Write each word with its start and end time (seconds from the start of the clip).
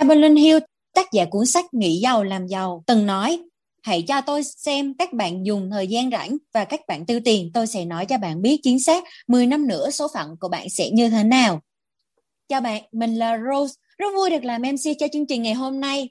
Evelyn 0.00 0.36
Hill, 0.36 0.58
tác 0.94 1.12
giả 1.12 1.24
cuốn 1.24 1.46
sách 1.46 1.74
Nghĩ 1.74 2.00
giàu 2.02 2.24
làm 2.24 2.46
giàu, 2.46 2.82
từng 2.86 3.06
nói 3.06 3.42
Hãy 3.82 4.02
cho 4.02 4.20
tôi 4.20 4.42
xem 4.44 4.94
các 4.98 5.12
bạn 5.12 5.46
dùng 5.46 5.70
thời 5.70 5.86
gian 5.86 6.10
rảnh 6.10 6.36
và 6.54 6.64
các 6.64 6.80
bạn 6.88 7.06
tiêu 7.06 7.20
tiền, 7.24 7.50
tôi 7.54 7.66
sẽ 7.66 7.84
nói 7.84 8.06
cho 8.06 8.18
bạn 8.18 8.42
biết 8.42 8.60
chính 8.62 8.80
xác 8.80 9.04
10 9.26 9.46
năm 9.46 9.66
nữa 9.68 9.90
số 9.90 10.08
phận 10.14 10.36
của 10.40 10.48
bạn 10.48 10.70
sẽ 10.70 10.90
như 10.90 11.10
thế 11.10 11.24
nào. 11.24 11.60
Chào 12.48 12.60
bạn, 12.60 12.82
mình 12.92 13.14
là 13.14 13.38
Rose, 13.38 13.74
rất 13.98 14.06
vui 14.16 14.30
được 14.30 14.44
làm 14.44 14.62
MC 14.62 14.98
cho 14.98 15.06
chương 15.12 15.26
trình 15.26 15.42
ngày 15.42 15.54
hôm 15.54 15.80
nay. 15.80 16.08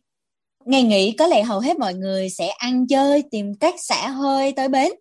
Ngày 0.65 0.83
nghỉ 0.83 1.11
có 1.11 1.27
lẽ 1.27 1.43
hầu 1.43 1.59
hết 1.59 1.79
mọi 1.79 1.93
người 1.93 2.29
sẽ 2.29 2.47
ăn 2.47 2.87
chơi, 2.87 3.23
tìm 3.31 3.53
cách 3.59 3.75
xả 3.77 4.09
hơi 4.09 4.51
tới 4.51 4.67
bến, 4.67 4.91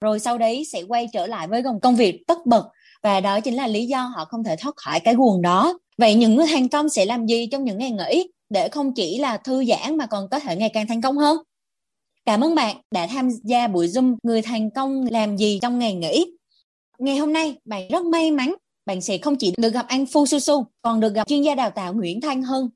rồi 0.00 0.20
sau 0.20 0.38
đấy 0.38 0.64
sẽ 0.72 0.82
quay 0.82 1.08
trở 1.12 1.26
lại 1.26 1.48
với 1.48 1.62
công 1.82 1.96
việc 1.96 2.22
tất 2.26 2.46
bật 2.46 2.68
và 3.02 3.20
đó 3.20 3.40
chính 3.40 3.54
là 3.54 3.66
lý 3.66 3.86
do 3.86 4.02
họ 4.02 4.24
không 4.24 4.44
thể 4.44 4.56
thoát 4.56 4.76
khỏi 4.76 5.00
cái 5.00 5.14
guồng 5.14 5.42
đó. 5.42 5.78
Vậy 5.98 6.14
những 6.14 6.36
người 6.36 6.46
thành 6.52 6.68
công 6.68 6.88
sẽ 6.88 7.04
làm 7.04 7.26
gì 7.26 7.48
trong 7.52 7.64
những 7.64 7.78
ngày 7.78 7.90
nghỉ 7.90 8.30
để 8.50 8.68
không 8.68 8.94
chỉ 8.94 9.18
là 9.18 9.36
thư 9.36 9.64
giãn 9.64 9.96
mà 9.96 10.06
còn 10.06 10.28
có 10.28 10.38
thể 10.38 10.56
ngày 10.56 10.68
càng 10.68 10.86
thành 10.86 11.00
công 11.00 11.18
hơn? 11.18 11.38
Cảm 12.24 12.40
ơn 12.40 12.54
bạn 12.54 12.76
đã 12.90 13.06
tham 13.06 13.30
gia 13.30 13.68
buổi 13.68 13.86
Zoom 13.86 14.16
Người 14.22 14.42
thành 14.42 14.70
công 14.70 15.06
làm 15.10 15.36
gì 15.36 15.58
trong 15.62 15.78
ngày 15.78 15.94
nghỉ. 15.94 16.26
Ngày 16.98 17.16
hôm 17.16 17.32
nay 17.32 17.54
bạn 17.64 17.88
rất 17.88 18.04
may 18.04 18.30
mắn, 18.30 18.54
bạn 18.86 19.00
sẽ 19.00 19.18
không 19.18 19.36
chỉ 19.36 19.54
được 19.56 19.72
gặp 19.72 19.86
anh 19.88 20.06
Phu 20.06 20.26
Su 20.26 20.38
Su, 20.38 20.66
còn 20.82 21.00
được 21.00 21.14
gặp 21.14 21.28
chuyên 21.28 21.42
gia 21.42 21.54
đào 21.54 21.70
tạo 21.70 21.94
Nguyễn 21.94 22.20
Thanh 22.20 22.42
Hưng. 22.42 22.68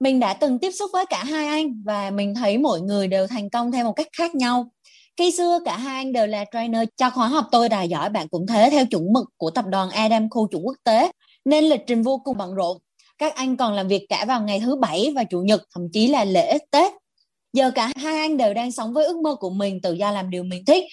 Mình 0.00 0.20
đã 0.20 0.34
từng 0.34 0.58
tiếp 0.58 0.70
xúc 0.70 0.90
với 0.92 1.06
cả 1.06 1.24
hai 1.24 1.46
anh 1.46 1.82
và 1.84 2.10
mình 2.10 2.34
thấy 2.34 2.58
mỗi 2.58 2.80
người 2.80 3.08
đều 3.08 3.26
thành 3.26 3.50
công 3.50 3.72
theo 3.72 3.84
một 3.84 3.92
cách 3.92 4.08
khác 4.18 4.34
nhau. 4.34 4.70
Khi 5.16 5.30
xưa 5.30 5.58
cả 5.64 5.76
hai 5.76 5.96
anh 5.96 6.12
đều 6.12 6.26
là 6.26 6.44
trainer 6.52 6.88
cho 6.96 7.10
khóa 7.10 7.28
học, 7.28 7.46
tôi 7.52 7.68
đài 7.68 7.88
giỏi, 7.88 8.10
bạn 8.10 8.28
cũng 8.28 8.46
thế, 8.46 8.68
theo 8.70 8.86
chuẩn 8.86 9.12
mực 9.12 9.24
của 9.36 9.50
tập 9.50 9.64
đoàn 9.68 9.90
Adam, 9.90 10.30
khu 10.30 10.48
chuẩn 10.48 10.66
quốc 10.66 10.76
tế, 10.84 11.10
nên 11.44 11.64
lịch 11.64 11.80
trình 11.86 12.02
vô 12.02 12.20
cùng 12.24 12.38
bận 12.38 12.54
rộn. 12.54 12.78
Các 13.18 13.34
anh 13.34 13.56
còn 13.56 13.72
làm 13.72 13.88
việc 13.88 14.06
cả 14.08 14.24
vào 14.28 14.42
ngày 14.42 14.60
thứ 14.60 14.76
bảy 14.76 15.12
và 15.16 15.24
chủ 15.24 15.40
nhật, 15.40 15.62
thậm 15.74 15.82
chí 15.92 16.06
là 16.06 16.24
lễ 16.24 16.58
Tết. 16.70 16.92
Giờ 17.52 17.70
cả 17.74 17.92
hai 17.96 18.18
anh 18.18 18.36
đều 18.36 18.54
đang 18.54 18.72
sống 18.72 18.92
với 18.92 19.04
ước 19.04 19.16
mơ 19.16 19.34
của 19.34 19.50
mình, 19.50 19.80
tự 19.82 19.92
do 19.92 20.10
làm 20.10 20.30
điều 20.30 20.42
mình 20.42 20.64
thích. 20.64 20.84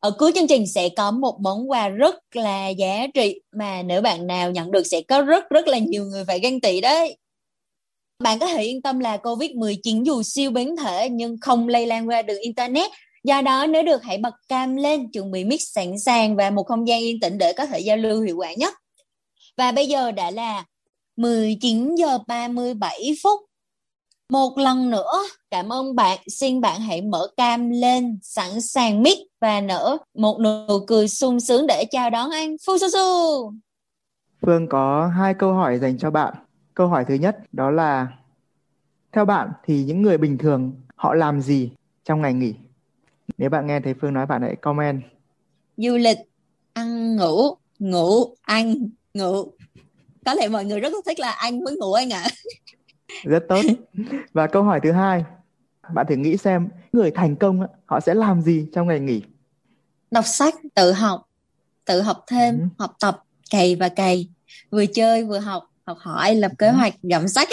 Ở 0.00 0.10
cuối 0.18 0.32
chương 0.34 0.46
trình 0.46 0.66
sẽ 0.66 0.88
có 0.88 1.10
một 1.10 1.38
món 1.40 1.70
quà 1.70 1.88
rất 1.88 2.14
là 2.34 2.68
giá 2.68 3.06
trị 3.14 3.40
mà 3.56 3.82
nếu 3.82 4.02
bạn 4.02 4.26
nào 4.26 4.50
nhận 4.50 4.70
được 4.70 4.86
sẽ 4.86 5.00
có 5.08 5.22
rất 5.22 5.50
rất 5.50 5.68
là 5.68 5.78
nhiều 5.78 6.04
người 6.04 6.24
phải 6.24 6.40
ganh 6.40 6.60
tị 6.60 6.80
đấy 6.80 7.16
bạn 8.22 8.38
có 8.38 8.46
thể 8.46 8.62
yên 8.62 8.82
tâm 8.82 8.98
là 8.98 9.16
Covid-19 9.16 10.04
dù 10.04 10.22
siêu 10.22 10.50
biến 10.50 10.76
thể 10.76 11.08
nhưng 11.10 11.36
không 11.40 11.68
lây 11.68 11.86
lan 11.86 12.08
qua 12.08 12.22
đường 12.22 12.40
Internet. 12.40 12.90
Do 13.24 13.42
đó 13.42 13.66
nếu 13.66 13.82
được 13.82 14.02
hãy 14.02 14.18
bật 14.18 14.34
cam 14.48 14.76
lên, 14.76 15.10
chuẩn 15.12 15.30
bị 15.30 15.44
mix 15.44 15.60
sẵn 15.74 15.98
sàng 15.98 16.36
và 16.36 16.50
một 16.50 16.62
không 16.62 16.88
gian 16.88 17.00
yên 17.00 17.20
tĩnh 17.20 17.38
để 17.38 17.52
có 17.52 17.66
thể 17.66 17.80
giao 17.80 17.96
lưu 17.96 18.20
hiệu 18.20 18.36
quả 18.36 18.54
nhất. 18.54 18.74
Và 19.56 19.72
bây 19.72 19.88
giờ 19.88 20.10
đã 20.10 20.30
là 20.30 20.64
19 21.16 21.94
giờ 21.94 22.18
37 22.26 23.16
phút 23.22 23.40
một 24.30 24.58
lần 24.58 24.90
nữa, 24.90 25.22
cảm 25.50 25.72
ơn 25.72 25.94
bạn. 25.94 26.18
Xin 26.26 26.60
bạn 26.60 26.80
hãy 26.80 27.02
mở 27.02 27.28
cam 27.36 27.70
lên, 27.70 28.18
sẵn 28.22 28.60
sàng 28.60 29.02
mic 29.02 29.18
và 29.40 29.60
nở 29.60 29.96
một 30.14 30.40
nụ 30.40 30.84
cười 30.86 31.08
sung 31.08 31.40
sướng 31.40 31.66
để 31.66 31.84
chào 31.90 32.10
đón 32.10 32.30
anh 32.30 32.56
Phu 32.66 32.78
Su 32.78 32.88
Su. 32.92 33.52
Phương 34.42 34.68
có 34.68 35.12
hai 35.18 35.34
câu 35.38 35.52
hỏi 35.52 35.78
dành 35.78 35.98
cho 35.98 36.10
bạn. 36.10 36.34
Câu 36.74 36.88
hỏi 36.88 37.04
thứ 37.08 37.14
nhất 37.14 37.38
đó 37.52 37.70
là 37.70 38.08
theo 39.12 39.24
bạn 39.24 39.52
thì 39.64 39.84
những 39.84 40.02
người 40.02 40.18
bình 40.18 40.38
thường 40.38 40.72
họ 40.96 41.14
làm 41.14 41.40
gì 41.40 41.72
trong 42.04 42.22
ngày 42.22 42.34
nghỉ? 42.34 42.54
Nếu 43.38 43.50
bạn 43.50 43.66
nghe 43.66 43.80
thấy 43.80 43.94
Phương 44.00 44.14
nói 44.14 44.26
bạn 44.26 44.42
hãy 44.42 44.56
comment. 44.56 45.02
Du 45.76 45.96
lịch, 45.96 46.18
ăn 46.72 47.16
ngủ, 47.16 47.56
ngủ, 47.78 48.34
ăn, 48.42 48.88
ngủ. 49.14 49.52
Có 50.26 50.34
lẽ 50.34 50.48
mọi 50.48 50.64
người 50.64 50.80
rất 50.80 50.92
thích 51.06 51.20
là 51.20 51.30
anh 51.30 51.64
mới 51.64 51.76
ngủ 51.76 51.92
anh 51.92 52.10
ạ. 52.12 52.22
À. 52.22 52.30
rất 53.24 53.44
tốt 53.48 53.62
và 54.32 54.46
câu 54.46 54.62
hỏi 54.62 54.80
thứ 54.82 54.92
hai 54.92 55.24
bạn 55.92 56.06
thử 56.08 56.16
nghĩ 56.16 56.36
xem 56.36 56.68
người 56.92 57.10
thành 57.10 57.36
công 57.36 57.66
họ 57.86 58.00
sẽ 58.00 58.14
làm 58.14 58.42
gì 58.42 58.66
trong 58.72 58.88
ngày 58.88 59.00
nghỉ 59.00 59.22
đọc 60.10 60.24
sách 60.26 60.54
tự 60.74 60.92
học 60.92 61.28
tự 61.84 62.02
học 62.02 62.24
thêm 62.26 62.58
ừ. 62.58 62.64
học 62.78 62.96
tập 63.00 63.22
cày 63.50 63.76
và 63.76 63.88
cày 63.88 64.28
vừa 64.70 64.86
chơi 64.86 65.24
vừa 65.24 65.38
học 65.38 65.70
học 65.86 65.98
hỏi 66.00 66.34
lập 66.34 66.52
kế 66.58 66.70
hoạch 66.70 66.94
gặm 67.02 67.28
sách. 67.28 67.48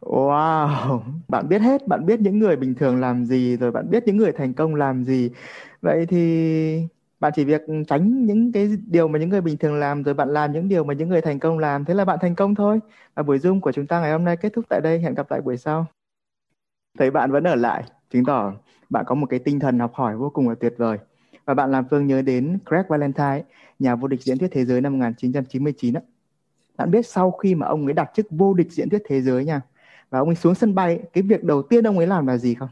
Wow, 0.00 1.00
bạn 1.28 1.48
biết 1.48 1.60
hết, 1.60 1.88
bạn 1.88 2.06
biết 2.06 2.20
những 2.20 2.38
người 2.38 2.56
bình 2.56 2.74
thường 2.74 3.00
làm 3.00 3.24
gì 3.26 3.56
rồi 3.56 3.70
bạn 3.72 3.90
biết 3.90 4.02
những 4.06 4.16
người 4.16 4.32
thành 4.32 4.54
công 4.54 4.74
làm 4.74 5.04
gì. 5.04 5.30
Vậy 5.82 6.06
thì 6.06 6.88
bạn 7.20 7.32
chỉ 7.36 7.44
việc 7.44 7.62
tránh 7.88 8.26
những 8.26 8.52
cái 8.52 8.68
điều 8.86 9.08
mà 9.08 9.18
những 9.18 9.28
người 9.28 9.40
bình 9.40 9.56
thường 9.56 9.74
làm 9.74 10.02
rồi 10.02 10.14
bạn 10.14 10.28
làm 10.28 10.52
những 10.52 10.68
điều 10.68 10.84
mà 10.84 10.94
những 10.94 11.08
người 11.08 11.20
thành 11.20 11.38
công 11.38 11.58
làm. 11.58 11.84
Thế 11.84 11.94
là 11.94 12.04
bạn 12.04 12.18
thành 12.20 12.34
công 12.34 12.54
thôi. 12.54 12.80
Và 13.14 13.22
buổi 13.22 13.38
zoom 13.38 13.60
của 13.60 13.72
chúng 13.72 13.86
ta 13.86 14.00
ngày 14.00 14.12
hôm 14.12 14.24
nay 14.24 14.36
kết 14.36 14.52
thúc 14.52 14.64
tại 14.68 14.80
đây. 14.80 14.98
Hẹn 14.98 15.14
gặp 15.14 15.30
lại 15.30 15.40
buổi 15.40 15.56
sau. 15.56 15.86
Thấy 16.98 17.10
bạn 17.10 17.32
vẫn 17.32 17.44
ở 17.44 17.54
lại 17.54 17.84
chứng 18.10 18.24
tỏ 18.24 18.52
bạn 18.90 19.04
có 19.06 19.14
một 19.14 19.26
cái 19.26 19.38
tinh 19.38 19.60
thần 19.60 19.78
học 19.78 19.94
hỏi 19.94 20.16
vô 20.16 20.30
cùng 20.30 20.48
là 20.48 20.54
tuyệt 20.60 20.74
vời. 20.76 20.98
Và 21.44 21.54
bạn 21.54 21.70
làm 21.70 21.84
Phương 21.90 22.06
nhớ 22.06 22.22
đến 22.22 22.58
Greg 22.66 22.82
Valentine 22.88 23.42
nhà 23.78 23.94
vô 23.94 24.08
địch 24.08 24.22
diễn 24.22 24.38
thuyết 24.38 24.48
thế 24.52 24.64
giới 24.64 24.80
năm 24.80 24.92
1999 24.92 25.94
á 25.94 26.00
bạn 26.76 26.90
biết 26.90 27.06
sau 27.06 27.30
khi 27.30 27.54
mà 27.54 27.66
ông 27.66 27.84
ấy 27.84 27.92
đặt 27.92 28.10
chức 28.14 28.26
vô 28.30 28.54
địch 28.54 28.72
diễn 28.72 28.88
thuyết 28.88 29.02
thế 29.08 29.22
giới 29.22 29.44
nha, 29.44 29.60
và 30.10 30.18
ông 30.18 30.28
ấy 30.28 30.36
xuống 30.36 30.54
sân 30.54 30.74
bay, 30.74 31.00
cái 31.12 31.22
việc 31.22 31.44
đầu 31.44 31.62
tiên 31.62 31.86
ông 31.86 31.98
ấy 31.98 32.06
làm 32.06 32.26
là 32.26 32.36
gì 32.36 32.54
không? 32.54 32.68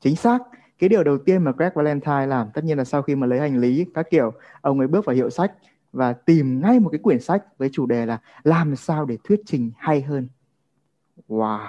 Chính 0.00 0.16
xác, 0.16 0.38
cái 0.78 0.88
điều 0.88 1.04
đầu 1.04 1.18
tiên 1.18 1.42
mà 1.42 1.52
Greg 1.52 1.70
Valentine 1.74 2.26
làm, 2.26 2.50
tất 2.54 2.64
nhiên 2.64 2.78
là 2.78 2.84
sau 2.84 3.02
khi 3.02 3.14
mà 3.14 3.26
lấy 3.26 3.40
hành 3.40 3.58
lý, 3.58 3.86
các 3.94 4.10
kiểu, 4.10 4.32
ông 4.60 4.78
ấy 4.78 4.88
bước 4.88 5.04
vào 5.04 5.16
hiệu 5.16 5.30
sách 5.30 5.52
và 5.92 6.12
tìm 6.12 6.60
ngay 6.60 6.80
một 6.80 6.90
cái 6.90 6.98
quyển 6.98 7.20
sách 7.20 7.58
với 7.58 7.70
chủ 7.72 7.86
đề 7.86 8.06
là 8.06 8.18
làm 8.44 8.76
sao 8.76 9.04
để 9.04 9.18
thuyết 9.24 9.40
trình 9.46 9.70
hay 9.76 10.02
hơn. 10.02 10.28
Wow, 11.28 11.68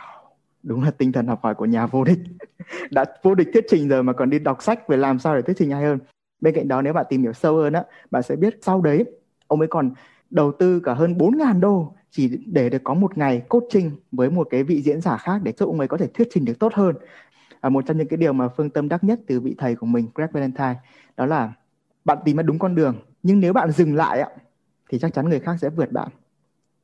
đúng 0.63 0.83
là 0.83 0.91
tinh 0.91 1.11
thần 1.11 1.27
học 1.27 1.39
hỏi 1.43 1.55
của 1.55 1.65
nhà 1.65 1.85
vô 1.85 2.03
địch. 2.03 2.19
Đã 2.91 3.05
vô 3.23 3.35
địch 3.35 3.47
thuyết 3.53 3.65
trình 3.69 3.87
rồi 3.87 4.03
mà 4.03 4.13
còn 4.13 4.29
đi 4.29 4.39
đọc 4.39 4.63
sách 4.63 4.87
về 4.87 4.97
làm 4.97 5.19
sao 5.19 5.35
để 5.35 5.41
thuyết 5.41 5.57
trình 5.57 5.71
hay 5.71 5.83
hơn. 5.83 5.99
Bên 6.41 6.55
cạnh 6.55 6.67
đó, 6.67 6.81
nếu 6.81 6.93
bạn 6.93 7.05
tìm 7.09 7.21
hiểu 7.21 7.33
sâu 7.33 7.55
hơn 7.55 7.73
á, 7.73 7.83
bạn 8.11 8.23
sẽ 8.23 8.35
biết 8.35 8.57
sau 8.61 8.81
đấy, 8.81 9.05
ông 9.47 9.59
ấy 9.59 9.67
còn 9.67 9.93
đầu 10.29 10.51
tư 10.59 10.79
cả 10.79 10.93
hơn 10.93 11.13
4.000 11.13 11.59
đô 11.59 11.93
chỉ 12.11 12.39
để 12.45 12.69
được 12.69 12.81
có 12.83 12.93
một 12.93 13.17
ngày 13.17 13.41
coaching 13.49 13.91
với 14.11 14.29
một 14.29 14.47
cái 14.49 14.63
vị 14.63 14.81
diễn 14.81 15.01
giả 15.01 15.17
khác 15.17 15.41
để 15.43 15.53
giúp 15.57 15.65
ông 15.65 15.79
ấy 15.79 15.87
có 15.87 15.97
thể 15.97 16.07
thuyết 16.07 16.27
trình 16.31 16.45
được 16.45 16.59
tốt 16.59 16.73
hơn. 16.73 16.95
À, 17.61 17.69
một 17.69 17.83
trong 17.87 17.97
những 17.97 18.07
cái 18.07 18.17
điều 18.17 18.33
mà 18.33 18.47
phương 18.47 18.69
tâm 18.69 18.89
đắc 18.89 19.03
nhất 19.03 19.19
từ 19.27 19.39
vị 19.39 19.55
thầy 19.57 19.75
của 19.75 19.85
mình 19.85 20.07
Greg 20.15 20.29
Valentine 20.31 20.75
đó 21.17 21.25
là 21.25 21.53
bạn 22.05 22.17
tìm 22.25 22.37
ra 22.37 22.43
đúng 22.43 22.59
con 22.59 22.75
đường 22.75 22.95
nhưng 23.23 23.39
nếu 23.39 23.53
bạn 23.53 23.71
dừng 23.71 23.95
lại 23.95 24.21
ạ 24.21 24.29
thì 24.89 24.99
chắc 24.99 25.13
chắn 25.13 25.29
người 25.29 25.39
khác 25.39 25.55
sẽ 25.61 25.69
vượt 25.69 25.91
bạn. 25.91 26.09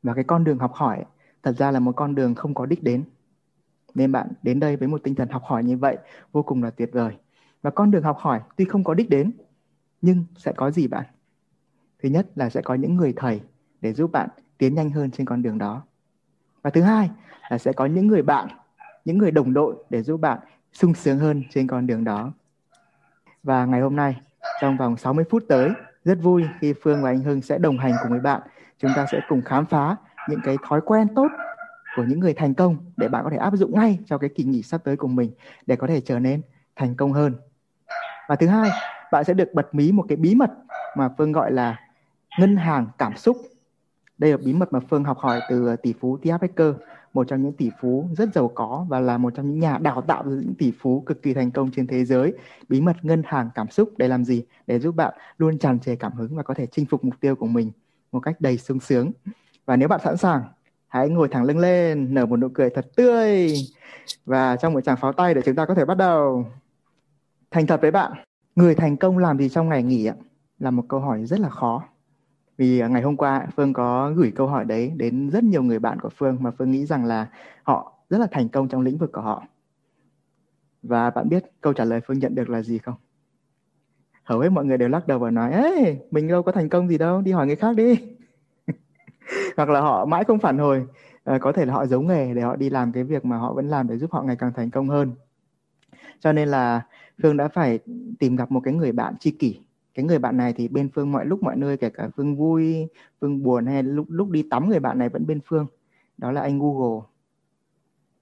Và 0.04 0.14
cái 0.14 0.24
con 0.24 0.44
đường 0.44 0.58
học 0.58 0.72
hỏi 0.74 1.06
thật 1.44 1.52
ra 1.58 1.72
là 1.72 1.80
một 1.80 1.96
con 1.96 2.16
đường 2.16 2.36
không 2.36 2.54
có 2.54 2.66
đích 2.66 2.84
đến. 2.84 3.04
Nên 3.94 4.12
bạn 4.12 4.28
đến 4.44 4.60
đây 4.60 4.76
với 4.76 4.88
một 4.88 5.02
tinh 5.04 5.16
thần 5.16 5.30
học 5.30 5.44
hỏi 5.46 5.64
như 5.64 5.78
vậy 5.78 5.98
vô 6.32 6.44
cùng 6.44 6.64
là 6.64 6.70
tuyệt 6.70 6.90
vời. 6.94 7.14
Và 7.62 7.70
con 7.70 7.92
đường 7.92 8.04
học 8.04 8.18
hỏi 8.20 8.40
tuy 8.58 8.66
không 8.66 8.84
có 8.84 8.94
đích 8.94 9.10
đến 9.10 9.32
nhưng 10.02 10.26
sẽ 10.38 10.52
có 10.56 10.72
gì 10.72 10.88
bạn? 10.88 11.06
Thứ 12.04 12.10
nhất 12.10 12.28
là 12.36 12.50
sẽ 12.50 12.62
có 12.62 12.74
những 12.74 12.96
người 12.96 13.14
thầy 13.16 13.42
để 13.82 13.94
giúp 13.94 14.12
bạn 14.12 14.30
tiến 14.58 14.76
nhanh 14.76 14.90
hơn 14.90 15.12
trên 15.12 15.26
con 15.26 15.42
đường 15.42 15.58
đó 15.58 15.82
và 16.62 16.70
thứ 16.70 16.82
hai 16.82 17.10
là 17.50 17.58
sẽ 17.58 17.74
có 17.74 17.86
những 17.86 18.08
người 18.08 18.22
bạn 18.22 18.48
những 19.06 19.18
người 19.18 19.32
đồng 19.32 19.54
đội 19.54 19.76
để 19.90 20.04
giúp 20.04 20.18
bạn 20.18 20.40
sung 20.74 20.94
sướng 20.94 21.20
hơn 21.20 21.44
trên 21.50 21.68
con 21.68 21.88
đường 21.88 22.04
đó. 22.04 22.32
Và 23.44 23.66
ngày 23.66 23.82
hôm 23.82 23.96
nay, 23.96 24.22
trong 24.62 24.78
vòng 24.78 24.98
60 24.98 25.26
phút 25.30 25.44
tới, 25.50 25.70
rất 26.06 26.18
vui 26.22 26.46
khi 26.60 26.74
Phương 26.84 27.02
và 27.02 27.10
anh 27.10 27.24
Hưng 27.24 27.42
sẽ 27.42 27.58
đồng 27.58 27.78
hành 27.78 27.94
cùng 28.02 28.12
với 28.12 28.20
bạn. 28.20 28.42
Chúng 28.78 28.92
ta 28.96 29.06
sẽ 29.12 29.20
cùng 29.30 29.42
khám 29.42 29.66
phá 29.66 29.96
những 30.30 30.40
cái 30.44 30.58
thói 30.68 30.82
quen 30.86 31.08
tốt 31.16 31.28
của 31.96 32.04
những 32.04 32.20
người 32.20 32.34
thành 32.34 32.54
công 32.54 32.78
để 32.98 33.08
bạn 33.08 33.24
có 33.24 33.30
thể 33.30 33.38
áp 33.38 33.54
dụng 33.56 33.76
ngay 33.76 34.00
cho 34.06 34.18
cái 34.18 34.30
kỳ 34.36 34.44
nghỉ 34.44 34.64
sắp 34.64 34.82
tới 34.84 34.98
của 34.98 35.08
mình 35.08 35.32
để 35.66 35.76
có 35.76 35.88
thể 35.88 36.02
trở 36.02 36.20
nên 36.20 36.42
thành 36.76 36.96
công 36.96 37.14
hơn. 37.14 37.36
Và 38.28 38.36
thứ 38.36 38.48
hai, 38.48 38.70
bạn 39.12 39.24
sẽ 39.24 39.34
được 39.34 39.54
bật 39.54 39.76
mí 39.76 39.92
một 39.92 40.06
cái 40.10 40.16
bí 40.16 40.36
mật 40.36 40.52
mà 40.98 41.10
Phương 41.18 41.32
gọi 41.32 41.52
là 41.52 41.80
ngân 42.40 42.56
hàng 42.56 42.88
cảm 42.98 43.18
xúc. 43.18 43.38
Đây 44.18 44.32
là 44.32 44.38
bí 44.38 44.54
mật 44.54 44.74
mà 44.74 44.80
Phương 44.90 45.04
học 45.04 45.18
hỏi 45.18 45.40
từ 45.50 45.68
à, 45.68 45.76
tỷ 45.76 45.94
phú 45.94 46.18
T. 46.18 46.42
Becker 46.42 46.74
một 47.14 47.28
trong 47.28 47.44
những 47.44 47.54
tỷ 47.54 47.70
phú 47.82 48.10
rất 48.18 48.34
giàu 48.34 48.52
có 48.56 48.86
và 48.90 49.00
là 49.00 49.18
một 49.18 49.34
trong 49.36 49.50
những 49.50 49.60
nhà 49.60 49.78
đào 49.78 50.02
tạo 50.02 50.24
những 50.24 50.54
tỷ 50.58 50.72
phú 50.80 51.04
cực 51.06 51.22
kỳ 51.22 51.34
thành 51.34 51.52
công 51.52 51.72
trên 51.72 51.88
thế 51.88 52.06
giới. 52.06 52.34
Bí 52.70 52.82
mật 52.82 52.96
ngân 53.02 53.22
hàng 53.26 53.50
cảm 53.56 53.70
xúc 53.70 53.90
để 53.98 54.08
làm 54.08 54.26
gì? 54.26 54.44
Để 54.68 54.80
giúp 54.80 54.96
bạn 54.96 55.14
luôn 55.38 55.58
tràn 55.58 55.80
trề 55.80 55.96
cảm 55.96 56.14
hứng 56.14 56.36
và 56.36 56.44
có 56.44 56.54
thể 56.54 56.66
chinh 56.66 56.86
phục 56.86 57.04
mục 57.04 57.14
tiêu 57.20 57.36
của 57.36 57.48
mình 57.48 57.72
một 58.12 58.20
cách 58.20 58.42
đầy 58.42 58.58
sung 58.58 58.80
sướng. 58.80 59.12
Và 59.66 59.76
nếu 59.76 59.88
bạn 59.88 60.00
sẵn 60.04 60.18
sàng, 60.18 60.44
hãy 60.88 61.10
ngồi 61.10 61.28
thẳng 61.28 61.44
lưng 61.44 61.60
lên, 61.60 62.14
nở 62.14 62.26
một 62.26 62.38
nụ 62.38 62.48
cười 62.54 62.70
thật 62.70 62.88
tươi. 62.96 63.54
Và 64.26 64.56
trong 64.56 64.74
một 64.74 64.82
tràng 64.82 64.98
pháo 64.98 65.14
tay 65.14 65.34
để 65.34 65.42
chúng 65.46 65.56
ta 65.56 65.66
có 65.66 65.74
thể 65.74 65.86
bắt 65.86 65.98
đầu. 65.98 66.46
Thành 67.52 67.68
thật 67.68 67.82
với 67.82 67.92
bạn, 67.92 68.12
người 68.56 68.76
thành 68.76 68.98
công 68.98 69.18
làm 69.18 69.38
gì 69.38 69.50
trong 69.50 69.70
ngày 69.70 69.84
nghỉ 69.84 70.06
ạ? 70.06 70.16
Là 70.60 70.72
một 70.72 70.84
câu 70.90 71.00
hỏi 71.00 71.26
rất 71.26 71.40
là 71.40 71.50
khó 71.50 71.84
vì 72.62 72.80
à, 72.80 72.88
ngày 72.88 73.02
hôm 73.02 73.18
qua 73.18 73.48
Phương 73.56 73.74
có 73.74 74.12
gửi 74.16 74.32
câu 74.36 74.48
hỏi 74.48 74.66
đấy 74.66 74.92
đến 74.96 75.30
rất 75.30 75.44
nhiều 75.44 75.64
người 75.64 75.80
bạn 75.80 76.00
của 76.00 76.10
Phương 76.10 76.38
mà 76.42 76.52
Phương 76.52 76.72
nghĩ 76.72 76.86
rằng 76.86 77.06
là 77.06 77.28
họ 77.64 77.94
rất 78.10 78.18
là 78.18 78.28
thành 78.32 78.50
công 78.50 78.68
trong 78.68 78.82
lĩnh 78.82 78.98
vực 78.98 79.12
của 79.14 79.22
họ. 79.22 79.44
Và 80.84 81.10
bạn 81.10 81.30
biết 81.30 81.44
câu 81.62 81.74
trả 81.74 81.86
lời 81.86 82.02
Phương 82.08 82.20
nhận 82.20 82.36
được 82.36 82.50
là 82.50 82.62
gì 82.62 82.78
không? 82.78 82.96
Hầu 84.24 84.40
hết 84.40 84.50
mọi 84.50 84.66
người 84.66 84.78
đều 84.78 84.90
lắc 84.90 85.08
đầu 85.08 85.20
và 85.20 85.32
nói 85.32 85.54
Ê, 85.54 86.00
mình 86.12 86.28
đâu 86.28 86.44
có 86.44 86.52
thành 86.52 86.70
công 86.70 86.88
gì 86.88 86.98
đâu, 86.98 87.22
đi 87.22 87.32
hỏi 87.32 87.48
người 87.48 87.56
khác 87.56 87.76
đi. 87.76 87.96
hoặc 89.58 89.70
là 89.70 89.82
họ 89.82 90.06
mãi 90.06 90.24
không 90.24 90.40
phản 90.40 90.58
hồi 90.58 90.86
à, 91.24 91.38
có 91.42 91.52
thể 91.52 91.66
là 91.66 91.74
họ 91.74 91.86
giấu 91.86 92.02
nghề 92.02 92.34
để 92.34 92.42
họ 92.42 92.56
đi 92.56 92.70
làm 92.70 92.92
cái 92.92 93.04
việc 93.04 93.26
mà 93.26 93.38
họ 93.38 93.54
vẫn 93.54 93.68
làm 93.68 93.88
để 93.88 93.98
giúp 93.98 94.12
họ 94.12 94.24
ngày 94.24 94.36
càng 94.36 94.54
thành 94.56 94.70
công 94.70 94.90
hơn 94.90 95.12
cho 96.20 96.34
nên 96.34 96.50
là 96.50 96.82
phương 97.24 97.38
đã 97.38 97.48
phải 97.48 97.80
tìm 98.20 98.36
gặp 98.36 98.52
một 98.52 98.62
cái 98.64 98.74
người 98.74 98.92
bạn 98.92 99.16
tri 99.20 99.32
kỷ 99.32 99.60
cái 99.94 100.06
người 100.06 100.20
bạn 100.20 100.38
này 100.38 100.54
thì 100.54 100.68
bên 100.68 100.90
phương 100.96 101.12
mọi, 101.12 101.26
lúc 101.26 101.44
mọi 101.44 101.56
nơi, 101.56 101.78
kể 101.78 101.90
cả 101.90 102.10
phương 102.16 102.36
vui, 102.36 102.88
phương 103.22 103.44
buồn 103.44 103.66
hay 103.66 103.84
lúc 103.84 104.06
lúc 104.10 104.30
đi 104.30 104.44
tắm, 104.50 104.70
người 104.70 104.80
bạn 104.80 105.00
này 105.00 105.10
vẫn 105.10 105.28
bên 105.28 105.40
phương. 105.46 105.68
Đó 106.18 106.32
là 106.32 106.42
anh 106.42 106.60
google. 106.60 107.02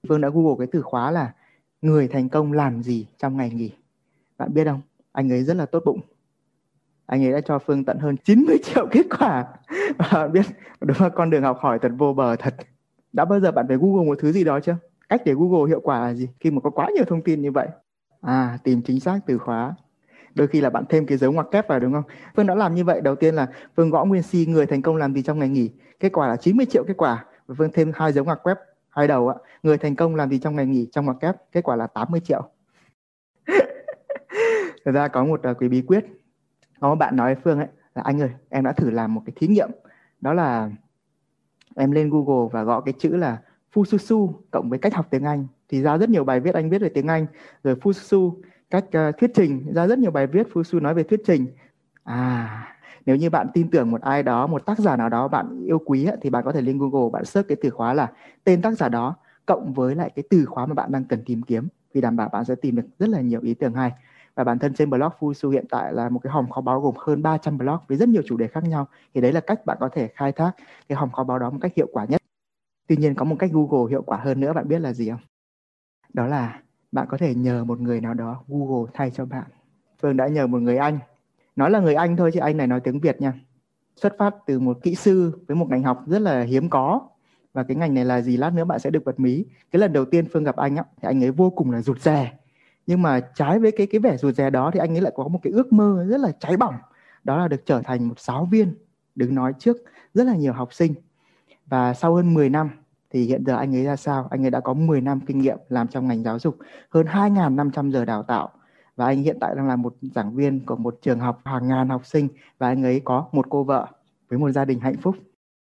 Phương 0.07 0.21
đã 0.21 0.30
google 0.30 0.56
cái 0.57 0.68
từ 0.71 0.81
khóa 0.81 1.12
là 1.12 1.33
người 1.81 2.07
thành 2.07 2.30
công 2.30 2.54
làm 2.54 2.83
gì 2.83 3.07
trong 3.18 3.38
ngày 3.38 3.50
nghỉ? 3.50 3.71
Bạn 4.38 4.54
biết 4.54 4.66
không? 4.66 4.81
Anh 5.12 5.31
ấy 5.31 5.44
rất 5.44 5.54
là 5.54 5.66
tốt 5.66 5.83
bụng. 5.86 6.00
Anh 7.06 7.24
ấy 7.24 7.31
đã 7.31 7.42
cho 7.42 7.60
phương 7.60 7.86
tận 7.86 8.00
hơn 8.00 8.18
90 8.18 8.57
triệu 8.63 8.88
kết 8.92 9.06
quả. 9.19 9.45
Và 9.98 10.07
bạn 10.13 10.31
biết, 10.31 10.45
đúng 10.81 10.98
là 11.00 11.10
con 11.10 11.30
đường 11.30 11.44
học 11.44 11.57
hỏi 11.60 11.80
thật 11.81 11.92
vô 11.98 12.13
bờ 12.13 12.36
thật. 12.36 12.56
Đã 13.13 13.25
bao 13.25 13.39
giờ 13.39 13.51
bạn 13.51 13.66
phải 13.68 13.77
google 13.77 14.06
một 14.07 14.18
thứ 14.21 14.31
gì 14.31 14.44
đó 14.44 14.60
chưa? 14.60 14.77
Cách 15.10 15.21
để 15.25 15.33
google 15.33 15.69
hiệu 15.69 15.80
quả 15.83 16.00
là 16.00 16.13
gì 16.13 16.27
khi 16.39 16.51
mà 16.51 16.62
có 16.62 16.69
quá 16.69 16.89
nhiều 16.95 17.04
thông 17.07 17.21
tin 17.21 17.42
như 17.42 17.51
vậy? 17.51 17.68
À 18.21 18.57
tìm 18.63 18.81
chính 18.81 19.00
xác 19.00 19.19
từ 19.25 19.38
khóa 19.38 19.75
đôi 20.36 20.48
khi 20.48 20.62
là 20.62 20.70
bạn 20.70 20.84
thêm 20.90 21.06
cái 21.06 21.18
dấu 21.18 21.31
ngoặc 21.31 21.48
kép 21.52 21.68
vào 21.68 21.80
đúng 21.80 21.94
không? 21.94 22.04
Phương 22.36 22.48
đã 22.48 22.56
làm 22.56 22.76
như 22.76 22.84
vậy. 22.84 23.02
Đầu 23.02 23.16
tiên 23.16 23.36
là 23.36 23.48
phương 23.76 23.90
gõ 23.90 24.06
nguyên 24.06 24.24
si 24.24 24.46
người 24.46 24.66
thành 24.66 24.81
công 24.81 24.96
làm 24.96 25.14
gì 25.14 25.22
trong 25.22 25.40
ngày 25.40 25.50
nghỉ? 25.50 25.72
Kết 26.00 26.10
quả 26.14 26.28
là 26.28 26.36
90 26.36 26.66
triệu 26.66 26.84
kết 26.88 26.98
quả. 26.98 27.26
Và 27.48 27.56
phương 27.58 27.72
thêm 27.74 27.92
hai 27.96 28.14
dấu 28.14 28.26
ngoặc 28.26 28.40
kép 28.46 28.58
hai 28.90 29.08
đầu 29.08 29.28
ạ. 29.28 29.36
Người 29.64 29.78
thành 29.78 29.96
công 29.96 30.16
làm 30.16 30.30
gì 30.30 30.40
trong 30.40 30.56
ngày 30.56 30.66
nghỉ? 30.66 30.88
Trong 30.92 31.06
ngoặc 31.06 31.18
kép 31.20 31.36
kết 31.52 31.62
quả 31.64 31.76
là 31.76 31.88
80 31.88 32.20
triệu. 32.20 32.50
Thật 34.86 34.92
ra 34.92 35.08
có 35.08 35.26
một 35.26 35.42
uh, 35.50 35.58
cái 35.60 35.70
bí 35.70 35.81
quyết. 35.81 36.06
Có 36.80 36.90
một 36.90 36.96
bạn 36.96 37.16
nói 37.16 37.36
với 37.36 37.42
phương 37.44 37.60
ấy 37.60 37.68
là 37.96 38.02
anh 38.02 38.22
ơi 38.22 38.30
em 38.50 38.64
đã 38.64 38.72
thử 38.72 38.90
làm 38.90 39.14
một 39.14 39.22
cái 39.26 39.34
thí 39.36 39.48
nghiệm. 39.48 39.70
Đó 40.22 40.34
là 40.34 40.70
em 41.76 41.92
lên 41.92 42.10
google 42.10 42.50
và 42.52 42.64
gõ 42.64 42.81
cái 42.81 42.94
chữ 43.00 43.16
là 43.16 43.38
fususu 43.74 44.31
cộng 44.52 44.70
với 44.70 44.80
cách 44.80 44.94
học 44.94 45.08
tiếng 45.10 45.24
anh. 45.24 45.48
Thì 45.70 45.81
ra 45.81 45.98
rất 45.98 46.10
nhiều 46.10 46.24
bài 46.24 46.40
viết 46.40 46.54
anh 46.54 46.70
viết 46.70 46.81
về 46.81 46.90
tiếng 46.90 47.08
anh. 47.08 47.26
Rồi 47.64 47.76
fususu 47.76 48.34
cách 48.69 48.86
uh, 48.86 49.18
thuyết 49.18 49.31
trình. 49.36 49.74
Ra 49.74 49.88
rất 49.88 50.00
nhiều 50.00 50.12
bài 50.12 50.27
viết 50.27 50.48
fusu 50.54 50.81
nói 50.81 50.94
về 50.94 51.04
thuyết 51.04 51.21
trình. 51.25 51.48
À 52.04 52.66
nếu 53.06 53.16
như 53.16 53.30
bạn 53.30 53.48
tin 53.54 53.69
tưởng 53.69 53.92
một 53.92 54.01
ai 54.01 54.24
đó 54.24 54.48
một 54.48 54.66
tác 54.66 54.80
giả 54.80 54.95
nào 54.95 55.10
đó 55.10 55.27
bạn 55.27 55.63
yêu 55.66 55.81
quý 55.86 56.07
thì 56.21 56.30
bạn 56.30 56.44
có 56.45 56.51
thể 56.51 56.62
lên 56.62 56.77
google 56.80 57.10
bạn 57.13 57.25
search 57.25 57.48
cái 57.48 57.57
từ 57.62 57.69
khóa 57.69 57.94
là 57.94 58.12
tên 58.44 58.62
tác 58.62 58.71
giả 58.77 58.89
đó 58.89 59.16
cộng 59.45 59.74
với 59.74 59.95
lại 59.95 60.12
cái 60.16 60.24
từ 60.30 60.45
khóa 60.45 60.66
mà 60.66 60.74
bạn 60.74 60.92
đang 60.92 61.04
cần 61.04 61.24
tìm 61.25 61.42
kiếm 61.42 61.68
vì 61.94 62.01
đảm 62.01 62.16
bảo 62.16 62.30
bạn 62.30 62.45
sẽ 62.45 62.56
tìm 62.56 62.75
được 62.75 62.83
rất 63.00 63.10
là 63.10 63.21
nhiều 63.21 63.42
ý 63.42 63.54
tưởng 63.54 63.74
hay. 63.74 63.92
Và 64.36 64.44
bản 64.44 64.60
thân 64.60 64.74
trên 64.74 64.89
blog 64.89 65.12
Fusu 65.19 65.50
hiện 65.50 65.66
tại 65.69 65.94
là 65.94 66.10
một 66.10 66.19
cái 66.19 66.31
hòm 66.31 66.50
kho 66.50 66.62
báu 66.62 66.81
gồm 66.81 66.95
hơn 66.98 67.24
300 67.24 67.57
blog 67.57 67.77
với 67.88 67.98
rất 67.98 68.10
nhiều 68.10 68.21
chủ 68.25 68.38
đề 68.38 68.48
khác 68.48 68.63
nhau. 68.63 68.88
Thì 69.13 69.21
đấy 69.21 69.33
là 69.33 69.39
cách 69.39 69.66
bạn 69.66 69.77
có 69.80 69.89
thể 69.94 70.07
khai 70.16 70.31
thác 70.31 70.51
cái 70.89 70.95
hòm 70.98 71.12
kho 71.12 71.24
báu 71.24 71.39
đó 71.39 71.50
một 71.50 71.57
cách 71.62 71.71
hiệu 71.75 71.88
quả 71.92 72.06
nhất. 72.06 72.21
Tuy 72.88 72.98
nhiên 72.98 73.16
có 73.16 73.25
một 73.25 73.36
cách 73.39 73.51
Google 73.54 73.89
hiệu 73.89 74.01
quả 74.01 74.18
hơn 74.18 74.39
nữa 74.39 74.54
bạn 74.54 74.68
biết 74.68 74.80
là 74.80 74.94
gì 74.94 75.10
không? 75.10 75.19
Đó 76.13 76.27
là 76.27 76.62
bạn 76.91 77.07
có 77.09 77.18
thể 77.18 77.36
nhờ 77.36 77.63
một 77.63 77.80
người 77.80 78.01
nào 78.01 78.13
đó 78.13 78.44
Google 78.47 78.91
thay 78.94 79.12
cho 79.12 79.25
bạn. 79.25 79.45
Phương 80.01 80.18
đã 80.18 80.27
nhờ 80.27 80.47
một 80.47 80.62
người 80.62 80.77
Anh. 80.77 81.00
Nói 81.56 81.71
là 81.71 81.80
người 81.80 81.95
Anh 81.95 82.18
thôi 82.18 82.31
chứ 82.33 82.39
anh 82.39 82.57
này 82.57 82.68
nói 82.68 82.80
tiếng 82.80 83.00
Việt 83.00 83.21
nha. 83.21 83.33
Xuất 83.95 84.15
phát 84.18 84.36
từ 84.45 84.59
một 84.59 84.77
kỹ 84.83 84.95
sư 84.95 85.39
với 85.47 85.56
một 85.56 85.69
ngành 85.69 85.83
học 85.83 86.03
rất 86.07 86.19
là 86.19 86.41
hiếm 86.41 86.69
có. 86.69 87.01
Và 87.53 87.63
cái 87.63 87.77
ngành 87.77 87.94
này 87.94 88.06
là 88.06 88.21
gì 88.21 88.38
lát 88.38 88.53
nữa 88.53 88.65
bạn 88.65 88.80
sẽ 88.80 88.89
được 88.89 89.06
bật 89.06 89.19
mí. 89.19 89.45
Cái 89.71 89.80
lần 89.80 89.94
đầu 89.94 90.06
tiên 90.06 90.25
Phương 90.33 90.44
gặp 90.44 90.56
anh 90.56 90.75
á, 90.75 90.83
thì 91.01 91.07
anh 91.07 91.24
ấy 91.24 91.31
vô 91.31 91.50
cùng 91.50 91.71
là 91.71 91.81
rụt 91.81 92.00
rè. 92.00 92.33
Nhưng 92.88 93.01
mà 93.01 93.19
trái 93.19 93.59
với 93.59 93.71
cái 93.71 93.88
cái 93.88 94.00
vẻ 94.00 94.18
rụt 94.18 94.35
rè 94.35 94.50
đó 94.50 94.71
thì 94.74 94.80
anh 94.80 94.95
ấy 94.95 95.01
lại 95.01 95.13
có 95.15 95.27
một 95.27 95.39
cái 95.44 95.53
ước 95.53 95.74
mơ 95.74 96.06
rất 96.09 96.19
là 96.19 96.31
cháy 96.39 96.57
bỏng. 96.57 96.75
Đó 97.24 97.38
là 97.38 97.47
được 97.47 97.65
trở 97.65 97.81
thành 97.81 98.07
một 98.07 98.19
giáo 98.19 98.45
viên, 98.51 98.75
đứng 99.15 99.35
nói 99.35 99.53
trước 99.59 99.77
rất 100.13 100.24
là 100.24 100.35
nhiều 100.35 100.53
học 100.53 100.74
sinh. 100.74 100.94
Và 101.65 101.94
sau 101.94 102.15
hơn 102.15 102.33
10 102.33 102.50
năm 102.50 102.69
thì 103.13 103.23
hiện 103.23 103.44
giờ 103.45 103.56
anh 103.56 103.75
ấy 103.75 103.83
ra 103.83 103.95
sao? 103.95 104.27
Anh 104.31 104.45
ấy 104.45 104.51
đã 104.51 104.59
có 104.59 104.73
10 104.73 105.01
năm 105.01 105.19
kinh 105.27 105.39
nghiệm 105.39 105.57
làm 105.69 105.88
trong 105.88 106.07
ngành 106.07 106.23
giáo 106.23 106.39
dục 106.39 106.57
hơn 106.89 107.06
2.500 107.06 107.91
giờ 107.91 108.06
đào 108.06 108.23
tạo. 108.23 108.50
Và 108.95 109.06
anh 109.06 109.23
hiện 109.23 109.38
tại 109.41 109.56
đang 109.56 109.67
là 109.67 109.75
một 109.75 109.94
giảng 110.01 110.35
viên 110.35 110.65
của 110.65 110.75
một 110.75 110.97
trường 111.01 111.19
học 111.19 111.41
hàng 111.45 111.67
ngàn 111.67 111.89
học 111.89 112.06
sinh 112.06 112.27
và 112.57 112.67
anh 112.67 112.83
ấy 112.83 113.01
có 113.06 113.25
một 113.31 113.45
cô 113.50 113.63
vợ 113.63 113.88
với 114.29 114.39
một 114.39 114.51
gia 114.51 114.65
đình 114.65 114.79
hạnh 114.79 114.97
phúc. 115.01 115.15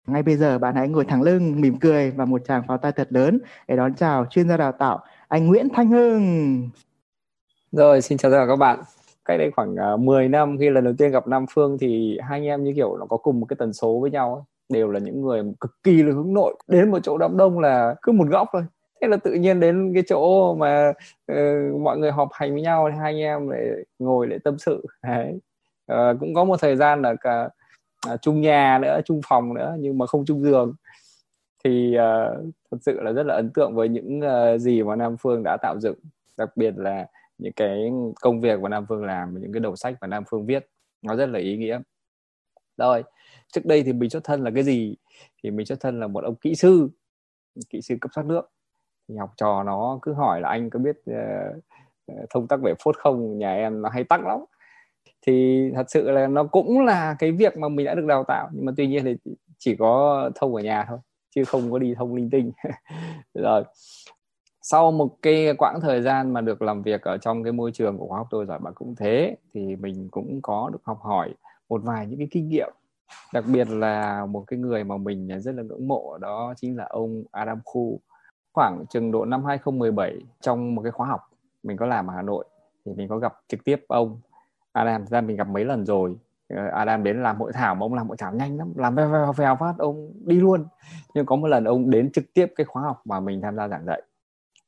Ngay 0.07 0.23
bây 0.23 0.37
giờ 0.37 0.59
bạn 0.59 0.75
hãy 0.75 0.89
ngồi 0.89 1.05
thẳng 1.05 1.23
lưng 1.23 1.61
mỉm 1.61 1.79
cười 1.79 2.11
và 2.11 2.25
một 2.25 2.45
tràng 2.45 2.63
pháo 2.69 2.79
tay 2.79 2.93
thật 2.93 3.09
lớn 3.11 3.39
để 3.69 3.77
đón 3.77 3.95
chào 3.95 4.27
chuyên 4.31 4.49
gia 4.49 4.57
đào 4.57 4.73
tạo 4.73 5.01
anh 5.29 5.47
Nguyễn 5.47 5.69
Thanh 5.75 5.91
Hưng. 5.91 6.71
Rồi, 7.73 8.03
xin 8.03 8.19
chào 8.19 8.33
tất 8.33 8.39
cả 8.39 8.47
các 8.49 8.57
bạn. 8.57 8.79
Cách 9.25 9.39
đây 9.39 9.51
khoảng 9.57 9.77
à, 9.77 9.97
10 9.97 10.29
năm 10.29 10.57
khi 10.59 10.71
lần 10.71 10.85
đầu 10.85 10.95
tiên 10.99 11.11
gặp 11.11 11.27
Nam 11.27 11.47
Phương 11.51 11.79
thì 11.81 12.19
hai 12.23 12.39
anh 12.39 12.47
em 12.47 12.65
như 12.65 12.73
kiểu 12.77 12.97
nó 12.97 13.07
có 13.07 13.17
cùng 13.17 13.41
một 13.41 13.47
cái 13.47 13.57
tần 13.61 13.73
số 13.73 14.01
với 14.01 14.11
nhau 14.11 14.47
đều 14.69 14.91
là 14.91 14.99
những 14.99 15.23
người 15.23 15.43
cực 15.61 15.83
kỳ 15.83 16.03
là 16.03 16.13
hướng 16.15 16.35
nội 16.35 16.55
đến 16.69 16.91
một 16.91 16.99
chỗ 17.03 17.19
đám 17.19 17.37
đông 17.37 17.59
là 17.59 17.95
cứ 18.03 18.13
một 18.13 18.29
góc 18.29 18.49
thôi. 18.53 18.63
Thế 19.01 19.09
là 19.09 19.17
tự 19.17 19.33
nhiên 19.33 19.61
đến 19.61 19.95
cái 19.95 20.03
chỗ 20.07 20.55
mà 20.55 20.93
uh, 21.33 21.81
mọi 21.81 21.99
người 21.99 22.11
họp 22.11 22.29
hành 22.33 22.53
với 22.53 22.63
nhau 22.63 22.89
thì 22.91 22.99
hai 22.99 23.13
anh 23.13 23.19
em 23.19 23.49
lại 23.49 23.67
ngồi 23.99 24.27
để 24.27 24.39
tâm 24.39 24.59
sự. 24.59 24.87
Đấy. 25.03 25.41
Uh, 25.93 26.21
cũng 26.21 26.35
có 26.35 26.45
một 26.45 26.61
thời 26.61 26.77
gian 26.77 27.03
là 27.03 27.15
cả 27.15 27.49
uh, 28.13 28.23
chung 28.23 28.41
nhà 28.41 28.79
nữa 28.83 29.01
chung 29.05 29.21
phòng 29.29 29.55
nữa 29.55 29.77
nhưng 29.79 29.99
mà 29.99 30.07
không 30.07 30.25
chung 30.25 30.43
giường. 30.43 30.75
Thì 31.65 31.97
uh, 31.97 32.55
thật 32.71 32.79
sự 32.81 33.01
là 33.01 33.13
rất 33.13 33.27
là 33.27 33.35
ấn 33.35 33.51
tượng 33.51 33.75
với 33.75 33.89
những 33.89 34.21
uh, 34.21 34.61
gì 34.61 34.83
mà 34.83 34.97
Nam 34.97 35.17
Phương 35.17 35.43
đã 35.43 35.57
tạo 35.63 35.81
dựng 35.81 35.99
đặc 36.39 36.57
biệt 36.57 36.75
là 36.77 37.07
những 37.39 37.53
cái 37.53 37.93
công 38.21 38.41
việc 38.41 38.61
mà 38.61 38.69
Nam 38.69 38.87
Phương 38.89 39.05
làm 39.05 39.41
những 39.41 39.53
cái 39.53 39.61
đầu 39.61 39.77
sách 39.77 39.95
mà 40.01 40.07
Nam 40.07 40.25
Phương 40.31 40.47
viết. 40.47 40.67
Nó 41.03 41.17
rất 41.17 41.27
là 41.29 41.39
ý 41.39 41.57
nghĩa. 41.57 41.81
Rồi 42.77 43.03
trước 43.53 43.67
đây 43.67 43.83
thì 43.83 43.93
mình 43.93 44.11
xuất 44.11 44.25
thân 44.25 44.45
là 44.45 44.51
cái 44.55 44.63
gì? 44.63 44.97
Thì 45.43 45.51
mình 45.51 45.67
xuất 45.67 45.81
thân 45.81 46.01
là 46.01 46.07
một 46.07 46.25
ông 46.25 46.37
kỹ 46.37 46.55
sư 46.55 46.89
kỹ 47.71 47.83
sư 47.83 47.97
cấp 48.01 48.11
thoát 48.15 48.27
nước. 48.27 48.51
Thì 49.09 49.17
học 49.17 49.31
trò 49.37 49.63
nó 49.63 49.99
cứ 50.03 50.13
hỏi 50.13 50.41
là 50.41 50.49
anh 50.49 50.71
có 50.71 50.79
biết 50.79 50.97
uh, 51.11 51.63
thông 52.31 52.49
tắc 52.49 52.61
về 52.63 52.75
phốt 52.85 52.97
không? 52.97 53.39
Nhà 53.39 53.55
em 53.55 53.83
nó 53.83 53.89
hay 53.89 54.05
tắc 54.05 54.27
lắm. 54.27 54.39
Thì 55.27 55.63
thật 55.75 55.91
sự 55.91 56.11
là 56.11 56.27
nó 56.27 56.45
cũng 56.45 56.81
là 56.85 57.17
cái 57.19 57.33
việc 57.33 57.57
mà 57.57 57.69
mình 57.69 57.87
đã 57.87 57.95
được 57.95 58.07
đào 58.07 58.25
tạo 58.25 58.49
nhưng 58.53 58.65
mà 58.65 58.73
tuy 58.77 58.87
nhiên 58.87 59.05
thì 59.05 59.33
chỉ 59.59 59.77
có 59.77 60.31
thông 60.35 60.55
ở 60.55 60.63
nhà 60.63 60.85
thôi 60.89 60.99
chứ 61.35 61.45
không 61.45 61.73
có 61.73 61.79
đi 61.79 61.95
thông 61.95 62.15
linh 62.15 62.31
tinh. 62.31 62.53
Rồi 63.35 63.65
sau 64.63 64.93
một 64.93 65.17
cái 65.23 65.55
quãng 65.59 65.81
thời 65.83 66.03
gian 66.03 66.33
mà 66.33 66.41
được 66.41 66.63
làm 66.63 66.83
việc 66.83 67.03
ở 67.03 67.19
trong 67.19 67.45
cái 67.45 67.53
môi 67.53 67.73
trường 67.73 67.99
của 67.99 68.07
khóa 68.07 68.19
học 68.19 68.27
tôi 68.31 68.47
giỏi 68.47 68.59
bạn 68.59 68.73
cũng 68.77 68.95
thế 68.97 69.37
thì 69.55 69.77
mình 69.77 70.09
cũng 70.11 70.41
có 70.43 70.71
được 70.73 70.81
học 70.83 70.99
hỏi 71.03 71.35
một 71.69 71.83
vài 71.85 72.07
những 72.07 72.19
cái 72.19 72.29
kinh 72.31 72.49
nghiệm 72.49 72.73
đặc 73.33 73.45
biệt 73.53 73.69
là 73.71 74.27
một 74.27 74.45
cái 74.47 74.59
người 74.59 74.85
mà 74.85 74.97
mình 74.97 75.41
rất 75.41 75.55
là 75.55 75.63
ngưỡng 75.63 75.89
mộ 75.89 76.19
đó 76.19 76.55
chính 76.57 76.77
là 76.77 76.87
ông 76.91 77.25
Adam 77.31 77.61
Khu. 77.65 78.01
Khoảng 78.53 78.85
chừng 78.91 79.13
độ 79.13 79.25
năm 79.25 79.45
2017 79.45 80.17
trong 80.41 80.75
một 80.75 80.83
cái 80.83 80.93
khóa 80.93 81.07
học 81.09 81.21
mình 81.63 81.77
có 81.77 81.87
làm 81.87 82.07
ở 82.07 82.15
Hà 82.15 82.23
Nội 82.23 82.45
thì 82.85 82.93
mình 82.93 83.09
có 83.09 83.19
gặp 83.19 83.35
trực 83.49 83.65
tiếp 83.65 83.85
ông 83.89 84.21
Adam. 84.73 85.07
Ra 85.07 85.21
mình 85.21 85.37
gặp 85.37 85.49
mấy 85.49 85.65
lần 85.65 85.87
rồi. 85.87 86.17
Ờ, 86.49 86.67
Adam 86.67 87.05
đến 87.05 87.23
làm 87.23 87.37
hội 87.37 87.53
thảo 87.53 87.75
mà 87.75 87.87
ông 87.87 87.95
làm 87.95 88.09
hội 88.09 88.17
thảo 88.17 88.33
nhanh 88.35 88.57
lắm, 88.57 88.73
làm 88.77 88.95
vèo 88.95 89.09
vèo 89.09 89.33
vèo 89.33 89.57
phát, 89.57 89.75
ông 89.79 90.13
đi 90.25 90.41
luôn. 90.41 90.67
Nhưng 91.15 91.27
có 91.27 91.37
một 91.37 91.47
lần 91.47 91.65
ông 91.65 91.91
đến 91.91 92.13
trực 92.13 92.25
tiếp 92.35 92.47
cái 92.57 92.65
khóa 92.65 92.83
học 92.83 93.03
mà 93.05 93.21
mình 93.21 93.41
tham 93.41 93.57
gia 93.57 93.69
giảng 93.69 93.85
dạy. 93.87 94.03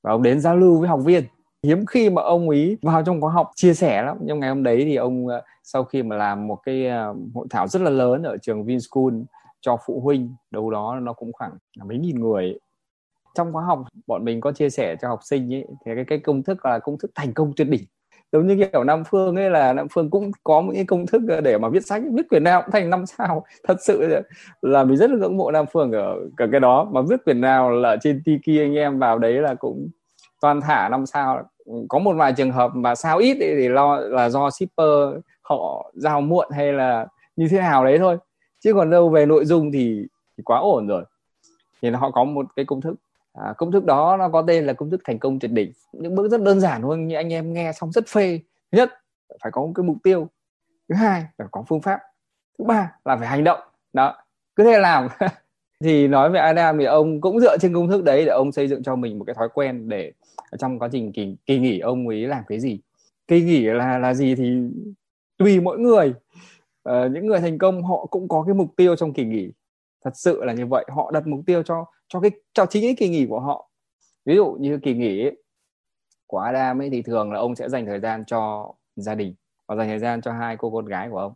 Và 0.02 0.12
ông 0.12 0.22
đến 0.22 0.40
giao 0.40 0.56
lưu 0.56 0.80
với 0.80 0.88
học 0.88 1.00
viên 1.04 1.24
hiếm 1.62 1.86
khi 1.86 2.10
mà 2.10 2.22
ông 2.22 2.50
ý 2.50 2.76
vào 2.82 3.02
trong 3.06 3.20
khóa 3.20 3.32
học 3.32 3.50
chia 3.56 3.74
sẻ 3.74 4.02
lắm. 4.02 4.16
Nhưng 4.20 4.40
ngày 4.40 4.48
hôm 4.48 4.62
đấy 4.62 4.84
thì 4.84 4.96
ông 4.96 5.28
ờ, 5.28 5.42
sau 5.62 5.84
khi 5.84 6.02
mà 6.02 6.16
làm 6.16 6.46
một 6.46 6.58
cái 6.64 6.86
ờ, 6.86 7.14
hội 7.34 7.46
thảo 7.50 7.68
rất 7.68 7.82
là 7.82 7.90
lớn 7.90 8.22
ở 8.22 8.36
trường 8.42 8.64
Vinschool 8.64 9.14
cho 9.60 9.76
phụ 9.86 10.00
huynh, 10.00 10.34
đâu 10.50 10.70
đó 10.70 10.98
nó 11.02 11.12
cũng 11.12 11.32
khoảng 11.32 11.52
mấy 11.84 11.98
nghìn 11.98 12.20
người. 12.20 12.58
Trong 13.34 13.52
khóa 13.52 13.64
học, 13.64 13.84
bọn 14.06 14.24
mình 14.24 14.40
có 14.40 14.52
chia 14.52 14.70
sẻ 14.70 14.96
cho 15.02 15.08
học 15.08 15.20
sinh 15.22 15.54
ấy, 15.54 15.66
thì 15.86 15.92
cái 15.94 16.04
cái 16.04 16.18
công 16.18 16.42
thức 16.42 16.66
là 16.66 16.78
công 16.78 16.98
thức 16.98 17.10
thành 17.14 17.34
công 17.34 17.52
tuyệt 17.56 17.68
đỉnh. 17.68 17.84
Giống 18.32 18.46
như 18.46 18.66
kiểu 18.72 18.84
Nam 18.84 19.04
Phương 19.10 19.36
ấy 19.36 19.50
là 19.50 19.72
Nam 19.72 19.86
Phương 19.92 20.10
cũng 20.10 20.30
có 20.44 20.60
một 20.60 20.72
cái 20.74 20.84
công 20.84 21.06
thức 21.06 21.22
ờ, 21.28 21.40
để 21.40 21.58
mà 21.58 21.68
viết 21.68 21.86
sách, 21.86 22.02
viết 22.12 22.28
quyển 22.28 22.44
nào 22.44 22.62
cũng 22.62 22.72
thành 22.72 22.90
năm 22.90 23.06
sao. 23.06 23.44
Thật 23.68 23.76
sự 23.80 24.08
là 24.62 24.84
mình 24.84 24.96
rất 24.96 25.10
là 25.10 25.16
ngưỡng 25.16 25.36
mộ 25.36 25.50
Nam 25.50 25.66
Phương 25.72 25.92
ở 25.92 26.16
cả 26.36 26.46
cái 26.52 26.60
đó. 26.60 26.88
Mà 26.92 27.00
viết 27.08 27.24
quyển 27.24 27.40
nào 27.40 27.70
là 27.70 27.96
trên 28.02 28.22
Tiki 28.24 28.60
anh 28.60 28.74
em 28.74 28.98
vào 28.98 29.18
đấy 29.18 29.32
là 29.32 29.54
cũng 29.54 29.88
toàn 30.40 30.60
thả 30.60 30.88
năm 30.88 31.06
sao? 31.06 31.42
Có 31.88 31.98
một 31.98 32.12
vài 32.16 32.32
trường 32.32 32.52
hợp 32.52 32.70
mà 32.74 32.94
sao 32.94 33.18
ít 33.18 33.36
thì 33.40 33.68
lo 33.68 33.96
là 33.96 34.28
do 34.28 34.50
shipper 34.50 34.88
họ 35.42 35.90
giao 35.94 36.20
muộn 36.20 36.48
hay 36.50 36.72
là 36.72 37.06
như 37.36 37.48
thế 37.50 37.58
nào 37.58 37.84
đấy 37.84 37.98
thôi. 37.98 38.18
Chứ 38.60 38.74
còn 38.74 38.90
đâu 38.90 39.08
về 39.08 39.26
nội 39.26 39.44
dung 39.44 39.72
thì, 39.72 40.06
thì 40.36 40.42
quá 40.44 40.58
ổn 40.58 40.86
rồi. 40.86 41.04
Thì 41.82 41.90
họ 41.90 42.10
có 42.10 42.24
một 42.24 42.46
cái 42.56 42.64
công 42.64 42.80
thức. 42.80 42.94
À, 43.32 43.54
công 43.56 43.72
thức 43.72 43.84
đó 43.84 44.16
nó 44.16 44.28
có 44.28 44.44
tên 44.46 44.66
là 44.66 44.72
công 44.72 44.90
thức 44.90 45.00
thành 45.04 45.18
công 45.18 45.38
tuyệt 45.38 45.50
đỉnh. 45.50 45.72
Những 45.92 46.14
bước 46.14 46.28
rất 46.30 46.42
đơn 46.42 46.60
giản 46.60 46.82
thôi 46.82 46.98
như 46.98 47.14
anh 47.14 47.32
em 47.32 47.52
nghe 47.52 47.72
xong 47.72 47.92
rất 47.92 48.08
phê. 48.08 48.40
Thứ 48.72 48.78
nhất 48.78 48.90
phải 49.42 49.52
có 49.52 49.60
một 49.60 49.72
cái 49.74 49.84
mục 49.84 49.96
tiêu. 50.02 50.28
Thứ 50.88 50.94
hai 50.94 51.24
là 51.38 51.46
có 51.50 51.64
phương 51.68 51.80
pháp. 51.80 52.00
Thứ 52.58 52.64
ba 52.64 52.92
là 53.04 53.16
phải 53.16 53.28
hành 53.28 53.44
động. 53.44 53.60
Đó 53.92 54.16
cứ 54.56 54.64
thế 54.64 54.78
làm. 54.78 55.08
Thì 55.84 56.08
nói 56.08 56.30
về 56.30 56.40
Adam 56.40 56.78
thì 56.78 56.84
ông 56.84 57.20
cũng 57.20 57.40
dựa 57.40 57.58
trên 57.58 57.74
công 57.74 57.88
thức 57.88 58.04
đấy 58.04 58.24
để 58.24 58.32
ông 58.32 58.52
xây 58.52 58.68
dựng 58.68 58.82
cho 58.82 58.96
mình 58.96 59.18
một 59.18 59.24
cái 59.24 59.34
thói 59.34 59.48
quen 59.54 59.88
để 59.88 60.12
trong 60.58 60.78
quá 60.78 60.88
trình 60.92 61.12
kỳ, 61.12 61.36
kỳ 61.46 61.58
nghỉ 61.58 61.78
ông 61.78 62.08
ấy 62.08 62.26
làm 62.26 62.44
cái 62.48 62.60
gì? 62.60 62.80
Kỳ 63.28 63.42
nghỉ 63.42 63.60
là 63.60 63.98
là 63.98 64.14
gì 64.14 64.34
thì 64.34 64.60
tùy 65.36 65.60
mỗi 65.60 65.78
người. 65.78 66.14
Uh, 66.88 67.12
những 67.12 67.26
người 67.26 67.40
thành 67.40 67.58
công 67.58 67.82
họ 67.82 68.06
cũng 68.06 68.28
có 68.28 68.42
cái 68.46 68.54
mục 68.54 68.76
tiêu 68.76 68.96
trong 68.96 69.12
kỳ 69.12 69.24
nghỉ. 69.24 69.50
Thật 70.04 70.10
sự 70.14 70.44
là 70.44 70.52
như 70.52 70.66
vậy 70.66 70.84
họ 70.88 71.10
đặt 71.10 71.26
mục 71.26 71.40
tiêu 71.46 71.62
cho 71.62 71.84
cho 72.08 72.20
cái 72.20 72.30
cho 72.52 72.66
chính 72.66 72.82
cái 72.82 72.94
kỳ 72.98 73.08
nghỉ 73.08 73.26
của 73.26 73.40
họ. 73.40 73.70
Ví 74.24 74.36
dụ 74.36 74.56
như 74.60 74.78
kỳ 74.78 74.94
nghỉ 74.94 75.24
ấy, 75.24 75.36
của 76.26 76.38
Adam 76.38 76.82
ấy 76.82 76.90
thì 76.90 77.02
thường 77.02 77.32
là 77.32 77.38
ông 77.38 77.56
sẽ 77.56 77.68
dành 77.68 77.86
thời 77.86 78.00
gian 78.00 78.24
cho 78.26 78.72
gia 78.96 79.14
đình 79.14 79.34
và 79.66 79.76
dành 79.76 79.88
thời 79.88 79.98
gian 79.98 80.20
cho 80.20 80.32
hai 80.32 80.56
cô 80.56 80.70
con 80.70 80.86
gái 80.86 81.08
của 81.10 81.18
ông. 81.18 81.32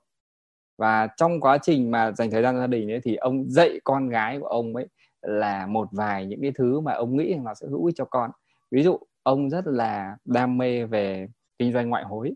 Và 0.78 1.08
trong 1.16 1.40
quá 1.40 1.58
trình 1.62 1.90
mà 1.90 2.12
dành 2.12 2.30
thời 2.30 2.42
gian 2.42 2.54
cho 2.54 2.61
gia 2.61 2.66
đình 2.66 2.90
ấy 2.90 3.00
thì 3.04 3.16
ông 3.16 3.50
dạy 3.50 3.80
con 3.84 4.08
gái 4.08 4.38
của 4.40 4.46
ông 4.46 4.76
ấy 4.76 4.87
là 5.23 5.66
một 5.66 5.88
vài 5.92 6.26
những 6.26 6.40
cái 6.42 6.52
thứ 6.54 6.80
mà 6.80 6.92
ông 6.92 7.16
nghĩ 7.16 7.34
là 7.44 7.54
sẽ 7.54 7.66
hữu 7.66 7.84
ích 7.84 7.94
cho 7.99 8.04
con 8.04 8.30
ví 8.75 8.83
dụ, 8.83 8.99
ông 9.23 9.50
rất 9.50 9.66
là 9.66 10.16
đam 10.25 10.59
mê 10.59 10.85
về 10.85 11.28
kinh 11.59 11.73
doanh 11.73 11.88
ngoại 11.88 12.04
hối. 12.04 12.35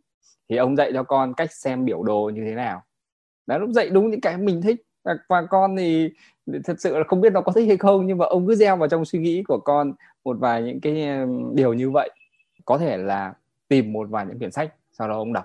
Thì 0.49 0.57
ông 0.57 0.77
dạy 0.77 0.91
cho 0.95 1.03
con 1.03 1.35
cách 1.35 1.53
xem 1.53 1.85
biểu 1.85 2.03
đồ 2.03 2.31
như 2.35 2.45
thế 2.45 2.55
nào. 2.55 2.83
Đó, 3.47 3.59
lúc 3.59 3.71
dạy 3.71 3.89
đúng 3.89 4.11
những 4.11 4.21
cái 4.21 4.37
mình 4.37 4.63
thích. 4.63 4.83
Và 5.29 5.43
con 5.51 5.77
thì 5.77 6.11
thật 6.65 6.81
sự 6.81 6.99
là 6.99 7.05
không 7.09 7.21
biết 7.21 7.33
nó 7.33 7.41
có 7.41 7.53
thích 7.53 7.67
hay 7.67 7.77
không, 7.77 8.07
nhưng 8.07 8.19
mà 8.19 8.27
ông 8.27 8.47
cứ 8.47 8.55
gieo 8.55 8.77
vào 8.77 8.89
trong 8.89 9.05
suy 9.05 9.19
nghĩ 9.19 9.43
của 9.43 9.59
con 9.59 9.93
một 10.25 10.37
vài 10.41 10.63
những 10.63 10.81
cái 10.81 11.09
điều 11.55 11.75
như 11.75 11.91
vậy. 11.91 12.11
Có 12.65 12.79
thể 12.79 12.97
là 12.97 13.35
tìm 13.69 13.93
một 13.93 14.09
vài 14.11 14.27
những 14.27 14.39
quyển 14.39 14.51
sách, 14.51 14.75
sau 14.93 15.09
đó 15.09 15.15
ông 15.15 15.33
đọc. 15.33 15.45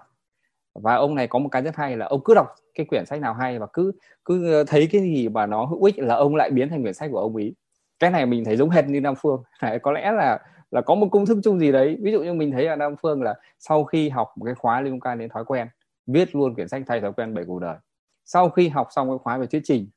Và 0.73 0.95
ông 0.95 1.15
này 1.15 1.27
có 1.27 1.39
một 1.39 1.49
cái 1.49 1.61
rất 1.61 1.75
hay 1.75 1.97
là 1.97 2.05
ông 2.05 2.21
cứ 2.25 2.33
đọc 2.33 2.47
cái 2.75 2.85
quyển 2.85 3.05
sách 3.05 3.21
nào 3.21 3.33
hay 3.33 3.59
và 3.59 3.67
cứ 3.73 3.91
cứ 4.25 4.63
thấy 4.67 4.87
cái 4.91 5.01
gì 5.01 5.29
mà 5.29 5.45
nó 5.45 5.65
hữu 5.65 5.83
ích 5.83 5.99
là 5.99 6.15
ông 6.15 6.35
lại 6.35 6.49
biến 6.49 6.69
thành 6.69 6.81
quyển 6.81 6.93
sách 6.93 7.09
của 7.11 7.19
ông 7.19 7.35
ý. 7.35 7.53
Cái 7.99 8.11
này 8.11 8.25
mình 8.25 8.45
thấy 8.45 8.57
giống 8.57 8.69
hệt 8.69 8.85
như 8.85 9.01
Nam 9.01 9.15
Phương. 9.21 9.43
Này 9.61 9.79
có 9.79 9.91
lẽ 9.91 10.11
là 10.11 10.39
là 10.73 10.81
có 10.81 10.95
một 10.95 11.07
công 11.11 11.25
thức 11.25 11.37
chung 11.43 11.59
gì 11.59 11.71
đấy. 11.71 11.97
Ví 12.01 12.11
dụ 12.11 12.23
như 12.23 12.33
mình 12.33 12.51
thấy 12.51 12.63
là 12.63 12.75
Nam 12.75 12.95
Phương 13.01 13.21
là 13.21 13.35
sau 13.59 13.83
khi 13.83 14.09
học 14.09 14.33
một 14.35 14.45
cái 14.45 14.55
khóa 14.55 14.81
liên 14.81 14.99
quan 14.99 15.19
đến 15.19 15.29
thói 15.29 15.45
quen, 15.45 15.67
viết 16.07 16.35
luôn 16.35 16.55
quyển 16.55 16.67
sách 16.67 16.83
thay 16.87 17.01
thói 17.01 17.13
quen 17.13 17.33
bảy 17.33 17.45
cuộc 17.47 17.59
đời. 17.59 17.77
Sau 18.25 18.49
khi 18.49 18.69
học 18.69 18.87
xong 18.91 19.09
cái 19.09 19.17
khóa 19.17 19.37
về 19.37 19.45
thuyết 19.47 19.61
trình, 19.63 19.87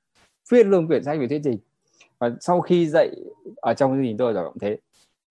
viết 0.51 0.67
luôn 0.67 0.87
quyển 0.87 1.05
sách 1.05 1.19
về 1.21 1.29
thuyết 1.29 1.41
trình. 1.45 1.59
Và 2.19 2.31
sau 2.41 2.61
khi 2.61 2.87
dạy 2.87 3.09
ở 3.57 3.75
trong 3.75 3.93
chương 3.93 4.05
trình 4.05 4.17
tôi 4.17 4.33
rồi 4.33 4.45
cũng 4.49 4.59
thế, 4.59 4.79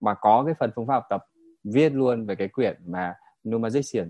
mà 0.01 0.13
có 0.13 0.43
cái 0.45 0.55
phần 0.59 0.71
phương 0.75 0.87
pháp 0.87 0.93
học 0.93 1.05
tập, 1.09 1.25
viết 1.63 1.93
luôn 1.93 2.25
về 2.25 2.35
cái 2.35 2.47
quyển 2.47 2.77
mà 2.87 3.13
Numazician 3.43 4.09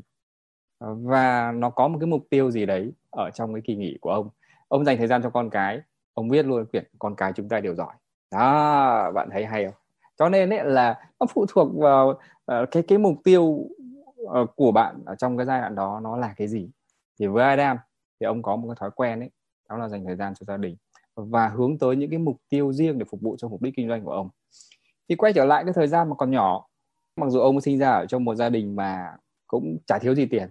và 0.80 1.52
nó 1.52 1.70
có 1.70 1.88
một 1.88 1.98
cái 2.00 2.08
mục 2.08 2.24
tiêu 2.30 2.52
gì 2.52 2.66
đấy 2.66 2.92
ở 3.12 3.30
trong 3.30 3.54
cái 3.54 3.62
kỳ 3.66 3.76
nghỉ 3.76 3.98
của 4.02 4.12
ông. 4.12 4.30
Ông 4.68 4.86
dành 4.86 4.98
thời 4.98 5.08
gian 5.08 5.24
cho 5.24 5.30
con 5.30 5.50
cái, 5.50 5.82
ông 6.14 6.30
viết 6.30 6.46
luôn 6.46 6.66
quyển 6.66 6.86
con 7.00 7.16
cái 7.16 7.34
chúng 7.36 7.50
ta 7.50 7.60
đều 7.60 7.76
giỏi. 7.76 7.94
Đó, 8.32 9.12
bạn 9.12 9.30
thấy 9.32 9.46
hay 9.46 9.66
không? 9.66 9.74
Cho 10.20 10.30
nên 10.30 10.50
ấy 10.50 10.66
là 10.66 11.10
nó 11.20 11.26
phụ 11.30 11.46
thuộc 11.50 11.68
vào 11.76 12.10
uh, 12.10 12.72
cái 12.72 12.84
cái 12.84 12.98
mục 12.98 13.16
tiêu 13.24 13.44
uh, 13.44 14.56
của 14.56 14.72
bạn 14.72 15.04
ở 15.06 15.16
trong 15.16 15.38
cái 15.38 15.46
giai 15.46 15.62
đoạn 15.62 15.76
đó 15.76 16.00
nó 16.04 16.18
là 16.18 16.34
cái 16.38 16.48
gì. 16.48 16.70
Thì 17.20 17.28
với 17.28 17.44
Adam 17.44 17.78
thì 18.20 18.26
ông 18.26 18.42
có 18.42 18.56
một 18.56 18.68
cái 18.68 18.76
thói 18.80 18.92
quen 18.96 19.20
ấy 19.20 19.30
đó 19.70 19.78
là 19.78 19.90
dành 19.90 20.06
thời 20.06 20.16
gian 20.16 20.34
cho 20.36 20.44
gia 20.48 20.58
đình 20.58 20.76
và 21.16 21.48
hướng 21.48 21.78
tới 21.78 21.96
những 21.96 22.10
cái 22.10 22.20
mục 22.20 22.38
tiêu 22.50 22.74
riêng 22.74 23.00
để 23.00 23.06
phục 23.10 23.22
vụ 23.22 23.36
cho 23.38 23.48
mục 23.48 23.62
đích 23.62 23.74
kinh 23.76 23.88
doanh 23.90 24.06
của 24.06 24.12
ông. 24.12 24.30
Thì 25.10 25.16
quay 25.16 25.34
trở 25.34 25.46
lại 25.46 25.64
cái 25.64 25.74
thời 25.74 25.88
gian 25.88 26.10
mà 26.10 26.16
còn 26.16 26.32
nhỏ 26.32 26.68
mặc 27.16 27.30
dù 27.30 27.40
ông 27.40 27.62
sinh 27.62 27.80
ra 27.80 27.92
ở 27.92 28.06
trong 28.06 28.26
một 28.26 28.36
gia 28.36 28.50
đình 28.50 28.76
mà 28.76 29.12
cũng 29.48 29.78
chả 29.88 30.00
thiếu 30.00 30.16
gì 30.16 30.26
tiền 30.26 30.50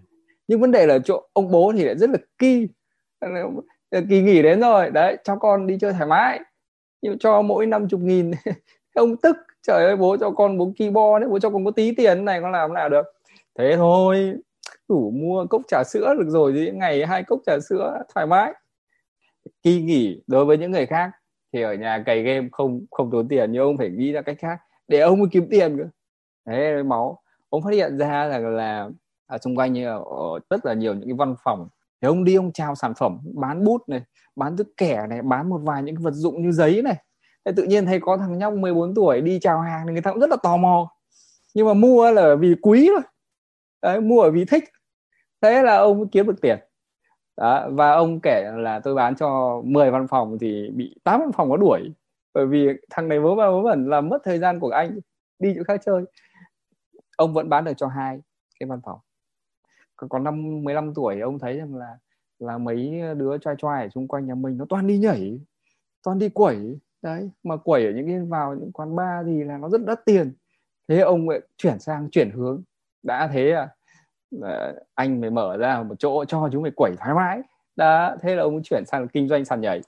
nhưng 0.49 0.61
vấn 0.61 0.71
đề 0.71 0.87
là 0.87 0.99
chỗ 1.05 1.23
ông 1.33 1.51
bố 1.51 1.73
thì 1.77 1.85
lại 1.85 1.99
rất 1.99 2.11
là 2.11 2.19
kỳ 2.39 2.69
kỳ 4.09 4.23
nghỉ 4.23 4.43
đến 4.43 4.61
rồi 4.61 4.91
đấy 4.91 5.17
cho 5.25 5.37
con 5.37 5.67
đi 5.67 5.79
chơi 5.81 5.93
thoải 5.93 6.07
mái 6.07 6.41
nhưng 7.03 7.19
cho 7.19 7.43
mỗi 7.43 7.67
năm 7.67 7.89
chục 7.89 8.01
nghìn 8.01 8.31
ông 8.95 9.17
tức 9.17 9.37
trời 9.67 9.85
ơi, 9.85 9.97
bố 9.97 10.17
cho 10.21 10.31
con 10.31 10.59
bố 10.59 10.73
keyboard 10.77 11.21
đấy, 11.21 11.31
bố 11.31 11.39
cho 11.39 11.51
con 11.51 11.65
có 11.65 11.71
tí 11.71 11.95
tiền 11.95 12.25
này, 12.25 12.41
con 12.41 12.53
làm 12.53 12.75
nào 12.75 12.89
được. 12.89 13.07
Thế 13.59 13.75
thôi, 13.77 14.35
đủ 14.89 15.11
mua 15.11 15.47
cốc 15.47 15.63
trà 15.69 15.85
sữa 15.85 16.15
được 16.19 16.29
rồi 16.29 16.53
thì 16.57 16.71
ngày 16.71 17.07
hai 17.07 17.23
cốc 17.23 17.41
trà 17.47 17.59
sữa 17.69 18.03
thoải 18.15 18.27
mái. 18.27 18.53
Kỳ 19.63 19.83
nghỉ 19.83 20.23
đối 20.27 20.45
với 20.45 20.59
những 20.59 20.71
người 20.71 20.87
khác 20.87 21.11
thì 21.53 21.63
ở 21.63 21.75
nhà 21.75 22.03
cày 22.07 22.23
game 22.23 22.49
không 22.53 22.87
không 22.91 23.11
tốn 23.11 23.29
tiền, 23.29 23.53
nhưng 23.53 23.63
ông 23.63 23.79
phải 23.79 23.91
nghĩ 23.91 24.13
ra 24.13 24.23
cách 24.23 24.37
khác. 24.39 24.59
Để 24.89 25.01
ông 25.01 25.19
mới 25.19 25.29
kiếm 25.33 25.47
tiền 25.51 25.79
cơ. 25.79 25.85
Thế 26.47 26.83
máu, 26.83 27.23
ông 27.49 27.63
phát 27.63 27.71
hiện 27.71 27.99
ra 27.99 28.29
rằng 28.29 28.47
là 28.47 28.89
ở 29.27 29.39
xung 29.39 29.57
quanh 29.57 29.73
như 29.73 29.87
ở 29.87 30.03
ờ, 30.05 30.41
rất 30.51 30.67
là 30.67 30.75
nhiều 30.75 30.95
những 30.95 31.09
cái 31.09 31.17
văn 31.19 31.35
phòng. 31.45 31.69
Thì 32.03 32.09
ông 32.09 32.25
đi 32.25 32.35
ông 32.35 32.53
trao 32.53 32.75
sản 32.75 32.93
phẩm, 32.99 33.19
bán 33.35 33.65
bút 33.65 33.89
này, 33.89 34.01
bán 34.37 34.57
thức 34.57 34.69
kẻ 34.77 35.07
này, 35.11 35.23
bán 35.23 35.49
một 35.49 35.59
vài 35.59 35.83
những 35.83 35.97
vật 35.97 36.11
dụng 36.11 36.43
như 36.43 36.53
giấy 36.53 36.83
này 36.83 36.97
thế 37.45 37.53
tự 37.57 37.65
nhiên 37.65 37.87
thấy 37.87 38.01
có 38.01 38.17
thằng 38.17 38.39
nhóc 38.39 38.55
14 38.55 38.95
tuổi 38.95 39.21
đi 39.21 39.39
chào 39.41 39.61
hàng 39.61 39.87
thì 39.87 39.93
người 39.93 40.03
ta 40.03 40.11
cũng 40.11 40.21
rất 40.21 40.31
là 40.31 40.37
tò 40.43 40.57
mò. 40.57 40.91
Nhưng 41.55 41.67
mà 41.67 41.75
mua 41.75 42.11
là 42.11 42.35
vì 42.35 42.55
quý 42.63 42.91
thôi. 42.95 43.03
Đấy 43.83 44.01
mua 44.01 44.21
ở 44.21 44.31
vì 44.31 44.45
thích. 44.45 44.65
Thế 45.41 45.63
là 45.63 45.77
ông 45.77 46.09
kiếm 46.09 46.27
được 46.27 46.41
tiền. 46.43 46.59
Đó, 47.37 47.69
và 47.71 47.93
ông 47.93 48.21
kể 48.21 48.51
là 48.57 48.81
tôi 48.81 48.95
bán 48.95 49.17
cho 49.17 49.63
10 49.65 49.91
văn 49.91 50.07
phòng 50.09 50.39
thì 50.41 50.71
bị 50.75 50.97
8 51.05 51.21
văn 51.21 51.33
phòng 51.33 51.51
có 51.51 51.57
đuổi. 51.57 51.93
Bởi 52.35 52.47
vì 52.47 52.69
thằng 52.91 53.09
này 53.09 53.21
vớ 53.21 53.35
va 53.35 53.51
vớ 53.51 53.63
vẩn 53.63 53.91
là 53.91 54.01
mất 54.01 54.19
thời 54.25 54.39
gian 54.39 54.61
của 54.61 54.71
anh 54.71 54.99
đi 55.39 55.55
chỗ 55.57 55.63
khác 55.65 55.81
chơi. 55.85 56.05
Ông 57.17 57.33
vẫn 57.33 57.49
bán 57.49 57.65
được 57.65 57.73
cho 57.77 57.87
hai 57.87 58.21
cái 58.61 58.69
văn 58.69 58.81
phòng. 58.85 58.99
Còn 59.97 60.25
năm 60.25 60.65
15 60.65 60.95
tuổi 60.95 61.21
ông 61.21 61.39
thấy 61.39 61.59
rằng 61.59 61.75
là 61.75 61.99
là 62.39 62.59
mấy 62.59 63.03
đứa 63.17 63.39
trai 63.39 63.55
trai 63.59 63.83
ở 63.83 63.89
xung 63.89 64.09
quanh 64.09 64.27
nhà 64.27 64.35
mình 64.35 64.57
nó 64.57 64.65
toàn 64.69 64.87
đi 64.87 64.99
nhảy 64.99 65.41
toàn 66.03 66.19
đi 66.19 66.29
quẩy 66.29 66.79
đấy 67.05 67.31
mà 67.43 67.57
quẩy 67.57 67.87
ở 67.87 67.93
những 67.93 68.07
cái 68.07 68.21
vào 68.21 68.55
những 68.55 68.73
quán 68.73 68.97
bar 68.97 69.27
thì 69.27 69.45
là 69.45 69.59
nó 69.59 69.69
rất 69.69 69.85
đắt 69.85 70.05
tiền. 70.05 70.33
Thế 70.89 71.01
ông 71.01 71.29
lại 71.29 71.41
chuyển 71.57 71.79
sang 71.79 72.11
chuyển 72.11 72.31
hướng. 72.31 72.63
Đã 73.03 73.29
thế 73.33 73.51
à 73.51 73.69
anh 74.95 75.21
mới 75.21 75.31
mở 75.31 75.57
ra 75.57 75.83
một 75.83 75.95
chỗ 75.99 76.25
cho 76.25 76.49
chúng 76.53 76.63
mày 76.63 76.73
quẩy 76.77 76.93
thoải 76.99 77.15
mái. 77.15 77.41
Đã 77.77 78.17
thế 78.21 78.37
là 78.37 78.43
ông 78.43 78.63
chuyển 78.63 78.85
sang 78.87 79.09
kinh 79.09 79.29
doanh 79.29 79.45
sàn 79.45 79.61
nhảy. 79.61 79.81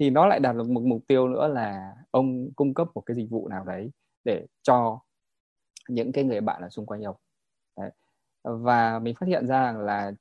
Thì 0.00 0.10
nó 0.10 0.26
lại 0.26 0.40
đạt 0.40 0.56
được 0.56 0.70
một 0.70 0.82
mục 0.82 1.02
tiêu 1.06 1.28
nữa 1.28 1.48
là 1.48 1.94
ông 2.10 2.50
cung 2.56 2.74
cấp 2.74 2.88
một 2.94 3.00
cái 3.06 3.14
dịch 3.16 3.30
vụ 3.30 3.48
nào 3.48 3.64
đấy 3.64 3.90
để 4.24 4.46
cho 4.62 5.00
những 5.88 6.12
cái 6.12 6.24
người 6.24 6.40
bạn 6.40 6.62
ở 6.62 6.68
xung 6.68 6.86
quanh 6.86 7.02
ông. 7.02 7.16
Đấy. 7.76 7.90
và 8.44 8.98
mình 8.98 9.14
phát 9.14 9.26
hiện 9.26 9.46
ra 9.46 9.72
là 9.72 10.12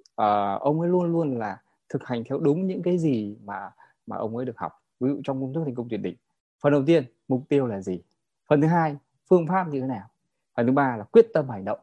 uh, 0.00 0.60
ông 0.60 0.80
ấy 0.80 0.90
luôn 0.90 1.12
luôn 1.12 1.38
là 1.38 1.62
thực 1.88 2.04
hành 2.04 2.24
theo 2.24 2.38
đúng 2.38 2.66
những 2.66 2.82
cái 2.82 2.98
gì 2.98 3.36
mà 3.44 3.70
mà 4.06 4.16
ông 4.16 4.36
ấy 4.36 4.46
được 4.46 4.58
học 4.58 4.72
ví 5.00 5.08
dụ 5.08 5.20
trong 5.24 5.40
công 5.40 5.54
thức 5.54 5.62
thành 5.64 5.74
công 5.74 5.88
tuyệt 5.88 6.00
đỉnh. 6.00 6.16
Phần 6.60 6.72
đầu 6.72 6.82
tiên 6.86 7.04
mục 7.28 7.42
tiêu 7.48 7.66
là 7.66 7.80
gì? 7.80 8.02
Phần 8.48 8.60
thứ 8.60 8.66
hai 8.66 8.96
phương 9.28 9.46
pháp 9.46 9.68
như 9.68 9.80
thế 9.80 9.86
nào? 9.86 10.08
Phần 10.56 10.66
thứ 10.66 10.72
ba 10.72 10.96
là 10.96 11.04
quyết 11.04 11.26
tâm 11.34 11.48
hành 11.48 11.64
động. 11.64 11.78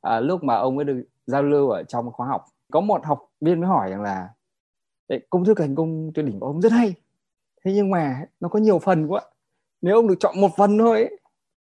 À, 0.00 0.20
lúc 0.20 0.44
mà 0.44 0.54
ông 0.54 0.78
ấy 0.78 0.84
được 0.84 1.04
giao 1.26 1.42
lưu 1.42 1.68
ở 1.68 1.82
trong 1.82 2.12
khóa 2.12 2.26
học 2.26 2.44
có 2.72 2.80
một 2.80 3.04
học 3.04 3.30
viên 3.40 3.60
mới 3.60 3.68
hỏi 3.68 3.90
rằng 3.90 4.02
là 4.02 4.28
công 5.30 5.44
thức 5.44 5.58
thành 5.58 5.74
công 5.74 6.12
tuyệt 6.14 6.26
đỉnh 6.26 6.40
của 6.40 6.46
ông 6.46 6.60
rất 6.60 6.72
hay. 6.72 6.94
Thế 7.64 7.72
nhưng 7.72 7.90
mà 7.90 8.26
nó 8.40 8.48
có 8.48 8.58
nhiều 8.58 8.78
phần 8.78 9.06
quá. 9.06 9.20
Nếu 9.82 9.94
ông 9.94 10.08
được 10.08 10.14
chọn 10.20 10.40
một 10.40 10.50
phần 10.56 10.78
thôi 10.78 10.96
ấy, 10.96 11.18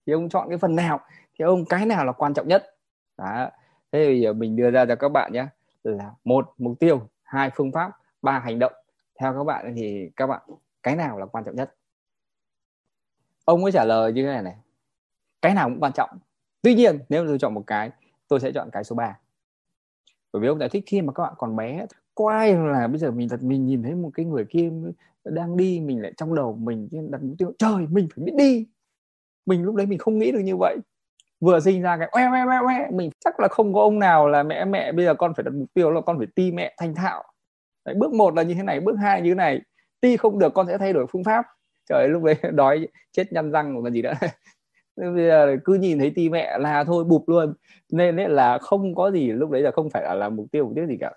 thì 0.07 0.13
ông 0.13 0.29
chọn 0.29 0.49
cái 0.49 0.59
phần 0.59 0.77
nào? 0.77 1.01
Thì 1.39 1.45
ông 1.45 1.65
cái 1.65 1.87
nào 1.87 2.05
là 2.05 2.13
quan 2.13 2.35
trọng 2.35 2.49
nhất? 2.49 2.77
Đó. 3.17 3.51
Thế 3.93 4.07
bây 4.07 4.21
giờ 4.21 4.33
mình 4.33 4.57
đưa 4.57 4.71
ra 4.71 4.87
cho 4.87 4.97
các 4.97 5.09
bạn 5.09 5.33
nhé 5.33 5.47
là 5.83 6.11
một 6.25 6.55
mục 6.59 6.79
tiêu 6.81 7.01
hai 7.23 7.51
phương 7.55 7.73
pháp 7.73 7.93
ba 8.23 8.39
hành 8.39 8.59
động. 8.59 8.73
Theo 9.21 9.35
các 9.35 9.45
bạn 9.45 9.75
thì 9.77 10.11
các 10.17 10.27
bạn 10.27 10.43
cái 10.83 10.97
nào 10.97 11.19
là 11.19 11.27
quan 11.27 11.45
trọng 11.45 11.57
nhất? 11.57 11.75
Ông 13.45 13.65
ấy 13.65 13.73
trả 13.73 13.85
lời 13.85 14.13
như 14.13 14.23
thế 14.23 14.29
này 14.29 14.43
này. 14.43 14.57
Cái 15.43 15.55
nào 15.55 15.69
cũng 15.69 15.81
quan 15.81 15.93
trọng. 15.93 16.11
Tuy 16.63 16.75
nhiên 16.75 16.99
nếu 17.09 17.27
tôi 17.27 17.39
chọn 17.39 17.55
một 17.55 17.65
cái 17.67 17.91
tôi 18.29 18.41
sẽ 18.41 18.53
chọn 18.53 18.71
cái 18.73 18.85
số 18.85 18.97
3 18.97 19.19
bởi 20.33 20.43
vì 20.43 20.49
ông 20.49 20.59
giải 20.59 20.69
thích 20.69 20.85
khi 20.87 21.03
mà 21.03 21.13
các 21.13 21.23
bạn 21.23 21.35
còn 21.39 21.57
bé 21.57 21.87
có 22.15 22.31
ai 22.31 22.55
là 22.55 22.89
bây 22.89 22.99
giờ 22.99 23.11
mình 23.11 23.29
thật 23.29 23.43
mình 23.43 23.67
nhìn 23.67 23.83
thấy 23.83 23.95
một 23.95 24.11
cái 24.15 24.27
người 24.27 24.45
kia 24.45 24.71
đang 25.25 25.57
đi 25.57 25.81
mình 25.81 26.03
lại 26.03 26.13
trong 26.17 26.35
đầu 26.35 26.57
mình 26.57 26.89
đặt 27.11 27.23
mục 27.23 27.35
tiêu 27.39 27.53
trời 27.59 27.87
mình 27.91 28.09
phải 28.17 28.25
biết 28.25 28.33
đi. 28.37 28.67
Mình 29.47 29.63
lúc 29.63 29.75
đấy 29.75 29.87
mình 29.87 29.99
không 29.99 30.19
nghĩ 30.19 30.33
được 30.33 30.41
như 30.41 30.57
vậy. 30.57 30.79
Vừa 31.41 31.61
sinh 31.61 31.83
ra 31.83 31.97
cái 31.97 32.09
oe 32.13 32.25
oe 32.25 32.45
oe 32.47 32.59
oe 32.67 32.91
mình 32.91 33.11
chắc 33.25 33.41
là 33.41 33.49
không 33.49 33.75
có 33.75 33.81
ông 33.81 33.99
nào 33.99 34.29
là 34.29 34.43
mẹ 34.43 34.65
mẹ 34.65 34.93
bây 34.93 35.05
giờ 35.05 35.15
con 35.15 35.35
phải 35.35 35.45
đặt 35.45 35.55
mục 35.55 35.75
tiêu 35.75 35.91
là 35.91 36.01
con 36.01 36.19
phải 36.19 36.27
ti 36.35 36.53
mẹ 36.53 36.75
thành 36.79 36.95
thạo. 36.95 37.25
Đấy, 37.85 37.95
bước 37.99 38.13
một 38.13 38.35
là 38.35 38.43
như 38.43 38.55
thế 38.55 38.63
này 38.63 38.81
bước 38.81 38.97
hai 38.97 39.23
như 39.23 39.31
thế 39.31 39.35
này 39.35 39.61
ti 40.01 40.17
không 40.17 40.39
được 40.39 40.55
con 40.55 40.67
sẽ 40.67 40.79
thay 40.79 40.93
đổi 40.93 41.07
phương 41.07 41.25
pháp. 41.25 41.47
Trời 41.89 42.09
lúc 42.09 42.23
đấy 42.23 42.35
đói 42.53 42.89
chết 43.13 43.33
nhăn 43.33 43.51
răng 43.51 43.75
của 43.75 43.83
còn 43.83 43.93
gì 43.93 44.03
nữa 44.03 44.13
bây 44.97 45.27
giờ 45.27 45.57
cứ 45.65 45.75
nhìn 45.75 45.99
thấy 45.99 46.13
ti 46.15 46.29
mẹ 46.29 46.59
là 46.59 46.85
thôi 46.85 47.05
bụp 47.05 47.29
luôn. 47.29 47.55
Nên 47.93 48.17
là 48.17 48.59
không 48.59 48.95
có 48.95 49.11
gì 49.11 49.33
lúc 49.33 49.51
đấy 49.51 49.63
là 49.63 49.71
không 49.71 49.91
phải 49.91 50.03
là, 50.03 50.15
là 50.15 50.29
mục 50.29 50.47
tiêu 50.53 50.65
mục 50.65 50.73
tiêu 50.77 50.87
gì 50.87 50.97
cả. 51.01 51.13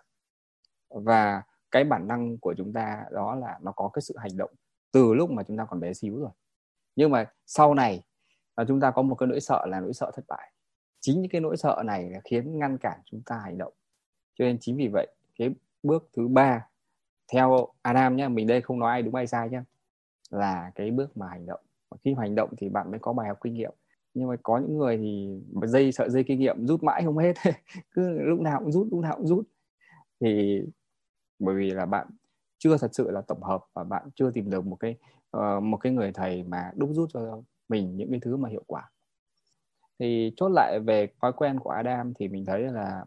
Và 0.90 1.44
cái 1.72 1.84
bản 1.84 2.08
năng 2.08 2.38
của 2.38 2.54
chúng 2.58 2.74
ta 2.74 3.04
đó 3.12 3.36
là 3.36 3.60
nó 3.62 3.72
có 3.72 3.90
cái 3.94 4.02
sự 4.02 4.16
hành 4.18 4.38
động 4.38 4.52
từ 4.92 5.14
lúc 5.14 5.32
mà 5.32 5.44
chúng 5.44 5.58
ta 5.58 5.66
còn 5.70 5.80
bé 5.80 5.94
xíu 5.94 6.20
rồi. 6.20 6.30
Nhưng 6.96 7.12
mà 7.12 7.26
sau 7.46 7.74
này 7.74 8.04
là 8.58 8.66
chúng 8.68 8.80
ta 8.80 8.92
có 8.92 9.02
một 9.02 9.16
cái 9.16 9.28
nỗi 9.28 9.40
sợ 9.40 9.66
là 9.66 9.80
nỗi 9.80 9.94
sợ 9.94 10.12
thất 10.16 10.26
bại. 10.28 10.52
Chính 11.00 11.22
những 11.22 11.32
cái 11.32 11.42
nỗi 11.42 11.58
sợ 11.58 11.84
này 11.86 12.10
là 12.10 12.20
khiến 12.24 12.60
ngăn 12.60 12.78
cản 12.78 13.00
chúng 13.06 13.22
ta 13.26 13.42
hành 13.44 13.58
động. 13.58 13.74
Cho 14.40 14.46
nên 14.46 14.58
chính 14.62 14.78
vì 14.78 14.88
vậy 14.88 15.08
cái 15.40 15.50
bước 15.84 16.10
thứ 16.16 16.28
ba 16.28 16.68
theo 17.32 17.68
Adam 17.82 18.16
nhé 18.16 18.28
mình 18.28 18.48
đây 18.48 18.62
không 18.62 18.80
nói 18.80 18.92
ai 18.92 19.02
đúng 19.02 19.16
ai 19.16 19.28
sai 19.28 19.50
nhé 19.50 19.62
là 20.34 20.72
cái 20.76 20.92
bước 20.92 21.18
mà 21.18 21.28
hành 21.28 21.46
động. 21.46 21.60
Và 21.90 21.98
khi 22.04 22.14
hành 22.18 22.36
động 22.36 22.50
thì 22.58 22.70
bạn 22.70 22.92
mới 22.92 23.00
có 23.00 23.14
bài 23.14 23.28
học 23.28 23.38
kinh 23.44 23.54
nghiệm. 23.54 23.72
Nhưng 24.14 24.28
mà 24.28 24.36
có 24.44 24.58
những 24.58 24.78
người 24.78 24.98
thì 24.98 25.42
dây 25.64 25.92
sợ 25.92 26.10
dây 26.10 26.24
kinh 26.24 26.40
nghiệm 26.40 26.68
rút 26.68 26.84
mãi 26.84 27.02
không 27.06 27.18
hết. 27.18 27.34
Cứ 27.92 28.20
lúc 28.20 28.40
nào 28.40 28.60
cũng 28.60 28.72
rút 28.72 28.88
lúc 28.92 29.00
nào 29.00 29.16
cũng 29.18 29.28
rút. 29.28 29.48
Thì 30.20 30.62
bởi 31.40 31.56
vì 31.56 31.72
là 31.72 31.86
bạn 31.86 32.08
chưa 32.58 32.78
thật 32.78 32.96
sự 32.96 33.12
là 33.12 33.22
tổng 33.22 33.44
hợp 33.44 33.66
và 33.74 33.84
bạn 33.84 34.10
chưa 34.16 34.32
tìm 34.32 34.50
được 34.50 34.66
một 34.66 34.76
cái 34.76 34.96
uh, 35.38 35.64
một 35.64 35.78
cái 35.78 35.94
người 35.94 36.12
thầy 36.12 36.44
mà 36.44 36.72
đúc 36.76 36.90
rút 36.94 37.10
cho 37.14 37.42
mình 37.70 37.98
những 37.98 38.12
cái 38.12 38.20
thứ 38.20 38.38
mà 38.38 38.50
hiệu 38.50 38.64
quả. 38.68 38.92
Thì 40.00 40.34
chốt 40.38 40.50
lại 40.50 40.80
về 40.80 41.08
thói 41.22 41.34
quen 41.34 41.60
của 41.60 41.70
Adam 41.70 42.14
thì 42.14 42.28
mình 42.28 42.46
thấy 42.46 42.62
là 42.62 43.06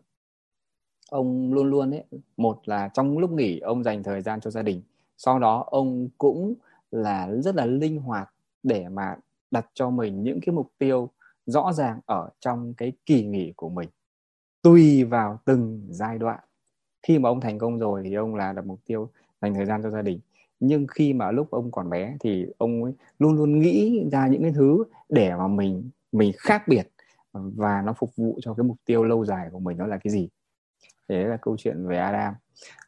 ông 1.11 1.53
luôn 1.55 1.71
luôn 1.71 1.91
ấy, 1.91 2.05
một 2.37 2.61
là 2.65 2.89
trong 2.95 3.19
lúc 3.19 3.31
nghỉ, 3.31 3.59
ông 3.59 3.83
dành 3.85 4.03
thời 4.03 4.23
gian 4.23 4.41
cho 4.41 4.51
gia 4.51 4.63
đình. 4.63 4.83
Sau 5.19 5.39
đó, 5.39 5.65
ông 5.71 6.09
cũng 6.19 6.55
là 6.91 7.31
rất 7.41 7.55
là 7.55 7.67
linh 7.67 7.99
hoạt 8.01 8.31
để 8.63 8.89
mà 8.89 9.17
đặt 9.51 9.67
cho 9.75 9.91
mình 9.91 10.23
những 10.23 10.41
cái 10.47 10.55
mục 10.55 10.71
tiêu 10.79 11.11
rõ 11.47 11.73
ràng 11.73 12.01
ở 12.07 12.29
trong 12.41 12.75
cái 12.75 12.93
kỳ 13.07 13.25
nghỉ 13.25 13.53
của 13.57 13.69
mình, 13.69 13.89
tùy 14.63 15.05
vào 15.05 15.39
từng 15.45 15.87
giai 15.91 16.19
đoạn. 16.19 16.41
Khi 17.03 17.19
mà 17.19 17.29
ông 17.29 17.41
thành 17.41 17.59
công 17.59 17.79
rồi 17.79 18.03
thì 18.05 18.15
ông 18.15 18.35
là 18.35 18.53
đặt 18.53 18.67
mục 18.67 18.81
tiêu 18.87 19.09
dành 19.43 19.55
thời 19.55 19.67
gian 19.67 19.83
cho 19.83 19.91
gia 19.91 20.03
đình. 20.03 20.21
Nhưng 20.61 20.87
khi 20.87 21.13
mà 21.13 21.31
lúc 21.31 21.51
ông 21.51 21.71
còn 21.71 21.91
bé 21.91 22.17
thì 22.21 22.47
ông 22.59 22.85
ấy 22.85 22.93
luôn 23.19 23.37
luôn 23.37 23.59
nghĩ 23.59 24.05
ra 24.13 24.29
những 24.29 24.43
cái 24.43 24.53
thứ 24.53 24.85
để 25.09 25.35
mà 25.37 25.49
mình 25.49 25.91
mình 26.13 26.33
khác 26.39 26.69
biệt 26.69 26.89
và 27.33 27.83
nó 27.83 27.93
phục 27.99 28.17
vụ 28.17 28.39
cho 28.43 28.55
cái 28.55 28.65
mục 28.65 28.77
tiêu 28.85 29.05
lâu 29.05 29.25
dài 29.25 29.49
của 29.53 29.59
mình 29.59 29.79
đó 29.79 29.87
là 29.87 29.99
cái 29.99 30.11
gì 30.13 30.29
đấy 31.09 31.25
là 31.25 31.37
câu 31.37 31.57
chuyện 31.59 31.89
về 31.89 31.99
Adam. 31.99 32.35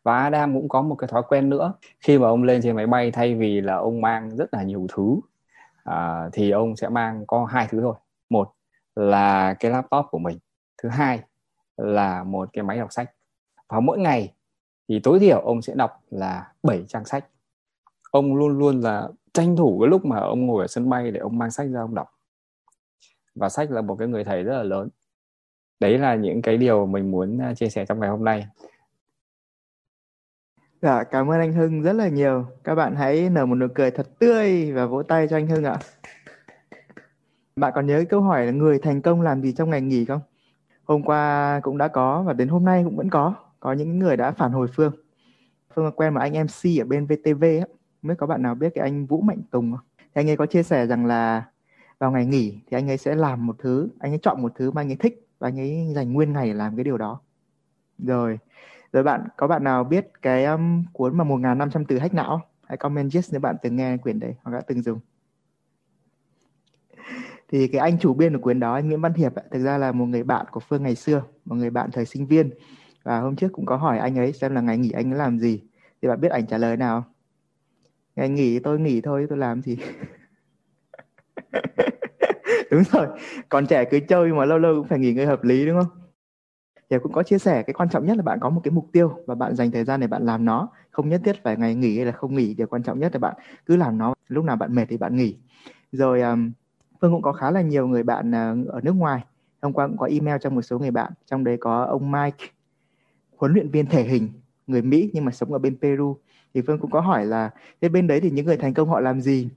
Và 0.03 0.23
Adam 0.23 0.55
cũng 0.55 0.69
có 0.69 0.83
một 0.83 0.95
cái 0.95 1.09
thói 1.09 1.23
quen 1.29 1.49
nữa. 1.49 1.73
Khi 2.01 2.19
mà 2.19 2.29
ông 2.29 2.43
lên 2.43 2.61
trên 2.63 2.77
máy 2.77 2.87
bay 2.87 3.11
thay 3.11 3.35
vì 3.35 3.61
là 3.61 3.75
ông 3.75 4.01
mang 4.01 4.37
rất 4.37 4.55
là 4.55 4.63
nhiều 4.63 4.87
thứ 4.93 5.21
à, 5.85 6.29
thì 6.33 6.51
ông 6.51 6.77
sẽ 6.77 6.89
mang 6.89 7.27
có 7.27 7.45
hai 7.45 7.67
thứ 7.71 7.81
thôi. 7.81 7.95
Một 8.31 8.53
là 8.97 9.55
cái 9.55 9.71
laptop 9.71 10.07
của 10.11 10.19
mình. 10.19 10.39
Thứ 10.83 10.89
hai 10.89 11.21
là 11.77 12.25
một 12.25 12.49
cái 12.53 12.65
máy 12.65 12.79
đọc 12.79 12.93
sách. 12.93 13.13
Và 13.69 13.81
mỗi 13.81 13.99
ngày 13.99 14.35
thì 14.89 15.01
tối 15.03 15.19
thiểu 15.19 15.41
ông 15.41 15.63
sẽ 15.63 15.75
đọc 15.75 16.03
là 16.11 16.53
7 16.63 16.85
trang 16.89 17.05
sách. 17.05 17.25
Ông 18.11 18.37
luôn 18.37 18.59
luôn 18.59 18.81
là 18.81 19.09
tranh 19.33 19.57
thủ 19.57 19.79
cái 19.81 19.91
lúc 19.91 20.05
mà 20.05 20.19
ông 20.19 20.47
ngồi 20.47 20.65
ở 20.65 20.67
sân 20.67 20.91
bay 20.91 21.11
để 21.11 21.21
ông 21.21 21.39
mang 21.39 21.51
sách 21.51 21.69
ra 21.71 21.81
ông 21.81 21.95
đọc. 21.95 22.09
Và 23.35 23.49
sách 23.49 23.71
là 23.71 23.81
một 23.81 23.97
cái 23.99 24.09
người 24.09 24.25
thầy 24.25 24.43
rất 24.43 24.57
là 24.57 24.63
lớn 24.63 24.89
đấy 25.81 25.99
là 25.99 26.15
những 26.15 26.43
cái 26.43 26.57
điều 26.57 26.87
mình 26.87 27.11
muốn 27.11 27.39
à, 27.39 27.55
chia 27.55 27.69
sẻ 27.69 27.85
trong 27.87 28.01
ngày 28.01 28.11
hôm 28.11 28.25
nay 28.25 28.47
Dạ, 30.83 31.05
cảm 31.05 31.31
ơn 31.31 31.41
anh 31.41 31.53
Hưng 31.53 31.83
rất 31.83 31.93
là 31.93 32.09
nhiều. 32.09 32.47
Các 32.65 32.75
bạn 32.75 32.97
hãy 32.97 33.31
nở 33.31 33.47
một 33.47 33.55
nụ 33.55 33.67
cười 33.75 33.91
thật 33.91 34.19
tươi 34.19 34.73
và 34.73 34.87
vỗ 34.87 35.03
tay 35.03 35.29
cho 35.29 35.37
anh 35.37 35.47
Hưng 35.47 35.65
ạ. 35.65 35.79
Bạn 37.57 37.73
còn 37.75 37.87
nhớ 37.87 38.05
câu 38.09 38.21
hỏi 38.21 38.47
là 38.47 38.53
người 38.53 38.79
thành 38.79 39.03
công 39.03 39.23
làm 39.23 39.43
gì 39.43 39.53
trong 39.53 39.71
ngày 39.71 39.81
nghỉ 39.81 40.05
không? 40.05 40.21
Hôm 40.85 41.03
qua 41.03 41.61
cũng 41.63 41.79
đã 41.79 41.89
có 41.89 42.23
và 42.23 42.33
đến 42.33 42.49
hôm 42.49 42.65
nay 42.65 42.83
cũng 42.85 42.97
vẫn 42.97 43.11
có. 43.11 43.35
Có 43.61 43.73
những 43.73 43.99
người 43.99 44.17
đã 44.17 44.31
phản 44.31 44.53
hồi 44.53 44.69
Phương. 44.75 44.93
Phương 45.75 45.93
quen 45.97 46.15
một 46.15 46.21
anh 46.21 46.33
MC 46.33 46.81
ở 46.81 46.85
bên 46.85 47.07
VTV 47.07 47.43
ấy. 47.43 47.65
Mới 48.03 48.17
có 48.17 48.27
bạn 48.27 48.43
nào 48.43 48.55
biết 48.55 48.73
cái 48.75 48.83
anh 48.83 49.07
Vũ 49.07 49.21
Mạnh 49.21 49.43
Tùng 49.51 49.73
không? 49.73 49.87
Thì 49.99 50.11
anh 50.15 50.31
ấy 50.31 50.37
có 50.37 50.47
chia 50.47 50.63
sẻ 50.63 50.87
rằng 50.87 51.07
là 51.07 51.45
vào 51.99 52.11
ngày 52.11 52.27
nghỉ 52.27 52.59
thì 52.67 52.77
anh 52.77 52.91
ấy 52.91 52.99
sẽ 52.99 53.15
làm 53.15 53.47
một 53.47 53.57
thứ, 53.59 53.89
anh 53.99 54.13
ấy 54.13 54.19
chọn 54.23 54.43
một 54.43 54.53
thứ 54.55 54.71
mà 54.71 54.83
anh 54.83 54.91
ấy 54.91 54.97
thích 54.97 55.28
và 55.39 55.49
anh 55.49 55.61
ấy 55.61 55.87
dành 55.95 56.13
nguyên 56.13 56.33
ngày 56.33 56.55
làm 56.55 56.77
cái 56.77 56.85
điều 56.85 56.99
đó. 56.99 57.21
Rồi, 57.99 58.39
rồi 58.93 59.03
bạn 59.03 59.29
có 59.37 59.47
bạn 59.47 59.65
nào 59.65 59.85
biết 59.85 60.11
cái 60.23 60.45
um, 60.45 60.85
cuốn 60.93 61.17
mà 61.17 61.25
1.500 61.25 61.85
từ 61.85 61.99
hack 61.99 62.15
não? 62.15 62.41
Hãy 62.67 62.77
comment 62.77 63.15
yes 63.15 63.33
nếu 63.33 63.41
bạn 63.41 63.57
từng 63.63 63.77
nghe 63.77 63.97
quyển 63.97 64.21
đấy 64.21 64.35
hoặc 64.43 64.53
đã 64.53 64.61
từng 64.61 64.83
dùng. 64.83 65.01
Thì 67.49 67.69
cái 67.69 67.81
anh 67.81 67.99
chủ 67.99 68.15
biên 68.15 68.37
của 68.37 68.43
cuốn 68.43 68.61
đó, 68.61 68.75
anh 68.75 68.87
Nguyễn 68.89 69.01
Văn 69.01 69.15
Hiệp, 69.15 69.33
thực 69.51 69.59
ra 69.59 69.79
là 69.79 69.93
một 69.93 70.07
người 70.07 70.23
bạn 70.23 70.47
của 70.51 70.61
Phương 70.61 70.83
ngày 70.83 70.95
xưa, 70.95 71.23
một 71.45 71.55
người 71.55 71.71
bạn 71.71 71.91
thời 71.91 72.07
sinh 72.07 72.27
viên. 72.27 72.51
Và 73.03 73.21
hôm 73.21 73.37
trước 73.37 73.53
cũng 73.53 73.67
có 73.67 73.77
hỏi 73.77 73.99
anh 73.99 74.19
ấy 74.19 74.33
xem 74.33 74.55
là 74.55 74.61
ngày 74.61 74.79
nghỉ 74.79 74.91
anh 74.91 75.13
ấy 75.13 75.19
làm 75.19 75.39
gì. 75.39 75.63
Thì 76.03 76.09
bạn 76.09 76.21
biết 76.21 76.31
ảnh 76.31 76.47
trả 76.47 76.59
lời 76.59 76.77
nào? 76.77 77.05
Ngày 78.17 78.29
nghỉ 78.29 78.59
tôi 78.59 78.81
nghỉ 78.81 79.01
thôi, 79.01 79.27
tôi 79.29 79.39
làm 79.39 79.63
gì? 79.63 79.79
đúng 82.71 82.83
rồi, 82.93 83.07
còn 83.49 83.67
trẻ 83.67 83.85
cứ 83.85 84.01
chơi 84.09 84.33
mà 84.33 84.45
lâu 84.45 84.59
lâu 84.59 84.75
cũng 84.75 84.89
phải 84.89 84.99
nghỉ 84.99 85.13
ngơi 85.13 85.27
hợp 85.27 85.45
lý 85.45 85.67
đúng 85.67 85.83
không? 85.83 86.09
thì 86.91 86.97
cũng 87.03 87.13
có 87.13 87.23
chia 87.23 87.39
sẻ 87.39 87.63
cái 87.63 87.75
quan 87.75 87.89
trọng 87.89 88.07
nhất 88.07 88.17
là 88.17 88.23
bạn 88.23 88.39
có 88.41 88.51
một 88.51 88.61
cái 88.65 88.73
mục 88.73 88.89
tiêu 88.93 89.13
và 89.27 89.35
bạn 89.35 89.57
dành 89.57 89.71
thời 89.71 89.85
gian 89.85 90.01
để 90.01 90.07
bạn 90.07 90.27
làm 90.27 90.45
nó. 90.45 90.69
Không 90.91 91.09
nhất 91.09 91.21
thiết 91.25 91.43
phải 91.43 91.57
ngày 91.57 91.75
nghỉ 91.75 91.97
hay 91.97 92.07
là 92.07 92.13
không 92.13 92.35
nghỉ 92.35 92.55
điều 92.55 92.67
quan 92.67 92.83
trọng 92.83 92.99
nhất 92.99 93.13
là 93.13 93.19
bạn 93.19 93.35
cứ 93.67 93.77
làm 93.77 93.99
nó 93.99 94.15
lúc 94.29 94.45
nào 94.45 94.57
bạn 94.57 94.75
mệt 94.75 94.85
thì 94.89 94.97
bạn 94.97 95.17
nghỉ. 95.17 95.37
Rồi 95.93 96.21
um, 96.21 96.53
phương 97.01 97.13
cũng 97.13 97.23
có 97.23 97.33
khá 97.33 97.51
là 97.51 97.61
nhiều 97.61 97.87
người 97.87 98.03
bạn 98.03 98.31
uh, 98.31 98.69
ở 98.69 98.81
nước 98.83 98.93
ngoài. 98.93 99.25
Hôm 99.63 99.73
qua 99.73 99.87
cũng 99.87 99.97
có 99.97 100.07
email 100.07 100.37
cho 100.41 100.51
một 100.51 100.63
số 100.63 100.79
người 100.79 100.91
bạn 100.91 101.13
trong 101.27 101.45
đấy 101.45 101.57
có 101.61 101.85
ông 101.85 102.11
Mike 102.11 102.47
huấn 103.37 103.53
luyện 103.53 103.71
viên 103.71 103.87
thể 103.87 104.03
hình 104.03 104.29
người 104.67 104.83
Mỹ 104.83 105.11
nhưng 105.13 105.25
mà 105.25 105.33
sống 105.33 105.53
ở 105.53 105.59
bên 105.59 105.79
Peru. 105.81 106.17
Thì 106.55 106.63
phương 106.67 106.79
cũng 106.79 106.91
có 106.91 107.01
hỏi 107.01 107.27
là 107.27 107.51
thế 107.81 107.89
bên 107.89 108.07
đấy 108.07 108.21
thì 108.21 108.31
những 108.31 108.47
người 108.47 108.57
thành 108.57 108.75
công 108.75 108.89
họ 108.89 109.01
làm 109.01 109.21
gì? 109.21 109.49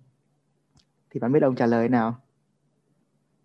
Thì 1.10 1.20
bạn 1.20 1.32
biết 1.32 1.44
ông 1.44 1.56
trả 1.56 1.66
lời 1.66 1.90
nào? 1.90 2.16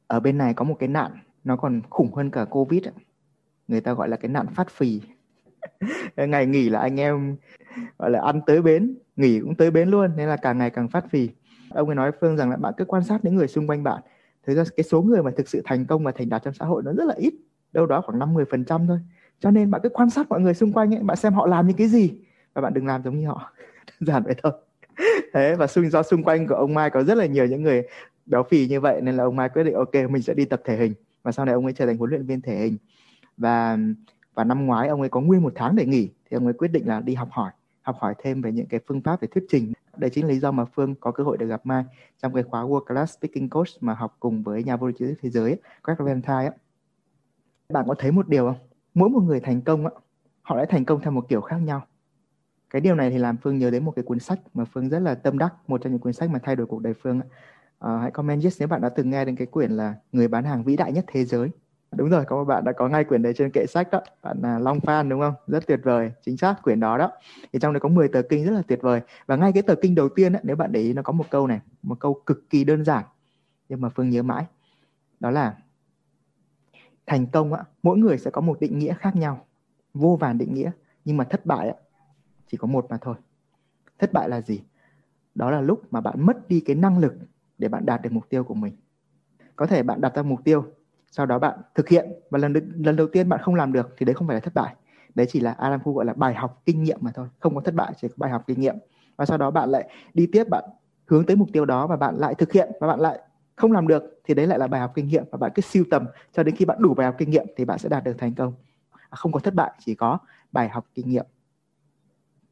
Ở 0.06 0.20
bên 0.20 0.38
này 0.38 0.54
có 0.54 0.64
một 0.64 0.76
cái 0.78 0.88
nạn, 0.88 1.12
nó 1.44 1.56
còn 1.56 1.82
khủng 1.90 2.14
hơn 2.14 2.30
cả 2.30 2.44
covid 2.44 2.84
ấy 2.84 2.92
người 3.68 3.80
ta 3.80 3.92
gọi 3.92 4.08
là 4.08 4.16
cái 4.16 4.28
nạn 4.28 4.46
phát 4.54 4.70
phì. 4.70 5.00
Ngày 6.16 6.46
nghỉ 6.46 6.68
là 6.68 6.80
anh 6.80 7.00
em, 7.00 7.36
gọi 7.98 8.10
là, 8.10 8.20
ăn 8.20 8.40
tới 8.46 8.62
bến, 8.62 8.94
nghỉ 9.16 9.40
cũng 9.40 9.54
tới 9.54 9.70
bến 9.70 9.88
luôn, 9.88 10.10
nên 10.16 10.28
là 10.28 10.36
càng 10.36 10.58
ngày 10.58 10.70
càng 10.70 10.88
phát 10.88 11.04
phì. 11.10 11.28
Ông 11.70 11.88
ấy 11.88 11.94
nói 11.94 12.12
phương 12.20 12.36
rằng 12.36 12.50
là, 12.50 12.56
bạn 12.56 12.74
cứ 12.76 12.84
quan 12.84 13.04
sát 13.04 13.24
những 13.24 13.34
người 13.34 13.48
xung 13.48 13.66
quanh 13.66 13.82
bạn. 13.82 14.02
Thực 14.46 14.54
ra 14.54 14.64
cái 14.76 14.84
số 14.84 15.02
người 15.02 15.22
mà 15.22 15.30
thực 15.36 15.48
sự 15.48 15.62
thành 15.64 15.86
công 15.86 16.04
và 16.04 16.12
thành 16.12 16.28
đạt 16.28 16.42
trong 16.44 16.54
xã 16.54 16.64
hội 16.64 16.82
nó 16.82 16.92
rất 16.92 17.04
là 17.04 17.14
ít, 17.16 17.34
đâu 17.72 17.86
đó 17.86 18.00
khoảng 18.06 18.18
50 18.18 18.44
phần 18.50 18.64
trăm 18.64 18.86
thôi. 18.86 18.98
Cho 19.40 19.50
nên 19.50 19.70
bạn 19.70 19.80
cứ 19.84 19.88
quan 19.88 20.10
sát 20.10 20.28
mọi 20.28 20.40
người 20.40 20.54
xung 20.54 20.72
quanh 20.72 20.94
ấy, 20.94 21.02
bạn 21.02 21.16
xem 21.16 21.32
họ 21.32 21.46
làm 21.46 21.66
những 21.66 21.76
cái 21.76 21.88
gì, 21.88 22.14
và 22.54 22.62
bạn 22.62 22.74
đừng 22.74 22.86
làm 22.86 23.02
giống 23.02 23.18
như 23.20 23.26
họ. 23.26 23.52
Đơn 24.00 24.06
giản 24.06 24.22
vậy 24.22 24.34
thôi. 24.42 24.52
Thế 25.32 25.54
và 25.54 25.66
xung, 25.66 25.90
do 25.90 26.02
xung 26.02 26.22
quanh 26.22 26.46
của 26.46 26.54
ông 26.54 26.74
Mai 26.74 26.90
có 26.90 27.02
rất 27.02 27.14
là 27.14 27.26
nhiều 27.26 27.46
những 27.46 27.62
người 27.62 27.82
béo 28.26 28.42
phì 28.42 28.66
như 28.68 28.80
vậy 28.80 29.00
nên 29.00 29.16
là 29.16 29.24
ông 29.24 29.36
Mai 29.36 29.48
quyết 29.48 29.64
định, 29.64 29.74
ok, 29.74 29.94
mình 30.10 30.22
sẽ 30.22 30.34
đi 30.34 30.44
tập 30.44 30.60
thể 30.64 30.76
hình. 30.76 30.94
Và 31.22 31.32
sau 31.32 31.46
này 31.46 31.54
ông 31.54 31.64
ấy 31.64 31.72
trở 31.72 31.86
thành 31.86 31.96
huấn 31.96 32.10
luyện 32.10 32.26
viên 32.26 32.40
thể 32.40 32.56
hình. 32.56 32.76
Và 33.36 33.78
và 34.34 34.44
năm 34.44 34.66
ngoái 34.66 34.88
ông 34.88 35.00
ấy 35.00 35.08
có 35.08 35.20
nguyên 35.20 35.42
một 35.42 35.52
tháng 35.56 35.76
để 35.76 35.86
nghỉ, 35.86 36.10
thì 36.30 36.34
ông 36.34 36.46
ấy 36.46 36.52
quyết 36.52 36.68
định 36.68 36.88
là 36.88 37.00
đi 37.00 37.14
học 37.14 37.28
hỏi 37.30 37.50
học 37.86 37.96
hỏi 38.00 38.14
thêm 38.18 38.42
về 38.42 38.52
những 38.52 38.66
cái 38.66 38.80
phương 38.86 39.00
pháp 39.00 39.20
về 39.20 39.28
thuyết 39.28 39.44
trình. 39.48 39.72
Đây 39.96 40.10
chính 40.10 40.24
là 40.24 40.30
lý 40.30 40.38
do 40.38 40.50
mà 40.50 40.64
Phương 40.64 40.94
có 40.94 41.10
cơ 41.10 41.24
hội 41.24 41.36
được 41.36 41.46
gặp 41.46 41.66
Mai 41.66 41.84
trong 42.22 42.34
cái 42.34 42.42
khóa 42.42 42.62
World 42.62 42.84
Class 42.84 43.18
Speaking 43.18 43.48
Coach 43.48 43.68
mà 43.80 43.94
học 43.94 44.16
cùng 44.20 44.42
với 44.42 44.64
nhà 44.64 44.76
vô 44.76 44.88
địch 44.88 45.16
thế 45.22 45.30
giới 45.30 45.56
Greg 45.84 45.96
Valentine 45.98 46.50
bạn 47.68 47.84
có 47.88 47.94
thấy 47.98 48.12
một 48.12 48.28
điều 48.28 48.46
không? 48.46 48.56
Mỗi 48.94 49.08
một 49.08 49.20
người 49.20 49.40
thành 49.40 49.60
công 49.60 49.86
họ 50.42 50.56
đã 50.56 50.64
thành 50.68 50.84
công 50.84 51.00
theo 51.00 51.12
một 51.12 51.28
kiểu 51.28 51.40
khác 51.40 51.56
nhau. 51.56 51.82
Cái 52.70 52.80
điều 52.80 52.94
này 52.94 53.10
thì 53.10 53.18
làm 53.18 53.36
Phương 53.36 53.58
nhớ 53.58 53.70
đến 53.70 53.84
một 53.84 53.92
cái 53.96 54.02
cuốn 54.02 54.18
sách 54.18 54.40
mà 54.54 54.64
Phương 54.64 54.88
rất 54.88 54.98
là 54.98 55.14
tâm 55.14 55.38
đắc, 55.38 55.54
một 55.66 55.80
trong 55.82 55.92
những 55.92 56.00
cuốn 56.00 56.12
sách 56.12 56.30
mà 56.30 56.38
thay 56.42 56.56
đổi 56.56 56.66
cuộc 56.66 56.82
đời 56.82 56.94
Phương 56.94 57.20
à, 57.78 57.98
hãy 57.98 58.10
comment 58.10 58.42
yes 58.42 58.56
nếu 58.58 58.68
bạn 58.68 58.80
đã 58.80 58.88
từng 58.88 59.10
nghe 59.10 59.24
đến 59.24 59.36
cái 59.36 59.46
quyển 59.46 59.70
là 59.70 59.94
người 60.12 60.28
bán 60.28 60.44
hàng 60.44 60.64
vĩ 60.64 60.76
đại 60.76 60.92
nhất 60.92 61.04
thế 61.08 61.24
giới. 61.24 61.50
Đúng 61.92 62.08
rồi 62.08 62.24
có 62.24 62.36
một 62.36 62.44
bạn 62.44 62.64
đã 62.64 62.72
có 62.72 62.88
ngay 62.88 63.04
quyển 63.04 63.22
đấy 63.22 63.32
trên 63.36 63.50
kệ 63.50 63.66
sách 63.66 63.90
đó. 63.90 64.00
Bạn 64.22 64.36
là 64.42 64.58
Long 64.58 64.80
Phan 64.80 65.08
đúng 65.08 65.20
không? 65.20 65.34
Rất 65.46 65.66
tuyệt 65.66 65.80
vời 65.82 66.12
chính 66.24 66.36
xác 66.36 66.62
quyển 66.62 66.80
đó 66.80 66.98
đó. 66.98 67.12
Thì 67.52 67.58
trong 67.58 67.72
đấy 67.72 67.80
có 67.80 67.88
10 67.88 68.08
tờ 68.08 68.22
kinh 68.22 68.44
rất 68.44 68.52
là 68.52 68.62
tuyệt 68.68 68.82
vời. 68.82 69.00
Và 69.26 69.36
ngay 69.36 69.52
cái 69.52 69.62
tờ 69.62 69.74
kinh 69.74 69.94
đầu 69.94 70.08
tiên 70.08 70.32
đó, 70.32 70.40
nếu 70.42 70.56
bạn 70.56 70.72
để 70.72 70.80
ý 70.80 70.92
nó 70.92 71.02
có 71.02 71.12
một 71.12 71.24
câu 71.30 71.46
này 71.46 71.60
một 71.82 72.00
câu 72.00 72.22
cực 72.26 72.50
kỳ 72.50 72.64
đơn 72.64 72.84
giản 72.84 73.04
nhưng 73.68 73.80
mà 73.80 73.88
Phương 73.88 74.10
nhớ 74.10 74.22
mãi. 74.22 74.44
Đó 75.20 75.30
là 75.30 75.56
thành 77.06 77.26
công 77.26 77.52
á 77.52 77.64
mỗi 77.82 77.98
người 77.98 78.18
sẽ 78.18 78.30
có 78.30 78.40
một 78.40 78.60
định 78.60 78.78
nghĩa 78.78 78.94
khác 78.94 79.16
nhau 79.16 79.44
vô 79.94 80.16
vàn 80.20 80.38
định 80.38 80.54
nghĩa 80.54 80.70
nhưng 81.04 81.16
mà 81.16 81.24
thất 81.24 81.46
bại 81.46 81.68
á 81.68 81.74
chỉ 82.46 82.56
có 82.56 82.66
một 82.66 82.86
mà 82.90 82.98
thôi. 83.00 83.14
Thất 83.98 84.12
bại 84.12 84.28
là 84.28 84.40
gì? 84.40 84.62
Đó 85.34 85.50
là 85.50 85.60
lúc 85.60 85.82
mà 85.90 86.00
bạn 86.00 86.26
mất 86.26 86.48
đi 86.48 86.60
cái 86.60 86.76
năng 86.76 86.98
lực 86.98 87.14
để 87.58 87.68
bạn 87.68 87.86
đạt 87.86 88.02
được 88.02 88.12
mục 88.12 88.28
tiêu 88.28 88.44
của 88.44 88.54
mình. 88.54 88.76
Có 89.56 89.66
thể 89.66 89.82
bạn 89.82 90.00
đặt 90.00 90.14
ra 90.14 90.22
mục 90.22 90.40
tiêu, 90.44 90.64
sau 91.10 91.26
đó 91.26 91.38
bạn 91.38 91.58
thực 91.74 91.88
hiện 91.88 92.12
và 92.30 92.38
lần 92.38 92.52
lần 92.76 92.96
đầu 92.96 93.06
tiên 93.06 93.28
bạn 93.28 93.40
không 93.42 93.54
làm 93.54 93.72
được 93.72 93.94
thì 93.98 94.06
đấy 94.06 94.14
không 94.14 94.26
phải 94.26 94.34
là 94.34 94.40
thất 94.40 94.54
bại. 94.54 94.74
Đấy 95.14 95.26
chỉ 95.30 95.40
là 95.40 95.52
Adam 95.52 95.80
Khu 95.82 95.92
gọi 95.92 96.04
là 96.04 96.12
bài 96.12 96.34
học 96.34 96.62
kinh 96.64 96.82
nghiệm 96.82 96.98
mà 97.00 97.10
thôi, 97.14 97.28
không 97.38 97.54
có 97.54 97.60
thất 97.60 97.74
bại, 97.74 97.92
chỉ 98.00 98.08
có 98.08 98.14
bài 98.16 98.30
học 98.30 98.44
kinh 98.46 98.60
nghiệm. 98.60 98.76
Và 99.16 99.26
sau 99.26 99.38
đó 99.38 99.50
bạn 99.50 99.70
lại 99.70 99.88
đi 100.14 100.26
tiếp, 100.32 100.48
bạn 100.48 100.64
hướng 101.06 101.26
tới 101.26 101.36
mục 101.36 101.48
tiêu 101.52 101.64
đó 101.64 101.86
và 101.86 101.96
bạn 101.96 102.16
lại 102.16 102.34
thực 102.34 102.52
hiện 102.52 102.72
và 102.80 102.86
bạn 102.86 103.00
lại 103.00 103.18
không 103.56 103.72
làm 103.72 103.88
được 103.88 104.20
thì 104.24 104.34
đấy 104.34 104.46
lại 104.46 104.58
là 104.58 104.66
bài 104.66 104.80
học 104.80 104.92
kinh 104.94 105.08
nghiệm 105.08 105.24
và 105.30 105.38
bạn 105.38 105.52
cứ 105.54 105.62
siêu 105.62 105.84
tầm 105.90 106.06
cho 106.32 106.42
đến 106.42 106.56
khi 106.56 106.64
bạn 106.64 106.78
đủ 106.80 106.94
bài 106.94 107.06
học 107.06 107.14
kinh 107.18 107.30
nghiệm 107.30 107.46
thì 107.56 107.64
bạn 107.64 107.78
sẽ 107.78 107.88
đạt 107.88 108.04
được 108.04 108.18
thành 108.18 108.34
công. 108.34 108.54
À, 108.90 109.16
không 109.16 109.32
có 109.32 109.40
thất 109.40 109.54
bại, 109.54 109.72
chỉ 109.78 109.94
có 109.94 110.18
bài 110.52 110.68
học 110.68 110.86
kinh 110.94 111.08
nghiệm. 111.08 111.26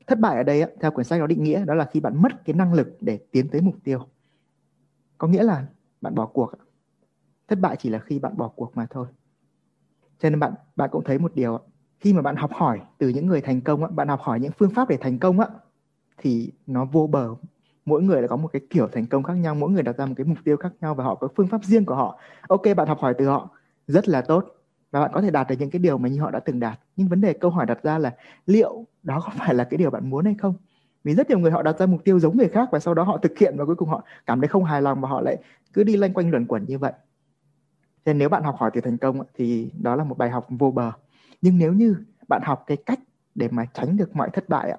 Thất 0.06 0.18
bại 0.18 0.36
ở 0.36 0.42
đây 0.42 0.64
theo 0.80 0.90
quyển 0.90 1.04
sách 1.04 1.20
nó 1.20 1.26
định 1.26 1.44
nghĩa 1.44 1.64
đó 1.64 1.74
là 1.74 1.84
khi 1.84 2.00
bạn 2.00 2.22
mất 2.22 2.44
cái 2.44 2.54
năng 2.54 2.72
lực 2.72 2.96
để 3.00 3.18
tiến 3.30 3.48
tới 3.48 3.60
mục 3.60 3.74
tiêu 3.84 4.06
có 5.18 5.28
nghĩa 5.28 5.42
là 5.42 5.66
bạn 6.00 6.14
bỏ 6.14 6.26
cuộc 6.26 6.52
thất 7.48 7.58
bại 7.60 7.76
chỉ 7.78 7.90
là 7.90 7.98
khi 7.98 8.18
bạn 8.18 8.36
bỏ 8.36 8.48
cuộc 8.48 8.76
mà 8.76 8.86
thôi. 8.90 9.06
Cho 10.18 10.30
nên 10.30 10.40
bạn 10.40 10.54
bạn 10.76 10.90
cũng 10.92 11.04
thấy 11.04 11.18
một 11.18 11.34
điều 11.34 11.58
khi 12.00 12.12
mà 12.12 12.22
bạn 12.22 12.36
học 12.36 12.50
hỏi 12.54 12.80
từ 12.98 13.08
những 13.08 13.26
người 13.26 13.40
thành 13.40 13.60
công 13.60 13.96
bạn 13.96 14.08
học 14.08 14.20
hỏi 14.22 14.40
những 14.40 14.52
phương 14.58 14.70
pháp 14.70 14.88
để 14.88 14.96
thành 15.00 15.18
công 15.18 15.38
thì 16.18 16.52
nó 16.66 16.84
vô 16.84 17.06
bờ. 17.06 17.28
Mỗi 17.84 18.02
người 18.02 18.20
lại 18.20 18.28
có 18.28 18.36
một 18.36 18.48
cái 18.52 18.62
kiểu 18.70 18.88
thành 18.92 19.06
công 19.06 19.22
khác 19.22 19.34
nhau, 19.34 19.54
mỗi 19.54 19.70
người 19.70 19.82
đặt 19.82 19.96
ra 19.98 20.06
một 20.06 20.14
cái 20.16 20.26
mục 20.26 20.38
tiêu 20.44 20.56
khác 20.56 20.72
nhau 20.80 20.94
và 20.94 21.04
họ 21.04 21.14
có 21.14 21.28
phương 21.36 21.48
pháp 21.48 21.64
riêng 21.64 21.84
của 21.84 21.94
họ. 21.94 22.18
Ok, 22.48 22.62
bạn 22.76 22.88
học 22.88 22.98
hỏi 23.00 23.14
từ 23.18 23.26
họ, 23.26 23.50
rất 23.86 24.08
là 24.08 24.22
tốt. 24.22 24.44
Và 24.90 25.00
bạn 25.00 25.10
có 25.14 25.20
thể 25.22 25.30
đạt 25.30 25.48
được 25.48 25.56
những 25.58 25.70
cái 25.70 25.78
điều 25.78 25.98
mà 25.98 26.08
như 26.08 26.20
họ 26.20 26.30
đã 26.30 26.40
từng 26.40 26.60
đạt. 26.60 26.80
Nhưng 26.96 27.08
vấn 27.08 27.20
đề, 27.20 27.32
câu 27.32 27.50
hỏi 27.50 27.66
đặt 27.66 27.82
ra 27.82 27.98
là 27.98 28.16
liệu 28.46 28.84
đó 29.02 29.20
có 29.24 29.32
phải 29.38 29.54
là 29.54 29.64
cái 29.64 29.78
điều 29.78 29.90
bạn 29.90 30.10
muốn 30.10 30.24
hay 30.24 30.34
không? 30.38 30.54
Vì 31.04 31.14
rất 31.14 31.28
nhiều 31.28 31.38
người 31.38 31.50
họ 31.50 31.62
đặt 31.62 31.78
ra 31.78 31.86
mục 31.86 32.04
tiêu 32.04 32.20
giống 32.20 32.36
người 32.36 32.48
khác 32.48 32.68
và 32.72 32.78
sau 32.78 32.94
đó 32.94 33.02
họ 33.02 33.18
thực 33.18 33.38
hiện 33.38 33.54
và 33.56 33.64
cuối 33.64 33.76
cùng 33.76 33.88
họ 33.88 34.04
cảm 34.26 34.40
thấy 34.40 34.48
không 34.48 34.64
hài 34.64 34.82
lòng 34.82 35.00
và 35.00 35.08
họ 35.08 35.20
lại 35.20 35.36
cứ 35.72 35.84
đi 35.84 35.96
lanh 35.96 36.12
quanh 36.12 36.30
luẩn 36.30 36.46
quẩn 36.46 36.64
như 36.68 36.78
vậy. 36.78 36.92
Nên 38.04 38.18
nếu 38.18 38.28
bạn 38.28 38.42
học 38.42 38.56
hỏi 38.58 38.70
từ 38.74 38.80
thành 38.80 38.98
công 38.98 39.20
thì 39.34 39.70
đó 39.80 39.96
là 39.96 40.04
một 40.04 40.18
bài 40.18 40.30
học 40.30 40.46
vô 40.48 40.70
bờ. 40.70 40.92
Nhưng 41.42 41.58
nếu 41.58 41.72
như 41.72 41.96
bạn 42.28 42.42
học 42.44 42.64
cái 42.66 42.76
cách 42.76 43.00
để 43.34 43.48
mà 43.48 43.66
tránh 43.74 43.96
được 43.96 44.16
mọi 44.16 44.30
thất 44.30 44.48
bại 44.48 44.70
ạ 44.70 44.78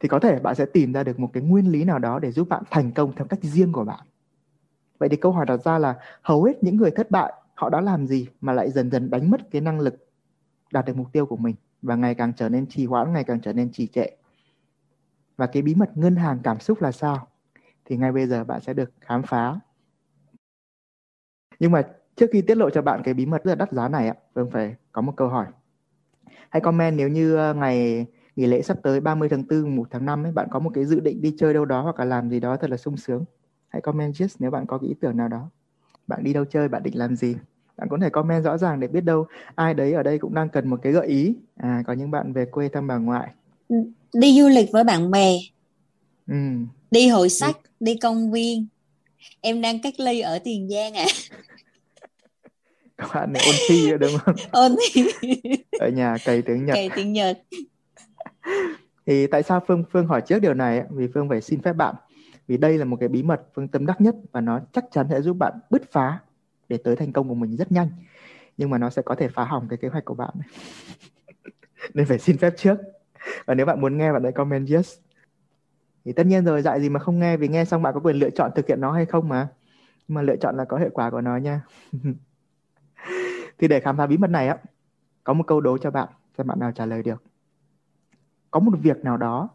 thì 0.00 0.08
có 0.08 0.18
thể 0.18 0.38
bạn 0.38 0.54
sẽ 0.54 0.66
tìm 0.66 0.92
ra 0.92 1.04
được 1.04 1.20
một 1.20 1.30
cái 1.32 1.42
nguyên 1.42 1.72
lý 1.72 1.84
nào 1.84 1.98
đó 1.98 2.18
để 2.18 2.32
giúp 2.32 2.48
bạn 2.48 2.62
thành 2.70 2.92
công 2.92 3.12
theo 3.16 3.26
cách 3.26 3.40
riêng 3.42 3.72
của 3.72 3.84
bạn. 3.84 4.00
Vậy 4.98 5.08
thì 5.08 5.16
câu 5.16 5.32
hỏi 5.32 5.46
đặt 5.46 5.56
ra 5.56 5.78
là 5.78 5.94
hầu 6.22 6.44
hết 6.44 6.62
những 6.62 6.76
người 6.76 6.90
thất 6.90 7.10
bại, 7.10 7.32
họ 7.54 7.70
đã 7.70 7.80
làm 7.80 8.06
gì 8.06 8.28
mà 8.40 8.52
lại 8.52 8.70
dần 8.70 8.90
dần 8.90 9.10
đánh 9.10 9.30
mất 9.30 9.50
cái 9.50 9.60
năng 9.60 9.80
lực 9.80 10.08
đạt 10.72 10.84
được 10.84 10.96
mục 10.96 11.12
tiêu 11.12 11.26
của 11.26 11.36
mình 11.36 11.54
và 11.82 11.94
ngày 11.94 12.14
càng 12.14 12.32
trở 12.36 12.48
nên 12.48 12.66
trì 12.66 12.86
hoãn, 12.86 13.12
ngày 13.12 13.24
càng 13.24 13.40
trở 13.40 13.52
nên 13.52 13.72
trì 13.72 13.86
trệ? 13.86 14.06
Và 15.36 15.46
cái 15.46 15.62
bí 15.62 15.74
mật 15.74 15.96
ngân 15.96 16.16
hàng 16.16 16.38
cảm 16.42 16.60
xúc 16.60 16.82
là 16.82 16.92
sao 16.92 17.26
thì 17.84 17.96
ngay 17.96 18.12
bây 18.12 18.26
giờ 18.26 18.44
bạn 18.44 18.60
sẽ 18.60 18.74
được 18.74 18.92
khám 19.00 19.22
phá 19.22 19.60
nhưng 21.58 21.72
mà 21.72 21.82
trước 22.16 22.26
khi 22.32 22.42
tiết 22.42 22.56
lộ 22.56 22.70
cho 22.70 22.82
bạn 22.82 23.02
cái 23.04 23.14
bí 23.14 23.26
mật 23.26 23.44
rất 23.44 23.50
là 23.50 23.54
đắt 23.54 23.72
giá 23.72 23.88
này 23.88 24.08
ạ 24.08 24.14
Phương 24.34 24.50
phải 24.50 24.76
có 24.92 25.02
một 25.02 25.12
câu 25.16 25.28
hỏi 25.28 25.46
hãy 26.50 26.60
comment 26.60 26.96
nếu 26.96 27.08
như 27.08 27.36
ờ, 27.36 27.54
ngày 27.54 28.06
nghỉ 28.36 28.46
lễ 28.46 28.62
sắp 28.62 28.76
tới 28.82 29.00
30 29.00 29.28
tháng 29.28 29.44
4, 29.50 29.76
1 29.76 29.88
tháng 29.90 30.04
5 30.04 30.24
ấy, 30.24 30.32
bạn 30.32 30.48
có 30.50 30.58
một 30.58 30.70
cái 30.74 30.84
dự 30.84 31.00
định 31.00 31.22
đi 31.22 31.34
chơi 31.38 31.54
đâu 31.54 31.64
đó 31.64 31.82
hoặc 31.82 31.98
là 31.98 32.04
làm 32.04 32.30
gì 32.30 32.40
đó 32.40 32.56
thật 32.56 32.70
là 32.70 32.76
sung 32.76 32.96
sướng. 32.96 33.24
Hãy 33.68 33.82
comment 33.82 34.14
just 34.14 34.36
nếu 34.38 34.50
bạn 34.50 34.66
có 34.66 34.78
cái 34.78 34.88
ý 34.88 34.94
tưởng 35.00 35.16
nào 35.16 35.28
đó. 35.28 35.50
Bạn 36.06 36.24
đi 36.24 36.32
đâu 36.32 36.44
chơi, 36.44 36.68
bạn 36.68 36.82
định 36.82 36.98
làm 36.98 37.16
gì? 37.16 37.36
Bạn 37.76 37.88
có 37.88 37.98
thể 38.00 38.10
comment 38.10 38.44
rõ 38.44 38.58
ràng 38.58 38.80
để 38.80 38.88
biết 38.88 39.00
đâu 39.00 39.26
ai 39.54 39.74
đấy 39.74 39.92
ở 39.92 40.02
đây 40.02 40.18
cũng 40.18 40.34
đang 40.34 40.48
cần 40.48 40.68
một 40.68 40.78
cái 40.82 40.92
gợi 40.92 41.06
ý. 41.06 41.36
À, 41.56 41.82
có 41.86 41.92
những 41.92 42.10
bạn 42.10 42.32
về 42.32 42.44
quê 42.44 42.68
thăm 42.68 42.86
bà 42.86 42.96
ngoại. 42.96 43.34
Đi 44.12 44.40
du 44.40 44.48
lịch 44.48 44.72
với 44.72 44.84
bạn 44.84 45.10
bè. 45.10 45.36
Ừ. 46.26 46.34
Đi 46.90 47.08
hội 47.08 47.28
sách, 47.28 47.56
đi, 47.80 47.92
đi 47.92 47.98
công 47.98 48.32
viên. 48.32 48.66
Em 49.40 49.60
đang 49.60 49.82
cách 49.82 50.00
ly 50.00 50.20
ở 50.20 50.38
Tiền 50.38 50.68
Giang 50.68 50.94
à. 50.94 51.06
các 53.02 53.10
bạn 53.14 53.32
này 53.32 53.42
ôn 53.46 53.54
thi 53.68 53.90
đúng 54.00 54.18
không? 54.18 54.34
ôn 54.52 54.76
thi. 54.92 55.04
ở 55.80 55.88
nhà 55.88 56.16
cày 56.24 56.42
tiếng 56.42 56.64
Nhật. 56.64 56.74
Cày 56.74 56.90
tiếng 56.96 57.12
Nhật 57.12 57.42
thì 59.06 59.26
tại 59.26 59.42
sao 59.42 59.62
phương 59.66 59.84
phương 59.92 60.06
hỏi 60.06 60.20
trước 60.20 60.38
điều 60.38 60.54
này 60.54 60.82
vì 60.90 61.06
phương 61.14 61.28
phải 61.28 61.40
xin 61.40 61.62
phép 61.62 61.72
bạn 61.72 61.94
vì 62.46 62.56
đây 62.56 62.78
là 62.78 62.84
một 62.84 62.96
cái 63.00 63.08
bí 63.08 63.22
mật 63.22 63.42
phương 63.54 63.68
tâm 63.68 63.86
đắc 63.86 64.00
nhất 64.00 64.14
và 64.32 64.40
nó 64.40 64.60
chắc 64.72 64.84
chắn 64.92 65.06
sẽ 65.10 65.22
giúp 65.22 65.36
bạn 65.38 65.52
bứt 65.70 65.92
phá 65.92 66.18
để 66.68 66.76
tới 66.84 66.96
thành 66.96 67.12
công 67.12 67.28
của 67.28 67.34
mình 67.34 67.56
rất 67.56 67.72
nhanh 67.72 67.88
nhưng 68.56 68.70
mà 68.70 68.78
nó 68.78 68.90
sẽ 68.90 69.02
có 69.02 69.14
thể 69.14 69.28
phá 69.28 69.44
hỏng 69.44 69.66
cái 69.68 69.76
kế 69.76 69.88
hoạch 69.88 70.04
của 70.04 70.14
bạn 70.14 70.34
nên 71.94 72.06
phải 72.06 72.18
xin 72.18 72.38
phép 72.38 72.54
trước 72.56 72.78
và 73.46 73.54
nếu 73.54 73.66
bạn 73.66 73.80
muốn 73.80 73.98
nghe 73.98 74.12
bạn 74.12 74.22
hãy 74.22 74.32
comment 74.32 74.68
yes. 74.68 74.98
Thì 76.04 76.12
tất 76.12 76.26
nhiên 76.26 76.44
rồi 76.44 76.62
dạy 76.62 76.80
gì 76.80 76.88
mà 76.88 77.00
không 77.00 77.18
nghe 77.18 77.36
vì 77.36 77.48
nghe 77.48 77.64
xong 77.64 77.82
bạn 77.82 77.94
có 77.94 78.00
quyền 78.00 78.16
lựa 78.16 78.30
chọn 78.30 78.50
thực 78.54 78.66
hiện 78.68 78.80
nó 78.80 78.92
hay 78.92 79.06
không 79.06 79.28
mà. 79.28 79.48
Nhưng 80.08 80.14
mà 80.14 80.22
lựa 80.22 80.36
chọn 80.36 80.56
là 80.56 80.64
có 80.64 80.78
hệ 80.78 80.88
quả 80.90 81.10
của 81.10 81.20
nó 81.20 81.36
nha. 81.36 81.62
Thì 83.58 83.68
để 83.68 83.80
khám 83.80 83.96
phá 83.96 84.06
bí 84.06 84.16
mật 84.16 84.30
này 84.30 84.48
á 84.48 84.56
có 85.24 85.32
một 85.32 85.44
câu 85.46 85.60
đố 85.60 85.78
cho 85.78 85.90
bạn 85.90 86.08
xem 86.38 86.46
bạn 86.46 86.58
nào 86.58 86.72
trả 86.72 86.86
lời 86.86 87.02
được. 87.02 87.22
Có 88.50 88.60
một 88.60 88.72
việc 88.82 89.04
nào 89.04 89.16
đó 89.16 89.48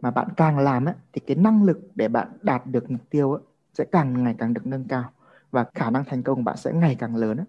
mà 0.00 0.10
bạn 0.10 0.28
càng 0.36 0.58
làm 0.58 0.84
ấy, 0.84 0.94
thì 1.12 1.20
cái 1.26 1.36
năng 1.36 1.64
lực 1.64 1.80
để 1.94 2.08
bạn 2.08 2.28
đạt 2.42 2.66
được 2.66 2.90
mục 2.90 3.00
tiêu 3.10 3.32
á 3.34 3.40
sẽ 3.74 3.84
càng 3.84 4.24
ngày 4.24 4.34
càng 4.38 4.54
được 4.54 4.66
nâng 4.66 4.84
cao 4.88 5.10
và 5.50 5.64
khả 5.74 5.90
năng 5.90 6.04
thành 6.04 6.22
công 6.22 6.36
của 6.36 6.42
bạn 6.42 6.56
sẽ 6.56 6.72
ngày 6.72 6.96
càng 6.98 7.16
lớn 7.16 7.36
ấy. 7.36 7.46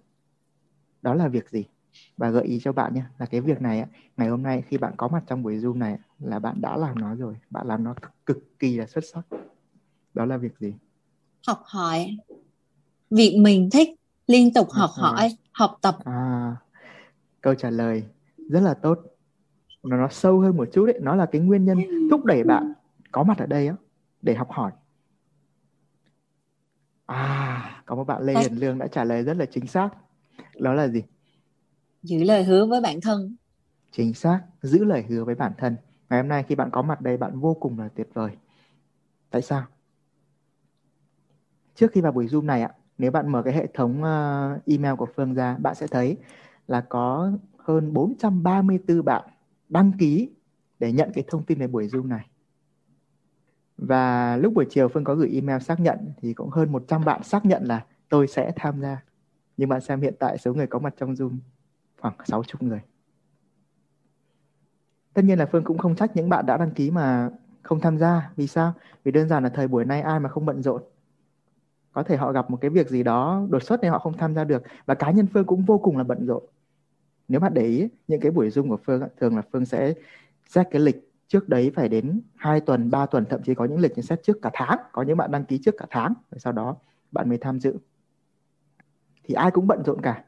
đó 1.02 1.14
là 1.14 1.28
việc 1.28 1.50
gì? 1.50 1.66
Và 2.18 2.30
gợi 2.30 2.44
ý 2.44 2.60
cho 2.64 2.72
bạn 2.72 2.94
nhé 2.94 3.04
là 3.18 3.26
cái 3.26 3.42
việc 3.42 3.62
này 3.62 3.86
ngày 4.18 4.28
hôm 4.30 4.44
nay 4.44 4.64
khi 4.68 4.78
bạn 4.78 4.94
có 4.98 5.08
mặt 5.08 5.24
trong 5.28 5.44
buổi 5.44 5.58
zoom 5.58 5.78
này 5.78 5.98
là 6.20 6.40
bạn 6.40 6.62
đã 6.62 6.78
làm 6.78 7.00
nó 7.00 7.16
rồi 7.16 7.36
bạn 7.50 7.68
làm 7.68 7.84
nó 7.84 7.96
cực, 8.26 8.60
kỳ 8.60 8.78
là 8.78 8.86
xuất 8.86 9.04
sắc. 9.14 9.22
Đó 10.14 10.26
là 10.26 10.38
việc 10.38 10.60
gì? 10.60 10.74
Học 11.48 11.62
hỏi. 11.66 12.18
Việc 13.10 13.38
mình 13.40 13.70
thích 13.72 13.90
liên 14.28 14.54
tục 14.54 14.68
học 14.72 14.90
hỏi. 14.94 15.38
học 15.52 15.78
tập. 15.82 15.98
À 16.06 16.56
câu 17.42 17.56
trả 17.56 17.70
lời 17.70 18.04
rất 18.50 18.60
là 18.60 18.74
tốt. 18.74 19.00
Nó 19.84 19.98
nó 19.98 20.08
sâu 20.12 20.40
hơn 20.40 20.58
một 20.58 20.68
chút 20.74 20.86
đấy 20.86 21.00
nó 21.02 21.16
là 21.16 21.26
cái 21.26 21.42
nguyên 21.42 21.66
nhân 21.66 21.78
thúc 22.12 22.26
đẩy 22.26 22.44
bạn 22.44 22.74
có 23.12 23.24
mặt 23.24 23.38
ở 23.38 23.46
đây 23.46 23.68
á 23.68 23.76
để 24.22 24.36
học 24.36 24.52
hỏi. 24.52 24.72
À 27.06 27.84
có 27.86 27.96
một 27.96 28.04
bạn 28.04 28.24
lê 28.24 28.34
hiền 28.34 28.60
lương 28.60 28.78
đã 28.78 28.88
trả 28.88 29.04
lời 29.04 29.24
rất 29.24 29.38
là 29.38 29.46
chính 29.46 29.68
xác. 29.68 29.90
Đó 30.60 30.74
là 30.74 30.88
gì 30.88 31.04
giữ 32.06 32.24
lời 32.24 32.44
hứa 32.44 32.66
với 32.66 32.82
bản 32.82 33.02
thân. 33.02 33.36
Chính 33.92 34.14
xác, 34.14 34.42
giữ 34.62 34.84
lời 34.84 35.06
hứa 35.10 35.24
với 35.24 35.36
bản 35.36 35.52
thân. 35.58 35.76
Ngày 36.10 36.22
hôm 36.22 36.28
nay 36.28 36.44
khi 36.48 36.56
bạn 36.56 36.70
có 36.72 36.82
mặt 36.82 37.02
đây, 37.02 37.18
bạn 37.18 37.40
vô 37.40 37.54
cùng 37.54 37.80
là 37.80 37.90
tuyệt 37.96 38.08
vời. 38.14 38.32
Tại 39.30 39.42
sao? 39.42 39.64
Trước 41.76 41.92
khi 41.92 42.02
vào 42.02 42.12
buổi 42.12 42.28
zoom 42.28 42.46
này 42.46 42.62
ạ, 42.62 42.72
nếu 42.98 43.12
bạn 43.12 43.32
mở 43.32 43.42
cái 43.42 43.54
hệ 43.54 43.68
thống 43.74 44.04
ờ, 44.04 44.60
email 44.66 44.96
của 44.96 45.08
phương 45.16 45.34
ra, 45.34 45.58
bạn 45.58 45.76
sẽ 45.76 45.88
thấy 45.88 46.18
là 46.68 46.82
có 46.82 47.32
hơn 47.58 47.94
434 47.94 49.06
bạn 49.06 49.24
đăng 49.70 49.92
ký 50.00 50.30
để 50.80 50.92
nhận 50.92 51.12
cái 51.14 51.24
thông 51.28 51.44
tin 51.44 51.60
về 51.60 51.68
buổi 51.68 51.88
Zoom 51.88 52.08
này. 52.08 52.26
Và 53.78 54.38
lúc 54.38 54.54
buổi 54.54 54.66
chiều 54.70 54.88
Phương 54.88 55.04
có 55.04 55.16
gửi 55.16 55.30
email 55.34 55.62
xác 55.62 55.80
nhận 55.80 55.98
thì 56.22 56.34
cũng 56.34 56.50
hơn 56.50 56.72
100 56.72 57.06
bạn 57.06 57.24
xác 57.24 57.46
nhận 57.46 57.64
là 57.64 57.86
tôi 58.10 58.28
sẽ 58.28 58.52
tham 58.56 58.82
gia. 58.82 59.04
Nhưng 59.58 59.70
bạn 59.70 59.82
xem 59.82 60.02
hiện 60.02 60.14
tại 60.20 60.38
số 60.38 60.54
người 60.54 60.68
có 60.68 60.80
mặt 60.80 60.94
trong 60.98 61.14
Zoom 61.14 61.38
khoảng 62.12 62.28
60 62.28 62.70
người. 62.70 62.82
Tất 65.14 65.22
nhiên 65.26 65.40
là 65.40 65.46
Phương 65.46 65.64
cũng 65.64 65.78
không 65.78 65.96
trách 65.96 66.16
những 66.16 66.30
bạn 66.30 66.46
đã 66.46 66.58
đăng 66.58 66.72
ký 66.72 66.92
mà 66.92 67.30
không 67.62 67.80
tham 67.80 67.98
gia. 67.98 68.32
Vì 68.36 68.48
sao? 68.48 68.74
Vì 69.04 69.12
đơn 69.12 69.28
giản 69.28 69.44
là 69.44 69.50
thời 69.50 69.68
buổi 69.68 69.86
nay 69.86 70.02
ai 70.02 70.20
mà 70.20 70.30
không 70.30 70.46
bận 70.46 70.62
rộn. 70.62 70.84
Có 71.92 72.04
thể 72.04 72.18
họ 72.18 72.32
gặp 72.32 72.52
một 72.52 72.58
cái 72.62 72.70
việc 72.70 72.90
gì 72.90 73.04
đó 73.04 73.46
đột 73.50 73.64
xuất 73.64 73.82
nên 73.82 73.92
họ 73.92 74.00
không 74.00 74.18
tham 74.18 74.36
gia 74.36 74.44
được. 74.44 74.64
Và 74.86 74.96
cá 74.96 75.12
nhân 75.12 75.28
Phương 75.34 75.46
cũng 75.46 75.66
vô 75.66 75.78
cùng 75.78 75.98
là 75.98 76.04
bận 76.04 76.26
rộn 76.26 76.44
nếu 77.28 77.40
bạn 77.40 77.54
để 77.54 77.66
ý, 77.66 77.88
những 78.08 78.22
cái 78.22 78.32
buổi 78.32 78.50
zoom 78.50 78.70
của 78.70 78.78
phương 78.78 79.04
thường 79.20 79.36
là 79.36 79.42
phương 79.52 79.66
sẽ 79.66 79.94
xét 80.50 80.68
cái 80.72 80.82
lịch 80.82 81.12
trước 81.28 81.50
đấy 81.50 81.72
phải 81.76 81.90
đến 81.90 82.22
2 82.36 82.62
tuần 82.62 82.92
3 82.92 83.06
tuần, 83.06 83.26
thậm 83.30 83.44
chí 83.44 83.56
có 83.56 83.66
những 83.66 83.80
lịch 83.80 84.04
xét 84.04 84.24
trước 84.24 84.42
cả 84.42 84.50
tháng 84.54 84.80
có 84.92 85.02
những 85.02 85.18
bạn 85.18 85.32
đăng 85.32 85.46
ký 85.46 85.60
trước 85.64 85.76
cả 85.78 85.86
tháng, 85.90 86.14
rồi 86.32 86.40
sau 86.40 86.54
đó 86.54 86.76
bạn 87.12 87.30
mới 87.30 87.38
tham 87.38 87.60
dự 87.60 87.78
thì 89.24 89.34
ai 89.34 89.52
cũng 89.52 89.68
bận 89.68 89.84
rộn 89.86 90.02
cả 90.02 90.24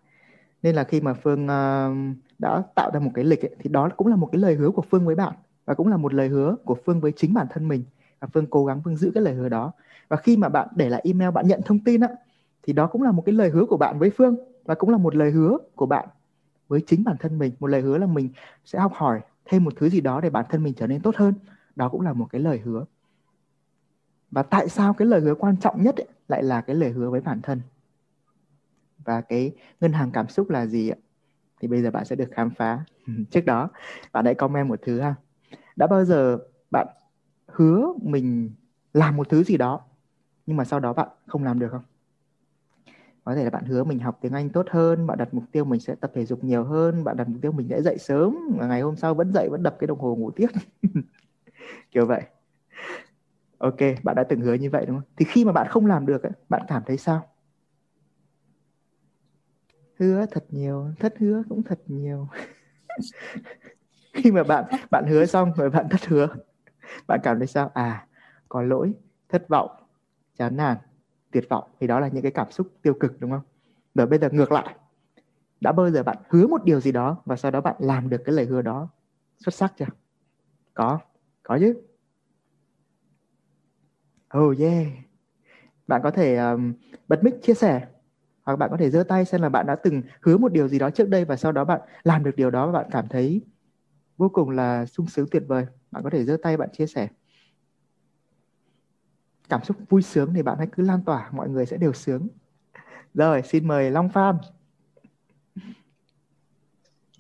nên 0.67 0.75
là 0.75 0.83
khi 0.83 1.01
mà 1.01 1.13
phương 1.13 1.43
uh, 1.43 2.17
đã 2.39 2.63
tạo 2.75 2.91
ra 2.93 2.99
một 2.99 3.11
cái 3.13 3.25
lịch 3.25 3.45
ấy, 3.45 3.55
thì 3.59 3.69
đó 3.69 3.89
cũng 3.97 4.07
là 4.07 4.15
một 4.15 4.29
cái 4.31 4.41
lời 4.41 4.55
hứa 4.55 4.69
của 4.69 4.81
phương 4.81 5.05
với 5.05 5.15
bạn 5.15 5.33
và 5.65 5.73
cũng 5.73 5.87
là 5.87 5.97
một 5.97 6.13
lời 6.13 6.27
hứa 6.27 6.55
của 6.65 6.75
phương 6.85 7.01
với 7.01 7.11
chính 7.15 7.33
bản 7.33 7.47
thân 7.49 7.67
mình. 7.67 7.83
Và 8.19 8.27
phương 8.33 8.47
cố 8.47 8.65
gắng 8.65 8.81
phương 8.83 8.97
giữ 8.97 9.11
cái 9.13 9.23
lời 9.23 9.33
hứa 9.33 9.49
đó. 9.49 9.71
Và 10.09 10.17
khi 10.17 10.37
mà 10.37 10.49
bạn 10.49 10.67
để 10.75 10.89
lại 10.89 11.01
email 11.03 11.31
bạn 11.31 11.47
nhận 11.47 11.61
thông 11.65 11.79
tin 11.79 12.01
á 12.01 12.07
thì 12.63 12.73
đó 12.73 12.87
cũng 12.87 13.01
là 13.01 13.11
một 13.11 13.23
cái 13.25 13.33
lời 13.33 13.49
hứa 13.49 13.65
của 13.65 13.77
bạn 13.77 13.99
với 13.99 14.09
phương 14.09 14.35
và 14.65 14.75
cũng 14.75 14.89
là 14.89 14.97
một 14.97 15.15
lời 15.15 15.31
hứa 15.31 15.57
của 15.75 15.85
bạn 15.85 16.07
với 16.67 16.81
chính 16.87 17.03
bản 17.03 17.15
thân 17.19 17.39
mình. 17.39 17.51
Một 17.59 17.67
lời 17.67 17.81
hứa 17.81 17.97
là 17.97 18.07
mình 18.07 18.29
sẽ 18.65 18.79
học 18.79 18.93
hỏi 18.95 19.19
thêm 19.45 19.63
một 19.63 19.73
thứ 19.75 19.89
gì 19.89 20.01
đó 20.01 20.21
để 20.21 20.29
bản 20.29 20.45
thân 20.49 20.63
mình 20.63 20.73
trở 20.73 20.87
nên 20.87 21.01
tốt 21.01 21.15
hơn. 21.15 21.33
Đó 21.75 21.89
cũng 21.89 22.01
là 22.01 22.13
một 22.13 22.27
cái 22.31 22.41
lời 22.41 22.61
hứa. 22.65 22.85
Và 24.31 24.43
tại 24.43 24.69
sao 24.69 24.93
cái 24.93 25.05
lời 25.05 25.21
hứa 25.21 25.35
quan 25.35 25.57
trọng 25.57 25.83
nhất 25.83 25.95
ấy, 25.97 26.07
lại 26.27 26.43
là 26.43 26.61
cái 26.61 26.75
lời 26.75 26.89
hứa 26.89 27.09
với 27.09 27.21
bản 27.21 27.41
thân? 27.41 27.61
Và 29.07 29.21
cái 29.21 29.51
ngân 29.81 29.93
hàng 29.93 30.11
cảm 30.11 30.27
xúc 30.27 30.49
là 30.49 30.65
gì 30.65 30.89
ạ? 30.89 30.97
Thì 31.61 31.67
bây 31.67 31.81
giờ 31.81 31.91
bạn 31.91 32.05
sẽ 32.05 32.15
được 32.15 32.29
khám 32.31 32.49
phá. 32.49 32.85
Trước 33.31 33.45
đó, 33.45 33.69
bạn 34.13 34.25
hãy 34.25 34.35
comment 34.35 34.67
một 34.69 34.79
thứ 34.81 34.99
ha. 34.99 35.15
Đã 35.75 35.87
bao 35.87 36.05
giờ 36.05 36.37
bạn 36.71 36.87
hứa 37.47 37.93
mình 38.01 38.51
làm 38.93 39.17
một 39.17 39.29
thứ 39.29 39.43
gì 39.43 39.57
đó, 39.57 39.81
nhưng 40.45 40.57
mà 40.57 40.65
sau 40.65 40.79
đó 40.79 40.93
bạn 40.93 41.09
không 41.27 41.43
làm 41.43 41.59
được 41.59 41.69
không? 41.71 41.83
Có 43.23 43.35
thể 43.35 43.43
là 43.43 43.49
bạn 43.49 43.65
hứa 43.65 43.83
mình 43.83 43.99
học 43.99 44.17
tiếng 44.21 44.33
Anh 44.33 44.49
tốt 44.49 44.65
hơn, 44.69 45.07
bạn 45.07 45.17
đặt 45.17 45.33
mục 45.33 45.43
tiêu 45.51 45.65
mình 45.65 45.79
sẽ 45.79 45.95
tập 45.95 46.11
thể 46.13 46.25
dục 46.25 46.43
nhiều 46.43 46.63
hơn, 46.63 47.03
bạn 47.03 47.17
đặt 47.17 47.29
mục 47.29 47.41
tiêu 47.41 47.51
mình 47.51 47.67
sẽ 47.69 47.81
dậy 47.81 47.97
sớm, 47.97 48.37
và 48.57 48.67
ngày 48.67 48.81
hôm 48.81 48.95
sau 48.95 49.13
vẫn 49.13 49.33
dậy, 49.33 49.49
vẫn 49.49 49.63
đập 49.63 49.75
cái 49.79 49.87
đồng 49.87 49.99
hồ 49.99 50.15
ngủ 50.15 50.31
tiếp. 50.31 50.47
Kiểu 51.91 52.05
vậy. 52.05 52.21
Ok, 53.57 53.77
bạn 54.03 54.15
đã 54.15 54.23
từng 54.23 54.41
hứa 54.41 54.53
như 54.53 54.69
vậy 54.69 54.85
đúng 54.85 54.95
không? 54.95 55.09
Thì 55.17 55.25
khi 55.25 55.45
mà 55.45 55.51
bạn 55.51 55.67
không 55.69 55.85
làm 55.85 56.05
được 56.05 56.21
bạn 56.49 56.61
cảm 56.67 56.83
thấy 56.85 56.97
sao? 56.97 57.25
Hứa 59.97 60.25
thật 60.31 60.45
nhiều 60.49 60.87
thất 60.99 61.13
hứa 61.19 61.43
cũng 61.49 61.63
thật 61.63 61.79
nhiều. 61.87 62.27
Khi 64.13 64.31
mà 64.31 64.43
bạn 64.43 64.65
bạn 64.91 65.05
hứa 65.07 65.25
xong 65.25 65.53
rồi 65.57 65.69
bạn 65.69 65.89
thất 65.89 66.05
hứa 66.05 66.27
bạn 67.07 67.19
cảm 67.23 67.37
thấy 67.37 67.47
sao? 67.47 67.71
À 67.73 68.07
có 68.49 68.61
lỗi 68.61 68.93
thất 69.29 69.49
vọng 69.49 69.71
chán 70.37 70.57
nản 70.57 70.77
tuyệt 71.31 71.49
vọng. 71.49 71.63
Thì 71.79 71.87
đó 71.87 71.99
là 71.99 72.07
những 72.07 72.23
cái 72.23 72.31
cảm 72.31 72.51
xúc 72.51 72.67
tiêu 72.81 72.93
cực 72.93 73.19
đúng 73.19 73.31
không? 73.31 73.41
Rồi 73.95 74.07
bây 74.07 74.19
giờ 74.19 74.29
ngược 74.31 74.51
lại 74.51 74.75
đã 75.61 75.71
bao 75.71 75.91
giờ 75.91 76.03
bạn 76.03 76.17
hứa 76.29 76.47
một 76.47 76.63
điều 76.65 76.79
gì 76.81 76.91
đó 76.91 77.17
và 77.25 77.35
sau 77.35 77.51
đó 77.51 77.61
bạn 77.61 77.75
làm 77.79 78.09
được 78.09 78.21
cái 78.25 78.35
lời 78.35 78.45
hứa 78.45 78.61
đó 78.61 78.89
xuất 79.39 79.53
sắc 79.53 79.73
chưa? 79.79 79.85
Có 80.73 80.99
có 81.43 81.57
chứ. 81.59 81.81
Oh 84.37 84.59
yeah. 84.59 84.87
Bạn 85.87 86.01
có 86.03 86.11
thể 86.11 86.35
um, 86.37 86.73
bật 87.07 87.23
mic 87.23 87.33
chia 87.41 87.53
sẻ 87.53 87.87
hoặc 88.47 88.55
bạn 88.55 88.69
có 88.71 88.77
thể 88.77 88.89
giơ 88.89 89.03
tay 89.03 89.25
xem 89.25 89.41
là 89.41 89.49
bạn 89.49 89.65
đã 89.65 89.75
từng 89.83 90.01
hứa 90.21 90.37
một 90.37 90.51
điều 90.51 90.67
gì 90.67 90.79
đó 90.79 90.89
trước 90.89 91.09
đây 91.09 91.25
và 91.25 91.35
sau 91.35 91.51
đó 91.51 91.65
bạn 91.65 91.81
làm 92.03 92.23
được 92.23 92.35
điều 92.35 92.51
đó 92.51 92.71
và 92.71 92.81
bạn 92.81 92.91
cảm 92.91 93.07
thấy 93.07 93.41
vô 94.17 94.29
cùng 94.33 94.49
là 94.49 94.85
sung 94.85 95.07
sướng, 95.07 95.27
tuyệt 95.31 95.43
vời. 95.47 95.65
Bạn 95.91 96.03
có 96.03 96.09
thể 96.09 96.25
giơ 96.25 96.37
tay, 96.43 96.57
bạn 96.57 96.69
chia 96.77 96.87
sẻ. 96.87 97.07
Cảm 99.49 99.63
xúc 99.63 99.77
vui 99.89 100.01
sướng 100.01 100.33
thì 100.33 100.41
bạn 100.41 100.57
hãy 100.57 100.67
cứ 100.71 100.83
lan 100.83 101.03
tỏa, 101.05 101.29
mọi 101.31 101.49
người 101.49 101.65
sẽ 101.65 101.77
đều 101.77 101.93
sướng. 101.93 102.27
Rồi, 103.13 103.41
xin 103.41 103.67
mời 103.67 103.91
Long 103.91 104.09
Phan 104.09 104.35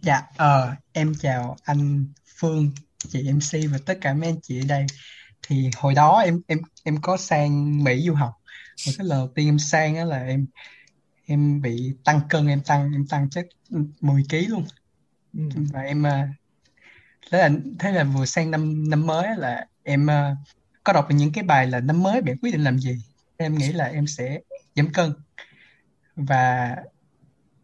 dạ 0.01 0.21
ờ 0.37 0.75
em 0.91 1.13
chào 1.19 1.55
anh 1.63 2.05
Phương, 2.39 2.71
chị 2.97 3.31
MC 3.31 3.71
và 3.71 3.77
tất 3.85 3.97
cả 4.01 4.13
mấy 4.13 4.29
anh 4.29 4.41
chị 4.41 4.61
ở 4.61 4.65
đây. 4.67 4.85
Thì 5.47 5.69
hồi 5.77 5.93
đó 5.93 6.19
em 6.19 6.41
em 6.47 6.59
em 6.83 6.97
có 7.01 7.17
sang 7.17 7.83
Mỹ 7.83 8.01
du 8.07 8.13
học. 8.13 8.33
Và 8.85 8.91
cái 8.97 9.05
lần 9.07 9.19
đầu 9.19 9.27
tiên 9.35 9.47
em 9.47 9.59
sang 9.59 9.95
á 9.95 10.05
là 10.05 10.23
em 10.23 10.47
em 11.27 11.61
bị 11.61 11.93
tăng 12.03 12.19
cân 12.29 12.47
em 12.47 12.61
tăng 12.61 12.91
em 12.93 13.07
tăng 13.07 13.29
chắc 13.29 13.45
10 14.01 14.23
kg 14.29 14.49
luôn 14.49 14.65
ừ. 15.33 15.43
và 15.71 15.81
em 15.81 16.03
ờ, 16.03 16.27
thế 17.31 17.37
là 17.37 17.49
thế 17.79 17.91
là 17.91 18.03
vừa 18.03 18.25
sang 18.25 18.51
năm 18.51 18.89
năm 18.89 19.07
mới 19.07 19.37
là 19.37 19.65
em 19.83 20.05
uh, 20.05 20.37
có 20.83 20.93
đọc 20.93 21.07
những 21.11 21.31
cái 21.31 21.43
bài 21.43 21.67
là 21.67 21.79
năm 21.79 22.03
mới 22.03 22.21
bạn 22.21 22.37
quyết 22.41 22.51
định 22.51 22.63
làm 22.63 22.79
gì 22.79 22.97
em 23.37 23.55
nghĩ 23.55 23.71
là 23.71 23.85
em 23.85 24.07
sẽ 24.07 24.39
giảm 24.75 24.93
cân 24.93 25.13
và 26.15 26.75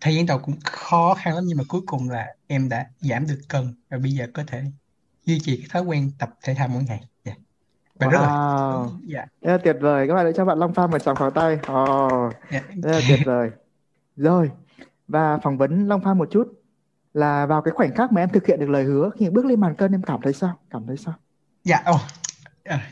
thời 0.02 0.16
gian 0.16 0.26
đầu 0.26 0.40
cũng 0.40 0.56
khó 0.64 1.14
khăn 1.14 1.36
lắm 1.36 1.44
nhưng 1.48 1.58
mà 1.58 1.64
cuối 1.68 1.82
cùng 1.86 2.10
là 2.10 2.36
em 2.48 2.70
đã 2.70 2.90
giảm 3.00 3.28
được 3.28 3.42
cân 3.48 3.76
và 3.90 3.98
bây 3.98 4.12
giờ 4.12 4.28
có 4.34 4.44
thể 4.48 4.64
duy 5.26 5.40
trì 5.40 5.58
cái 5.58 5.68
thói 5.70 5.82
quen 5.82 6.12
tập 6.20 6.30
thể 6.44 6.54
thao 6.56 6.68
mỗi 6.68 6.84
ngày 6.84 7.04
yeah. 7.24 7.38
Dạ. 8.12 8.12
và 8.12 8.12
rất 8.12 8.22
là 8.22 8.86
dạ. 9.08 9.26
Rất 9.42 9.52
là 9.52 9.58
tuyệt 9.58 9.78
vời. 9.82 10.08
Các 10.08 10.14
bạn 10.14 10.26
hãy 10.26 10.34
cho 10.34 10.46
bạn 10.46 10.60
Long 10.60 10.74
Phan 10.74 10.92
một 10.92 11.00
tràng 11.00 11.16
pháo 11.16 11.32
tay. 11.32 11.60
Oh, 11.72 12.34
yeah. 12.50 12.64
là 12.84 13.02
tuyệt 13.08 13.20
vời. 13.26 13.50
Rồi. 14.16 14.52
Và 15.08 15.38
phỏng 15.38 15.58
vấn 15.58 15.88
Long 15.88 16.02
Phan 16.02 16.18
một 16.18 16.28
chút 16.32 16.48
là 17.14 17.46
vào 17.46 17.62
cái 17.62 17.72
khoảnh 17.72 17.96
khắc 17.96 18.12
mà 18.12 18.22
em 18.22 18.30
thực 18.30 18.46
hiện 18.46 18.60
được 18.60 18.70
lời 18.70 18.84
hứa 18.84 19.10
khi 19.20 19.30
bước 19.30 19.46
lên 19.46 19.62
bàn 19.62 19.76
cân 19.76 19.92
em 19.92 20.02
cảm 20.02 20.22
thấy 20.22 20.34
sao? 20.34 20.58
Cảm 20.70 20.84
thấy 20.88 20.98
sao? 20.98 21.14
Dạ 21.64 21.84
oh, 21.92 22.02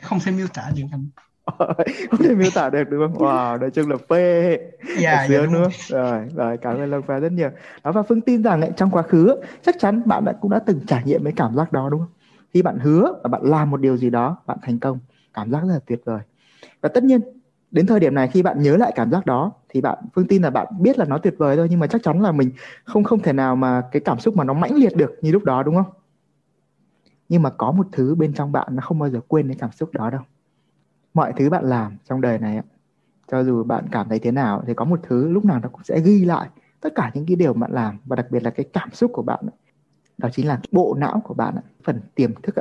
không 0.02 0.19
thể 0.19 0.32
miêu 0.32 0.47
tả 0.54 0.71
được 0.76 0.84
anh. 0.91 1.06
Không 2.12 2.24
thể 2.24 2.36
miêu 2.36 2.50
tả 2.54 2.69
được 2.69 2.84
đúng 2.89 3.02
không? 3.02 3.21
Wow, 3.21 3.60
nói 3.60 3.71
chung 3.71 3.89
là 3.89 3.97
phê. 4.10 4.58
Dạ, 5.00 5.28
dạ 5.30 5.45
nữa. 5.52 5.67
Rồi, 5.88 6.28
rồi 6.36 6.58
cảm 6.58 6.78
ơn 6.78 6.91
Long 6.91 7.02
Pha 7.02 7.19
rất 7.19 7.32
nhiều. 7.32 7.50
Đó 7.84 7.91
và 7.91 8.04
Phương 8.04 8.21
tin 8.21 8.43
rằng 8.43 8.62
ấy, 8.62 8.71
trong 8.78 8.91
quá 8.91 9.02
khứ 9.02 9.36
chắc 9.65 9.76
chắn 9.80 10.02
bạn 10.06 10.26
đã 10.26 10.34
cũng 10.41 10.52
đã 10.52 10.60
từng 10.65 10.80
trải 10.88 11.04
nghiệm 11.06 11.24
cái 11.24 11.34
cảm 11.36 11.56
giác 11.56 11.71
đó 11.71 11.89
đúng 11.91 12.00
không? 12.00 12.10
Khi 12.54 12.62
bạn 12.62 12.80
hứa 12.80 13.14
và 13.24 13.28
bạn 13.28 13.42
làm 13.44 13.72
một 13.72 13.82
điều 13.82 13.98
gì 13.98 14.10
đó, 14.10 14.38
bạn 14.46 14.58
thành 14.62 14.80
công, 14.80 15.00
cảm 15.34 15.52
giác 15.52 15.62
rất 15.62 15.74
là 15.74 15.80
tuyệt 15.86 16.02
vời. 16.06 16.20
Và 16.82 16.90
tất 16.90 17.04
nhiên 17.04 17.22
đến 17.72 17.86
thời 17.88 18.00
điểm 18.00 18.16
này 18.16 18.28
khi 18.28 18.44
bạn 18.44 18.62
nhớ 18.62 18.78
lại 18.78 18.92
cảm 18.96 19.12
giác 19.12 19.26
đó 19.26 19.52
thì 19.70 19.82
bạn 19.82 19.98
Phương 20.16 20.28
tin 20.28 20.42
là 20.42 20.50
bạn 20.50 20.68
biết 20.80 21.00
là 21.00 21.06
nó 21.06 21.18
tuyệt 21.18 21.36
vời 21.38 21.58
thôi 21.58 21.68
nhưng 21.70 21.80
mà 21.80 21.88
chắc 21.88 22.04
chắn 22.04 22.22
là 22.22 22.32
mình 22.32 22.52
không 22.84 23.04
không 23.04 23.20
thể 23.20 23.34
nào 23.34 23.56
mà 23.56 23.82
cái 23.92 24.02
cảm 24.06 24.20
xúc 24.20 24.36
mà 24.36 24.44
nó 24.44 24.54
mãnh 24.54 24.76
liệt 24.76 24.96
được 24.96 25.12
như 25.22 25.32
lúc 25.32 25.44
đó 25.44 25.64
đúng 25.64 25.76
không? 25.76 25.94
Nhưng 27.30 27.42
mà 27.42 27.50
có 27.50 27.72
một 27.72 27.88
thứ 27.92 28.16
bên 28.16 28.34
trong 28.34 28.52
bạn 28.52 28.68
nó 28.72 28.82
không 28.82 29.00
bao 29.00 29.10
giờ 29.10 29.20
quên 29.28 29.48
cái 29.48 29.58
cảm 29.60 29.72
xúc 29.72 29.90
đó 29.94 30.10
đâu 30.10 30.22
mọi 31.14 31.34
thứ 31.38 31.50
bạn 31.50 31.64
làm 31.64 31.98
trong 32.10 32.22
đời 32.22 32.40
này 32.40 32.62
cho 33.32 33.44
dù 33.44 33.64
bạn 33.64 33.86
cảm 33.92 34.10
thấy 34.10 34.20
thế 34.20 34.32
nào 34.32 34.64
thì 34.68 34.74
có 34.74 34.86
một 34.86 35.00
thứ 35.04 35.30
lúc 35.30 35.46
nào 35.46 35.60
nó 35.64 35.70
cũng 35.70 35.84
sẽ 35.84 36.00
ghi 36.00 36.26
lại 36.26 36.50
tất 36.82 36.90
cả 36.96 37.12
những 37.14 37.26
cái 37.26 37.36
điều 37.36 37.54
bạn 37.54 37.72
làm 37.72 37.98
và 38.06 38.16
đặc 38.16 38.26
biệt 38.32 38.44
là 38.44 38.50
cái 38.50 38.66
cảm 38.74 38.92
xúc 38.92 39.12
của 39.14 39.22
bạn 39.22 39.40
đó 40.21 40.29
chính 40.34 40.47
là 40.47 40.60
bộ 40.71 40.95
não 40.99 41.21
của 41.23 41.34
bạn 41.34 41.55
phần 41.84 42.01
tiềm 42.15 42.34
thức 42.41 42.55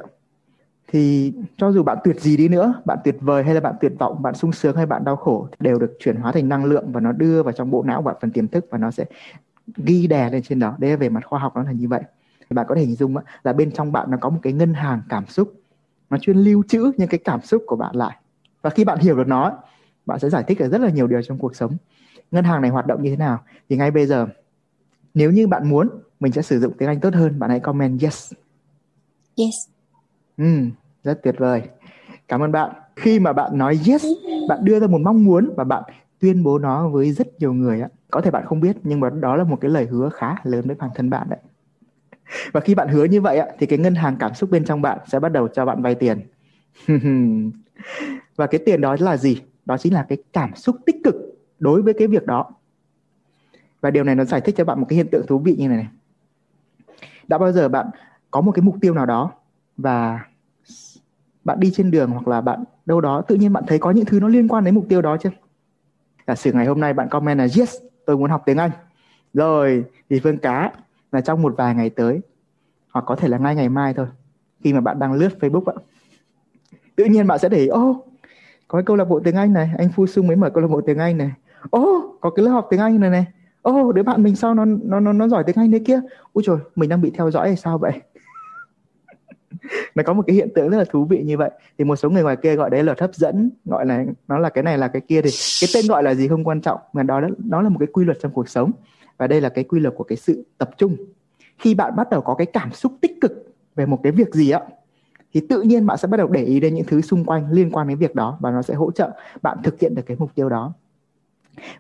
thì 0.93 1.33
cho 1.57 1.73
dù 1.73 1.83
bạn 1.83 1.99
tuyệt 2.05 2.21
gì 2.21 2.37
đi 2.37 2.49
nữa, 2.49 2.75
bạn 2.85 2.99
tuyệt 3.05 3.17
vời 3.21 3.45
hay 3.45 3.55
là 3.55 3.61
bạn 3.61 3.75
tuyệt 3.81 3.93
vọng, 3.99 4.23
bạn 4.23 4.35
sung 4.35 4.53
sướng 4.53 4.77
hay 4.77 4.87
bạn 4.87 5.05
đau 5.05 5.17
khổ 5.17 5.49
đều 5.61 5.79
được 5.79 5.97
chuyển 5.99 6.17
hóa 6.17 6.33
thành 6.33 6.49
năng 6.49 6.65
lượng 6.65 6.93
và 6.93 7.01
nó 7.01 7.13
đưa 7.13 7.43
vào 7.43 7.53
trong 7.53 7.71
bộ 7.71 7.83
não 7.83 8.03
bạn 8.03 8.17
phần 8.21 8.31
tiềm 8.31 8.49
thức 8.49 8.67
và 8.71 8.79
nó 8.79 8.91
sẽ 8.91 9.05
ghi 9.77 10.07
đè 10.07 10.31
lên 10.31 10.43
trên 10.43 10.59
đó. 10.59 10.75
Đây 10.79 10.97
về 10.97 11.09
mặt 11.09 11.27
khoa 11.27 11.39
học 11.39 11.57
nó 11.57 11.63
là 11.63 11.73
như 11.73 11.89
vậy. 11.89 12.03
Bạn 12.51 12.67
có 12.69 12.75
thể 12.75 12.81
hình 12.81 12.95
dung 12.95 13.17
là 13.43 13.53
bên 13.53 13.71
trong 13.73 13.93
bạn 13.93 14.11
nó 14.11 14.17
có 14.21 14.31
một 14.31 14.39
cái 14.43 14.53
ngân 14.53 14.75
hàng 14.75 15.03
cảm 15.09 15.27
xúc. 15.27 15.53
Nó 16.11 16.19
chuyên 16.19 16.37
lưu 16.37 16.63
trữ 16.69 16.93
những 16.97 17.09
cái 17.09 17.21
cảm 17.25 17.41
xúc 17.41 17.63
của 17.67 17.77
bạn 17.77 17.97
lại. 17.97 18.17
Và 18.63 18.71
khi 18.71 18.85
bạn 18.85 18.99
hiểu 18.99 19.17
được 19.17 19.29
nó 19.29 19.53
bạn 20.07 20.19
sẽ 20.19 20.31
giải 20.31 20.45
thích 20.47 20.59
được 20.59 20.69
rất 20.69 20.81
là 20.81 20.91
nhiều 20.91 21.07
điều 21.07 21.23
trong 21.23 21.39
cuộc 21.39 21.57
sống. 21.57 21.77
Ngân 22.31 22.45
hàng 22.45 22.63
này 22.63 22.71
hoạt 22.71 22.87
động 22.87 23.03
như 23.03 23.11
thế 23.11 23.17
nào? 23.17 23.43
Thì 23.69 23.77
ngay 23.77 23.91
bây 23.91 24.07
giờ, 24.07 24.27
nếu 25.15 25.31
như 25.31 25.47
bạn 25.47 25.69
muốn 25.69 25.89
mình 26.21 26.33
sẽ 26.33 26.43
sử 26.43 26.61
dụng 26.61 26.73
tiếng 26.79 26.89
Anh 26.89 27.01
tốt 27.01 27.15
hơn. 27.15 27.39
Bạn 27.39 27.51
hãy 27.51 27.61
comment 27.61 28.03
yes. 28.03 28.33
Yes. 29.37 29.55
Ừ, 30.37 30.45
rất 31.05 31.21
tuyệt 31.23 31.35
vời. 31.39 31.63
Cảm 32.29 32.43
ơn 32.43 32.53
bạn. 32.53 32.71
Khi 32.97 33.21
mà 33.21 33.33
bạn 33.33 33.59
nói 33.59 33.81
yes 33.87 34.07
bạn 34.49 34.65
đưa 34.65 34.81
ra 34.81 34.87
một 34.87 35.01
mong 35.01 35.25
muốn 35.25 35.55
và 35.57 35.65
bạn 35.65 35.83
tuyên 36.21 36.43
bố 36.43 36.59
nó 36.59 36.89
với 36.89 37.13
rất 37.13 37.41
nhiều 37.41 37.53
người 37.53 37.81
á. 37.81 37.89
Có 38.11 38.21
thể 38.21 38.31
bạn 38.31 38.45
không 38.47 38.61
biết 38.61 38.77
nhưng 38.83 39.01
mà 39.01 39.11
đó 39.11 39.37
là 39.37 39.45
một 39.45 39.59
cái 39.61 39.71
lời 39.71 39.87
hứa 39.87 40.09
khá 40.09 40.35
lớn 40.43 40.67
với 40.67 40.77
bản 40.77 40.91
thân 40.95 41.11
bạn 41.11 41.27
đấy. 41.31 41.39
Và 42.53 42.61
khi 42.61 42.75
bạn 42.75 42.89
hứa 42.89 43.05
như 43.05 43.21
vậy 43.21 43.39
á 43.39 43.47
thì 43.59 43.67
cái 43.67 43.79
ngân 43.79 43.95
hàng 43.95 44.17
cảm 44.21 44.35
xúc 44.35 44.51
bên 44.51 44.65
trong 44.65 44.83
bạn 44.83 44.99
sẽ 45.07 45.21
bắt 45.21 45.29
đầu 45.33 45.49
cho 45.49 45.65
bạn 45.65 45.83
vay 45.83 45.95
tiền. 45.95 46.21
Và 48.37 48.47
cái 48.47 48.61
tiền 48.67 48.81
đó 48.81 48.97
là 49.01 49.17
gì? 49.17 49.43
Đó 49.67 49.79
chính 49.79 49.95
là 49.95 50.07
cái 50.09 50.19
cảm 50.33 50.55
xúc 50.55 50.77
tích 50.87 50.97
cực 51.05 51.15
đối 51.59 51.83
với 51.83 51.95
cái 51.95 52.09
việc 52.09 52.27
đó. 52.27 52.51
Và 53.81 53.91
điều 53.91 54.05
này 54.05 54.15
nó 54.15 54.25
giải 54.25 54.41
thích 54.41 54.55
cho 54.59 54.65
bạn 54.65 54.81
một 54.81 54.87
cái 54.89 54.97
hiện 54.97 55.09
tượng 55.13 55.27
thú 55.27 55.39
vị 55.39 55.57
như 55.59 55.69
này 55.69 55.77
này 55.77 55.87
đã 57.31 57.39
bao 57.39 57.53
giờ 57.53 57.69
bạn 57.69 57.87
có 58.31 58.41
một 58.41 58.53
cái 58.53 58.63
mục 58.63 58.77
tiêu 58.81 58.95
nào 58.95 59.07
đó 59.07 59.31
và 59.77 60.21
bạn 61.45 61.61
đi 61.61 61.71
trên 61.75 61.91
đường 61.91 62.11
hoặc 62.11 62.29
là 62.29 62.41
bạn 62.41 62.65
đâu 62.87 63.01
đó, 63.01 63.23
tự 63.23 63.35
nhiên 63.35 63.53
bạn 63.53 63.65
thấy 63.67 63.79
có 63.79 63.91
những 63.91 64.05
thứ 64.05 64.21
nó 64.21 64.29
liên 64.29 64.49
quan 64.49 64.65
đến 64.65 64.75
mục 64.75 64.87
tiêu 64.89 65.03
đó 65.03 65.17
chứ? 65.17 65.31
giả 66.27 66.35
sử 66.35 66.53
ngày 66.53 66.67
hôm 66.67 66.81
nay 66.81 66.93
bạn 66.93 67.09
comment 67.09 67.39
là, 67.39 67.47
yes, 67.59 67.77
tôi 68.07 68.17
muốn 68.17 68.31
học 68.31 68.43
tiếng 68.47 68.57
anh. 68.57 68.71
Rồi, 69.35 69.85
thì 70.11 70.21
phương 70.21 70.39
cá 70.39 70.73
là 71.13 71.21
trong 71.21 71.43
một 71.43 71.55
vài 71.57 71.75
ngày 71.75 71.91
tới, 71.91 72.21
hoặc 72.91 73.05
có 73.07 73.17
thể 73.17 73.29
là 73.29 73.39
ngay 73.39 73.55
ngày 73.55 73.69
mai 73.69 73.95
thôi, 73.95 74.07
khi 74.65 74.73
mà 74.73 74.81
bạn 74.81 74.99
đang 74.99 75.13
lướt 75.13 75.29
facebook 75.41 75.73
ạ. 75.73 75.77
Tự 76.97 77.05
nhiên 77.05 77.27
bạn 77.27 77.39
sẽ 77.39 77.49
để 77.49 77.59
ý, 77.59 77.67
ô, 77.67 78.05
có 78.69 78.79
cái 78.79 78.85
câu 78.85 78.97
lạc 78.97 79.05
bộ 79.05 79.21
tiếng 79.21 79.37
Anh 79.37 79.53
này, 79.53 79.71
anh 79.79 79.89
Phu 79.93 80.07
Sung 80.07 80.27
mới 80.27 80.37
mở 80.37 80.51
câu 80.51 80.63
lạc 80.63 80.69
bộ 80.69 80.81
tiếng 80.81 80.99
Anh 80.99 81.19
này. 81.19 81.31
Ô, 81.71 82.15
có 82.21 82.31
cái 82.31 82.45
lớp 82.45 82.51
học 82.51 82.67
tiếng 82.71 82.81
Anh 82.81 83.01
này 83.01 83.11
này 83.11 83.27
ô 83.63 83.93
đứa 83.93 84.03
bạn 84.03 84.23
mình 84.23 84.37
sao 84.37 84.55
nó 84.55 84.65
nó 84.65 85.01
nó 85.01 85.13
nó 85.13 85.29
giỏi 85.29 85.45
tiếng 85.45 85.57
Anh 85.57 85.73
thế 85.73 85.79
kia? 85.79 86.01
Ui 86.33 86.45
trời, 86.47 86.57
mình 86.77 86.89
đang 86.89 87.01
bị 87.01 87.11
theo 87.11 87.31
dõi 87.31 87.49
hay 87.49 87.57
sao 87.57 87.79
vậy? 87.79 87.93
Nó 89.95 90.03
có 90.03 90.13
một 90.13 90.23
cái 90.27 90.37
hiện 90.37 90.49
tượng 90.55 90.69
rất 90.71 90.79
là 90.79 90.85
thú 90.85 91.05
vị 91.05 91.23
như 91.23 91.37
vậy. 91.37 91.51
Thì 91.79 91.85
một 91.85 91.97
số 91.97 92.11
người 92.11 92.23
ngoài 92.23 92.37
kia 92.37 92.57
gọi 92.57 92.71
đấy 92.71 92.85
là 92.85 92.95
hấp 93.01 93.15
dẫn. 93.15 93.51
Gọi 93.65 93.87
là, 93.87 94.05
nó 94.29 94.39
là 94.39 94.49
cái 94.49 94.65
này 94.65 94.79
là 94.79 94.89
cái 94.89 95.01
kia 95.01 95.23
thì 95.23 95.31
cái 95.61 95.71
tên 95.75 95.87
gọi 95.89 96.03
là 96.03 96.15
gì 96.15 96.29
không 96.29 96.45
quan 96.45 96.61
trọng. 96.61 96.81
Mà 96.93 97.03
đó 97.03 97.21
nó 97.39 97.63
là 97.63 97.69
một 97.69 97.77
cái 97.79 97.89
quy 97.93 98.05
luật 98.05 98.19
trong 98.21 98.33
cuộc 98.33 98.49
sống. 98.49 98.71
Và 99.19 99.27
đây 99.27 99.41
là 99.41 99.49
cái 99.49 99.65
quy 99.65 99.81
luật 99.81 99.95
của 99.97 100.05
cái 100.05 100.17
sự 100.17 100.45
tập 100.59 100.71
trung. 100.77 100.97
Khi 101.59 101.75
bạn 101.75 101.97
bắt 101.97 102.11
đầu 102.11 102.21
có 102.21 102.35
cái 102.35 102.47
cảm 102.47 102.73
xúc 102.73 102.93
tích 103.01 103.21
cực 103.21 103.33
về 103.75 103.87
một 103.87 104.01
cái 104.03 104.13
việc 104.13 104.35
gì 104.35 104.51
á, 104.51 104.61
thì 105.33 105.41
tự 105.49 105.63
nhiên 105.63 105.87
bạn 105.87 105.99
sẽ 105.99 106.09
bắt 106.09 106.17
đầu 106.17 106.29
để 106.29 106.45
ý 106.45 106.61
đến 106.61 106.75
những 106.75 106.87
thứ 106.87 107.01
xung 107.01 107.25
quanh 107.25 107.51
liên 107.51 107.71
quan 107.71 107.89
đến 107.89 107.99
việc 107.99 108.15
đó 108.15 108.39
và 108.41 108.51
nó 108.51 108.63
sẽ 108.63 108.75
hỗ 108.75 108.91
trợ 108.91 109.11
bạn 109.43 109.59
thực 109.65 109.81
hiện 109.81 109.95
được 109.95 110.03
cái 110.07 110.17
mục 110.21 110.35
tiêu 110.35 110.49
đó 110.49 110.73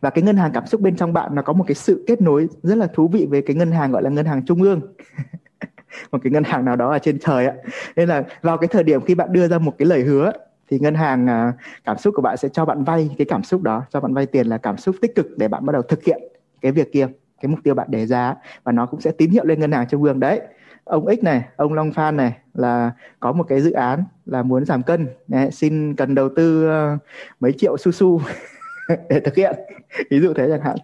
và 0.00 0.10
cái 0.10 0.22
ngân 0.22 0.36
hàng 0.36 0.50
cảm 0.54 0.66
xúc 0.66 0.80
bên 0.80 0.96
trong 0.96 1.12
bạn 1.12 1.34
nó 1.34 1.42
có 1.42 1.52
một 1.52 1.64
cái 1.66 1.74
sự 1.74 2.04
kết 2.06 2.20
nối 2.20 2.48
rất 2.62 2.78
là 2.78 2.86
thú 2.86 3.08
vị 3.08 3.26
với 3.30 3.42
cái 3.42 3.56
ngân 3.56 3.72
hàng 3.72 3.92
gọi 3.92 4.02
là 4.02 4.10
ngân 4.10 4.26
hàng 4.26 4.44
trung 4.46 4.62
ương. 4.62 4.80
Một 6.12 6.18
cái 6.22 6.30
ngân 6.30 6.44
hàng 6.44 6.64
nào 6.64 6.76
đó 6.76 6.90
ở 6.90 6.98
trên 6.98 7.18
trời 7.18 7.46
ạ 7.46 7.54
nên 7.96 8.08
là 8.08 8.24
vào 8.42 8.58
cái 8.58 8.68
thời 8.68 8.84
điểm 8.84 9.00
khi 9.00 9.14
bạn 9.14 9.32
đưa 9.32 9.48
ra 9.48 9.58
một 9.58 9.74
cái 9.78 9.86
lời 9.86 10.00
hứa 10.02 10.32
thì 10.70 10.78
ngân 10.78 10.94
hàng 10.94 11.26
à, 11.26 11.52
cảm 11.84 11.98
xúc 11.98 12.14
của 12.16 12.22
bạn 12.22 12.36
sẽ 12.36 12.48
cho 12.48 12.64
bạn 12.64 12.84
vay 12.84 13.10
cái 13.18 13.26
cảm 13.30 13.42
xúc 13.42 13.62
đó 13.62 13.82
cho 13.90 14.00
bạn 14.00 14.14
vay 14.14 14.26
tiền 14.26 14.46
là 14.46 14.58
cảm 14.58 14.76
xúc 14.76 14.96
tích 15.02 15.14
cực 15.14 15.38
để 15.38 15.48
bạn 15.48 15.66
bắt 15.66 15.72
đầu 15.72 15.82
thực 15.82 16.04
hiện 16.04 16.22
cái 16.60 16.72
việc 16.72 16.92
kia 16.92 17.08
cái 17.40 17.48
mục 17.48 17.58
tiêu 17.64 17.74
bạn 17.74 17.90
đề 17.90 18.06
ra 18.06 18.34
và 18.64 18.72
nó 18.72 18.86
cũng 18.86 19.00
sẽ 19.00 19.10
tín 19.10 19.30
hiệu 19.30 19.44
lên 19.44 19.60
ngân 19.60 19.72
hàng 19.72 19.86
trung 19.88 20.02
ương 20.02 20.20
đấy. 20.20 20.40
Ông 20.84 21.06
X 21.20 21.22
này, 21.22 21.42
ông 21.56 21.72
Long 21.72 21.92
Phan 21.92 22.16
này 22.16 22.32
là 22.54 22.92
có 23.20 23.32
một 23.32 23.44
cái 23.48 23.60
dự 23.60 23.72
án 23.72 24.04
là 24.26 24.42
muốn 24.42 24.64
giảm 24.64 24.82
cân, 24.82 25.08
Đấy, 25.28 25.50
xin 25.50 25.96
cần 25.96 26.14
đầu 26.14 26.28
tư 26.36 26.68
ờ, 26.68 26.98
mấy 27.40 27.52
triệu 27.52 27.76
su 27.76 27.92
su. 27.92 28.20
để 29.08 29.20
thực 29.20 29.34
hiện. 29.34 29.56
Ví 30.10 30.20
dụ 30.20 30.34
thế 30.34 30.48
chẳng 30.50 30.60
hạn. 30.60 30.76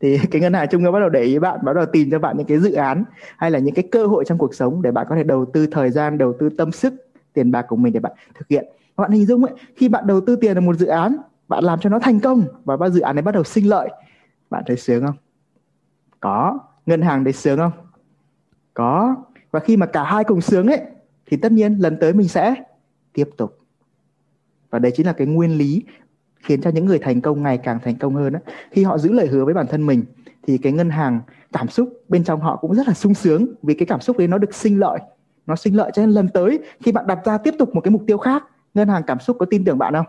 Thì 0.00 0.18
cái 0.30 0.40
ngân 0.40 0.52
hàng 0.52 0.68
trung 0.70 0.84
ương 0.84 0.92
bắt 0.92 1.00
đầu 1.00 1.08
để 1.08 1.22
ý 1.22 1.38
bạn, 1.38 1.58
bắt 1.64 1.72
đầu 1.72 1.86
tìm 1.86 2.10
cho 2.10 2.18
bạn 2.18 2.36
những 2.36 2.46
cái 2.46 2.58
dự 2.58 2.72
án 2.72 3.04
hay 3.36 3.50
là 3.50 3.58
những 3.58 3.74
cái 3.74 3.88
cơ 3.92 4.06
hội 4.06 4.24
trong 4.26 4.38
cuộc 4.38 4.54
sống 4.54 4.82
để 4.82 4.90
bạn 4.90 5.06
có 5.08 5.16
thể 5.16 5.22
đầu 5.22 5.44
tư 5.52 5.66
thời 5.66 5.90
gian, 5.90 6.18
đầu 6.18 6.34
tư 6.38 6.48
tâm 6.58 6.72
sức, 6.72 6.94
tiền 7.32 7.50
bạc 7.50 7.66
của 7.68 7.76
mình 7.76 7.92
để 7.92 8.00
bạn 8.00 8.12
thực 8.34 8.48
hiện. 8.48 8.64
Bạn 8.96 9.10
hình 9.10 9.26
dung 9.26 9.44
ấy, 9.44 9.54
khi 9.76 9.88
bạn 9.88 10.06
đầu 10.06 10.20
tư 10.20 10.36
tiền 10.36 10.54
vào 10.54 10.62
một 10.62 10.76
dự 10.76 10.86
án, 10.86 11.16
bạn 11.48 11.64
làm 11.64 11.80
cho 11.80 11.90
nó 11.90 11.98
thành 11.98 12.20
công 12.20 12.44
và 12.64 12.76
ba 12.76 12.88
dự 12.88 13.00
án 13.00 13.16
này 13.16 13.22
bắt 13.22 13.32
đầu 13.32 13.44
sinh 13.44 13.68
lợi, 13.68 13.88
bạn 14.50 14.62
thấy 14.66 14.76
sướng 14.76 15.06
không? 15.06 15.16
Có, 16.20 16.58
ngân 16.86 17.02
hàng 17.02 17.24
thấy 17.24 17.32
sướng 17.32 17.58
không? 17.58 17.72
Có. 18.74 19.16
Và 19.50 19.60
khi 19.60 19.76
mà 19.76 19.86
cả 19.86 20.04
hai 20.04 20.24
cùng 20.24 20.40
sướng 20.40 20.66
ấy 20.66 20.80
thì 21.26 21.36
tất 21.36 21.52
nhiên 21.52 21.78
lần 21.78 21.96
tới 22.00 22.12
mình 22.12 22.28
sẽ 22.28 22.54
tiếp 23.12 23.28
tục. 23.36 23.58
Và 24.70 24.78
đấy 24.78 24.92
chính 24.96 25.06
là 25.06 25.12
cái 25.12 25.26
nguyên 25.26 25.58
lý 25.58 25.82
khiến 26.42 26.60
cho 26.60 26.70
những 26.70 26.86
người 26.86 26.98
thành 26.98 27.20
công 27.20 27.42
ngày 27.42 27.58
càng 27.58 27.78
thành 27.84 27.96
công 27.96 28.14
hơn. 28.14 28.32
Ấy. 28.32 28.42
Khi 28.70 28.84
họ 28.84 28.98
giữ 28.98 29.12
lời 29.12 29.26
hứa 29.26 29.44
với 29.44 29.54
bản 29.54 29.66
thân 29.66 29.86
mình 29.86 30.04
thì 30.46 30.58
cái 30.58 30.72
ngân 30.72 30.90
hàng 30.90 31.20
cảm 31.52 31.68
xúc 31.68 32.02
bên 32.08 32.24
trong 32.24 32.40
họ 32.40 32.56
cũng 32.56 32.74
rất 32.74 32.88
là 32.88 32.94
sung 32.94 33.14
sướng 33.14 33.46
vì 33.62 33.74
cái 33.74 33.86
cảm 33.86 34.00
xúc 34.00 34.18
đấy 34.18 34.28
nó 34.28 34.38
được 34.38 34.54
sinh 34.54 34.80
lợi. 34.80 34.98
Nó 35.46 35.56
sinh 35.56 35.76
lợi 35.76 35.90
cho 35.94 36.02
nên 36.02 36.10
lần 36.10 36.28
tới 36.28 36.58
khi 36.80 36.92
bạn 36.92 37.06
đặt 37.06 37.18
ra 37.24 37.38
tiếp 37.38 37.54
tục 37.58 37.74
một 37.74 37.80
cái 37.80 37.90
mục 37.90 38.02
tiêu 38.06 38.18
khác, 38.18 38.44
ngân 38.74 38.88
hàng 38.88 39.02
cảm 39.06 39.20
xúc 39.20 39.36
có 39.40 39.46
tin 39.46 39.64
tưởng 39.64 39.78
bạn 39.78 39.94
không? 39.94 40.06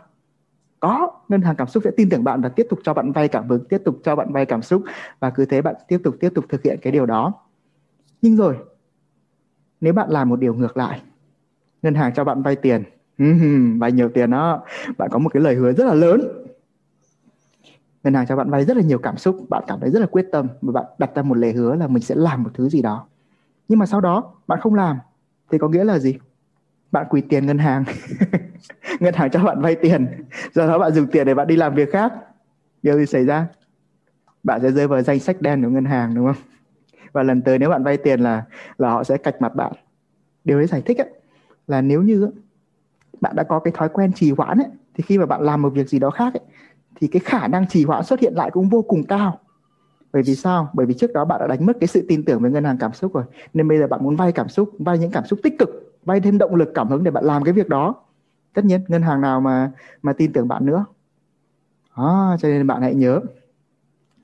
Có, 0.80 1.12
ngân 1.30 1.42
hàng 1.42 1.56
cảm 1.56 1.68
xúc 1.68 1.84
sẽ 1.84 1.92
tin 1.98 2.10
tưởng 2.10 2.24
bạn 2.24 2.42
và 2.42 2.50
tiếp 2.50 2.68
tục 2.70 2.80
cho 2.84 2.94
bạn 2.94 3.12
vay 3.12 3.28
cảm 3.28 3.50
hứng, 3.50 3.66
tiếp 3.66 3.82
tục 3.86 4.00
cho 4.04 4.16
bạn 4.16 4.34
vay 4.34 4.46
cảm 4.46 4.62
xúc 4.62 4.84
và 5.20 5.30
cứ 5.30 5.46
thế 5.46 5.62
bạn 5.62 5.76
tiếp 5.88 6.02
tục 6.04 6.16
tiếp 6.20 6.30
tục 6.36 6.46
thực 6.50 6.64
hiện 6.64 6.80
cái 6.82 6.94
điều 6.94 7.06
đó 7.06 7.34
nhưng 8.22 8.36
rồi 8.36 8.58
nếu 9.82 9.94
bạn 9.94 10.10
làm 10.10 10.30
một 10.30 10.40
điều 10.40 10.54
ngược 10.54 10.78
lại 10.78 11.02
ngân 11.82 11.96
hàng 11.96 12.14
cho 12.14 12.24
bạn 12.24 12.42
vay 12.42 12.56
tiền 12.56 12.84
vay 13.80 13.92
nhiều 13.92 14.10
tiền 14.10 14.30
đó. 14.32 14.64
Bạn 14.98 15.10
có 15.12 15.20
một 15.20 15.30
cái 15.34 15.44
lời 15.44 15.56
hứa 15.56 15.74
rất 15.74 15.86
là 15.86 15.94
lớn. 15.94 16.22
Ngân 18.04 18.14
hàng 18.14 18.28
cho 18.28 18.36
bạn 18.36 18.50
vay 18.50 18.66
rất 18.66 18.78
là 18.78 18.84
nhiều 18.84 18.98
cảm 18.98 19.18
xúc 19.18 19.46
bạn 19.50 19.64
cảm 19.68 19.80
thấy 19.80 19.90
rất 19.90 20.00
là 20.00 20.06
quyết 20.06 20.26
tâm 20.32 20.48
và 20.62 20.72
bạn 20.72 20.86
đặt 20.98 21.12
ra 21.16 21.22
một 21.22 21.38
lời 21.38 21.54
hứa 21.54 21.76
là 21.76 21.88
mình 21.88 22.04
sẽ 22.04 22.16
làm 22.16 22.44
một 22.44 22.50
thứ 22.54 22.70
gì 22.70 22.82
đó. 22.82 23.08
Nhưng 23.68 23.80
mà 23.80 23.86
sau 23.86 24.02
đó 24.02 24.34
bạn 24.48 24.60
không 24.62 24.74
làm 24.74 24.98
thì 25.52 25.58
có 25.58 25.68
nghĩa 25.70 25.84
là 25.84 26.00
gì? 26.00 26.18
Bạn 26.92 27.06
quỳ 27.10 27.22
tiền 27.22 27.46
ngân 27.46 27.58
hàng. 27.58 27.84
Ngân 29.00 29.14
hàng 29.14 29.32
cho 29.32 29.44
bạn 29.44 29.62
vay 29.62 29.76
tiền. 29.76 30.08
Do 30.54 30.68
đó 30.68 30.80
bạn 30.80 30.94
dùng 30.94 31.08
tiền 31.08 31.28
để 31.28 31.34
bạn 31.34 31.48
đi 31.48 31.56
làm 31.56 31.76
việc 31.76 31.92
khác. 31.92 32.14
Điều 32.84 32.98
gì 32.98 33.06
xảy 33.06 33.26
ra? 33.26 33.48
Bạn 34.44 34.62
sẽ 34.62 34.72
rơi 34.72 34.88
vào 34.88 35.02
danh 35.02 35.20
sách 35.20 35.42
đen 35.42 35.64
của 35.64 35.70
ngân 35.70 35.86
hàng 35.86 36.16
đúng 36.16 36.26
không? 36.26 36.44
Và 37.12 37.24
lần 37.24 37.42
tới 37.42 37.60
nếu 37.60 37.70
bạn 37.70 37.84
vay 37.84 37.98
tiền 37.98 38.20
là 38.20 38.44
là 38.78 38.90
họ 38.90 39.04
sẽ 39.04 39.18
cạch 39.18 39.42
mặt 39.42 39.56
bạn. 39.56 39.74
Điều 40.44 40.58
đấy 40.58 40.68
giải 40.68 40.82
thích 40.82 40.98
ấy, 40.98 41.10
là 41.68 41.82
nếu 41.82 42.02
như 42.02 42.32
bạn 43.22 43.36
đã 43.36 43.44
có 43.44 43.60
cái 43.60 43.72
thói 43.72 43.90
quen 43.90 44.14
trì 44.14 44.32
hoãn 44.32 44.58
ấy, 44.58 44.68
thì 44.94 45.04
khi 45.08 45.18
mà 45.18 45.26
bạn 45.26 45.42
làm 45.42 45.62
một 45.62 45.70
việc 45.70 45.90
gì 45.90 46.00
đó 46.00 46.10
khác 46.10 46.34
ấy, 46.34 46.42
thì 46.96 47.08
cái 47.08 47.20
khả 47.26 47.48
năng 47.48 47.68
trì 47.68 47.86
hoãn 47.86 48.04
xuất 48.04 48.20
hiện 48.20 48.34
lại 48.34 48.52
cũng 48.52 48.70
vô 48.70 48.82
cùng 48.82 49.04
cao. 49.04 49.40
Bởi 50.14 50.24
vì 50.24 50.36
sao? 50.36 50.70
Bởi 50.74 50.86
vì 50.86 50.94
trước 50.94 51.14
đó 51.14 51.26
bạn 51.26 51.40
đã 51.40 51.48
đánh 51.48 51.66
mất 51.66 51.78
cái 51.80 51.88
sự 51.88 52.06
tin 52.08 52.26
tưởng 52.26 52.42
với 52.42 52.52
ngân 52.52 52.64
hàng 52.64 52.78
cảm 52.78 52.94
xúc 52.94 53.14
rồi. 53.14 53.24
Nên 53.54 53.68
bây 53.68 53.80
giờ 53.80 53.88
bạn 53.88 54.04
muốn 54.04 54.16
vay 54.16 54.32
cảm 54.32 54.50
xúc 54.50 54.70
vay 54.80 55.00
những 55.00 55.12
cảm 55.12 55.26
xúc 55.26 55.40
tích 55.44 55.60
cực 55.60 55.70
vay 56.06 56.20
thêm 56.20 56.38
động 56.38 56.56
lực 56.56 56.72
cảm 56.76 56.90
hứng 56.90 57.04
để 57.04 57.12
bạn 57.12 57.24
làm 57.24 57.44
cái 57.44 57.54
việc 57.54 57.70
đó. 57.70 57.96
Tất 58.54 58.66
nhiên 58.66 58.82
ngân 58.88 59.02
hàng 59.02 59.22
nào 59.22 59.42
mà 59.42 59.72
mà 60.02 60.14
tin 60.14 60.34
tưởng 60.34 60.48
bạn 60.48 60.66
nữa. 60.66 60.86
Đó, 61.98 62.36
cho 62.40 62.48
nên 62.48 62.68
bạn 62.68 62.82
hãy 62.82 62.96
nhớ 62.96 63.20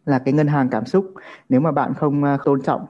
là 0.06 0.20
cái 0.20 0.34
ngân 0.34 0.48
hàng 0.48 0.70
cảm 0.70 0.86
xúc 0.86 1.14
nếu 1.50 1.62
mà 1.62 1.72
bạn 1.72 1.94
không 1.94 2.24
à, 2.24 2.38
tôn 2.46 2.62
trọng 2.62 2.86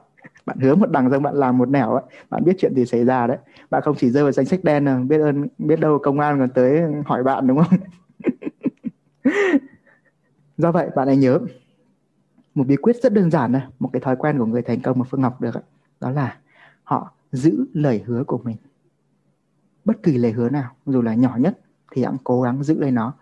bạn 0.50 0.60
hứa 0.60 0.74
một 0.74 0.90
đằng 0.90 1.10
rằng 1.10 1.22
bạn 1.22 1.34
làm 1.34 1.58
một 1.58 1.68
nẻo 1.68 1.92
ấy, 1.92 2.02
bạn 2.30 2.44
biết 2.44 2.52
chuyện 2.58 2.74
gì 2.74 2.86
xảy 2.86 3.04
ra 3.04 3.26
đấy. 3.26 3.36
Bạn 3.70 3.82
không 3.82 3.96
chỉ 3.98 4.10
rơi 4.10 4.22
vào 4.22 4.32
danh 4.32 4.46
sách 4.46 4.64
đen 4.64 4.84
nào 4.84 5.00
biết 5.00 5.18
ơn 5.18 5.48
biết 5.58 5.80
đâu 5.80 5.98
công 5.98 6.20
an 6.20 6.38
còn 6.38 6.50
tới 6.50 6.82
hỏi 7.06 7.22
bạn 7.22 7.46
đúng 7.46 7.58
không? 7.58 7.78
Do 10.56 10.72
vậy 10.72 10.90
bạn 10.96 11.06
hãy 11.06 11.16
nhớ 11.16 11.38
một 12.54 12.66
bí 12.66 12.76
quyết 12.76 12.96
rất 13.02 13.12
đơn 13.12 13.30
giản 13.30 13.52
này 13.52 13.62
một 13.78 13.90
cái 13.92 14.00
thói 14.00 14.16
quen 14.16 14.38
của 14.38 14.46
người 14.46 14.62
thành 14.62 14.80
công 14.80 14.98
mà 14.98 15.04
phương 15.10 15.20
ngọc 15.20 15.40
được 15.40 15.54
đó 16.00 16.10
là 16.10 16.36
họ 16.84 17.12
giữ 17.32 17.64
lời 17.72 18.04
hứa 18.06 18.24
của 18.24 18.38
mình. 18.38 18.56
Bất 19.84 20.02
kỳ 20.02 20.18
lời 20.18 20.32
hứa 20.32 20.48
nào 20.48 20.70
dù 20.86 21.02
là 21.02 21.14
nhỏ 21.14 21.36
nhất 21.38 21.58
thì 21.92 22.04
hãy 22.04 22.12
cố 22.24 22.42
gắng 22.42 22.62
giữ 22.62 22.80
lấy 22.80 22.90
nó. 22.90 23.12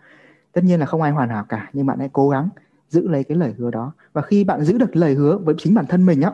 Tất 0.51 0.63
nhiên 0.63 0.79
là 0.79 0.85
không 0.85 1.01
ai 1.01 1.11
hoàn 1.11 1.29
hảo 1.29 1.45
cả 1.49 1.69
nhưng 1.73 1.85
bạn 1.85 1.99
hãy 1.99 2.09
cố 2.13 2.29
gắng 2.29 2.49
giữ 2.89 3.07
lấy 3.07 3.23
cái 3.23 3.37
lời 3.37 3.55
hứa 3.57 3.71
đó. 3.71 3.91
Và 4.13 4.21
khi 4.21 4.43
bạn 4.43 4.63
giữ 4.63 4.77
được 4.77 4.95
lời 4.95 5.13
hứa 5.13 5.37
với 5.37 5.55
chính 5.57 5.73
bản 5.73 5.85
thân 5.85 6.05
mình 6.05 6.21
á 6.21 6.31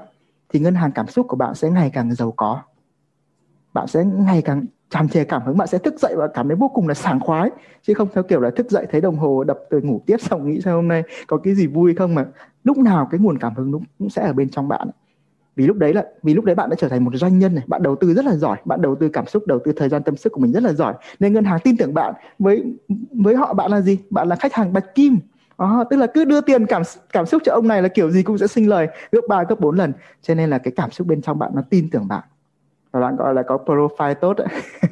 thì 0.49 0.59
ngân 0.59 0.75
hàng 0.75 0.91
cảm 0.91 1.07
xúc 1.07 1.25
của 1.29 1.35
bạn 1.35 1.55
sẽ 1.55 1.69
ngày 1.69 1.89
càng 1.93 2.15
giàu 2.15 2.31
có. 2.31 2.61
Bạn 3.73 3.87
sẽ 3.87 4.05
ngày 4.05 4.41
càng 4.41 4.65
tràn 4.89 5.09
trề 5.09 5.23
cảm 5.23 5.41
hứng, 5.45 5.57
bạn 5.57 5.67
sẽ 5.67 5.77
thức 5.77 5.99
dậy 5.99 6.15
và 6.17 6.27
cảm 6.27 6.47
thấy 6.47 6.55
vô 6.55 6.67
cùng 6.73 6.87
là 6.87 6.93
sảng 6.93 7.19
khoái. 7.19 7.49
Chứ 7.81 7.93
không 7.93 8.07
theo 8.13 8.23
kiểu 8.23 8.39
là 8.39 8.49
thức 8.49 8.71
dậy 8.71 8.87
thấy 8.91 9.01
đồng 9.01 9.17
hồ 9.17 9.43
đập 9.43 9.59
từ 9.69 9.81
ngủ 9.81 10.01
tiếp 10.05 10.17
xong 10.19 10.49
nghĩ 10.49 10.61
sao 10.61 10.75
hôm 10.75 10.87
nay 10.87 11.03
có 11.27 11.37
cái 11.37 11.55
gì 11.55 11.67
vui 11.67 11.95
không 11.95 12.15
mà 12.15 12.25
lúc 12.63 12.77
nào 12.77 13.07
cái 13.11 13.19
nguồn 13.19 13.37
cảm 13.37 13.55
hứng 13.55 13.71
cũng 13.71 14.09
sẽ 14.09 14.21
ở 14.21 14.33
bên 14.33 14.49
trong 14.49 14.67
bạn. 14.67 14.89
Vì 15.55 15.67
lúc 15.67 15.77
đấy 15.77 15.93
là, 15.93 16.05
vì 16.23 16.33
lúc 16.33 16.45
đấy 16.45 16.55
bạn 16.55 16.69
đã 16.69 16.75
trở 16.79 16.89
thành 16.89 17.03
một 17.05 17.11
doanh 17.15 17.39
nhân 17.39 17.55
này, 17.55 17.63
bạn 17.67 17.83
đầu 17.83 17.95
tư 17.95 18.13
rất 18.13 18.25
là 18.25 18.35
giỏi, 18.35 18.57
bạn 18.65 18.81
đầu 18.81 18.95
tư 18.95 19.09
cảm 19.09 19.27
xúc, 19.27 19.43
đầu 19.47 19.59
tư 19.65 19.71
thời 19.75 19.89
gian 19.89 20.03
tâm 20.03 20.15
sức 20.15 20.33
của 20.33 20.41
mình 20.41 20.51
rất 20.51 20.63
là 20.63 20.73
giỏi. 20.73 20.93
Nên 21.19 21.33
ngân 21.33 21.43
hàng 21.43 21.59
tin 21.63 21.77
tưởng 21.77 21.93
bạn 21.93 22.13
với 22.39 22.63
với 23.11 23.35
họ 23.35 23.53
bạn 23.53 23.71
là 23.71 23.81
gì? 23.81 23.97
Bạn 24.09 24.27
là 24.27 24.35
khách 24.35 24.53
hàng 24.53 24.73
bạch 24.73 24.95
kim 24.95 25.19
à, 25.57 25.83
tức 25.89 25.97
là 25.97 26.07
cứ 26.07 26.25
đưa 26.25 26.41
tiền 26.41 26.65
cảm 26.65 26.81
cảm 27.13 27.25
xúc 27.25 27.41
cho 27.45 27.53
ông 27.53 27.67
này 27.67 27.81
là 27.81 27.87
kiểu 27.87 28.11
gì 28.11 28.23
cũng 28.23 28.37
sẽ 28.37 28.47
sinh 28.47 28.69
lời 28.69 28.87
gấp 29.11 29.21
3 29.29 29.43
gấp 29.43 29.59
4 29.59 29.75
lần. 29.75 29.93
Cho 30.21 30.35
nên 30.35 30.49
là 30.49 30.57
cái 30.57 30.73
cảm 30.75 30.91
xúc 30.91 31.07
bên 31.07 31.21
trong 31.21 31.39
bạn 31.39 31.51
nó 31.53 31.61
tin 31.69 31.89
tưởng 31.89 32.07
bạn. 32.07 32.23
Và 32.91 32.99
bạn 32.99 33.15
gọi 33.15 33.33
là 33.33 33.43
có 33.43 33.57
profile 33.65 34.13
tốt 34.13 34.37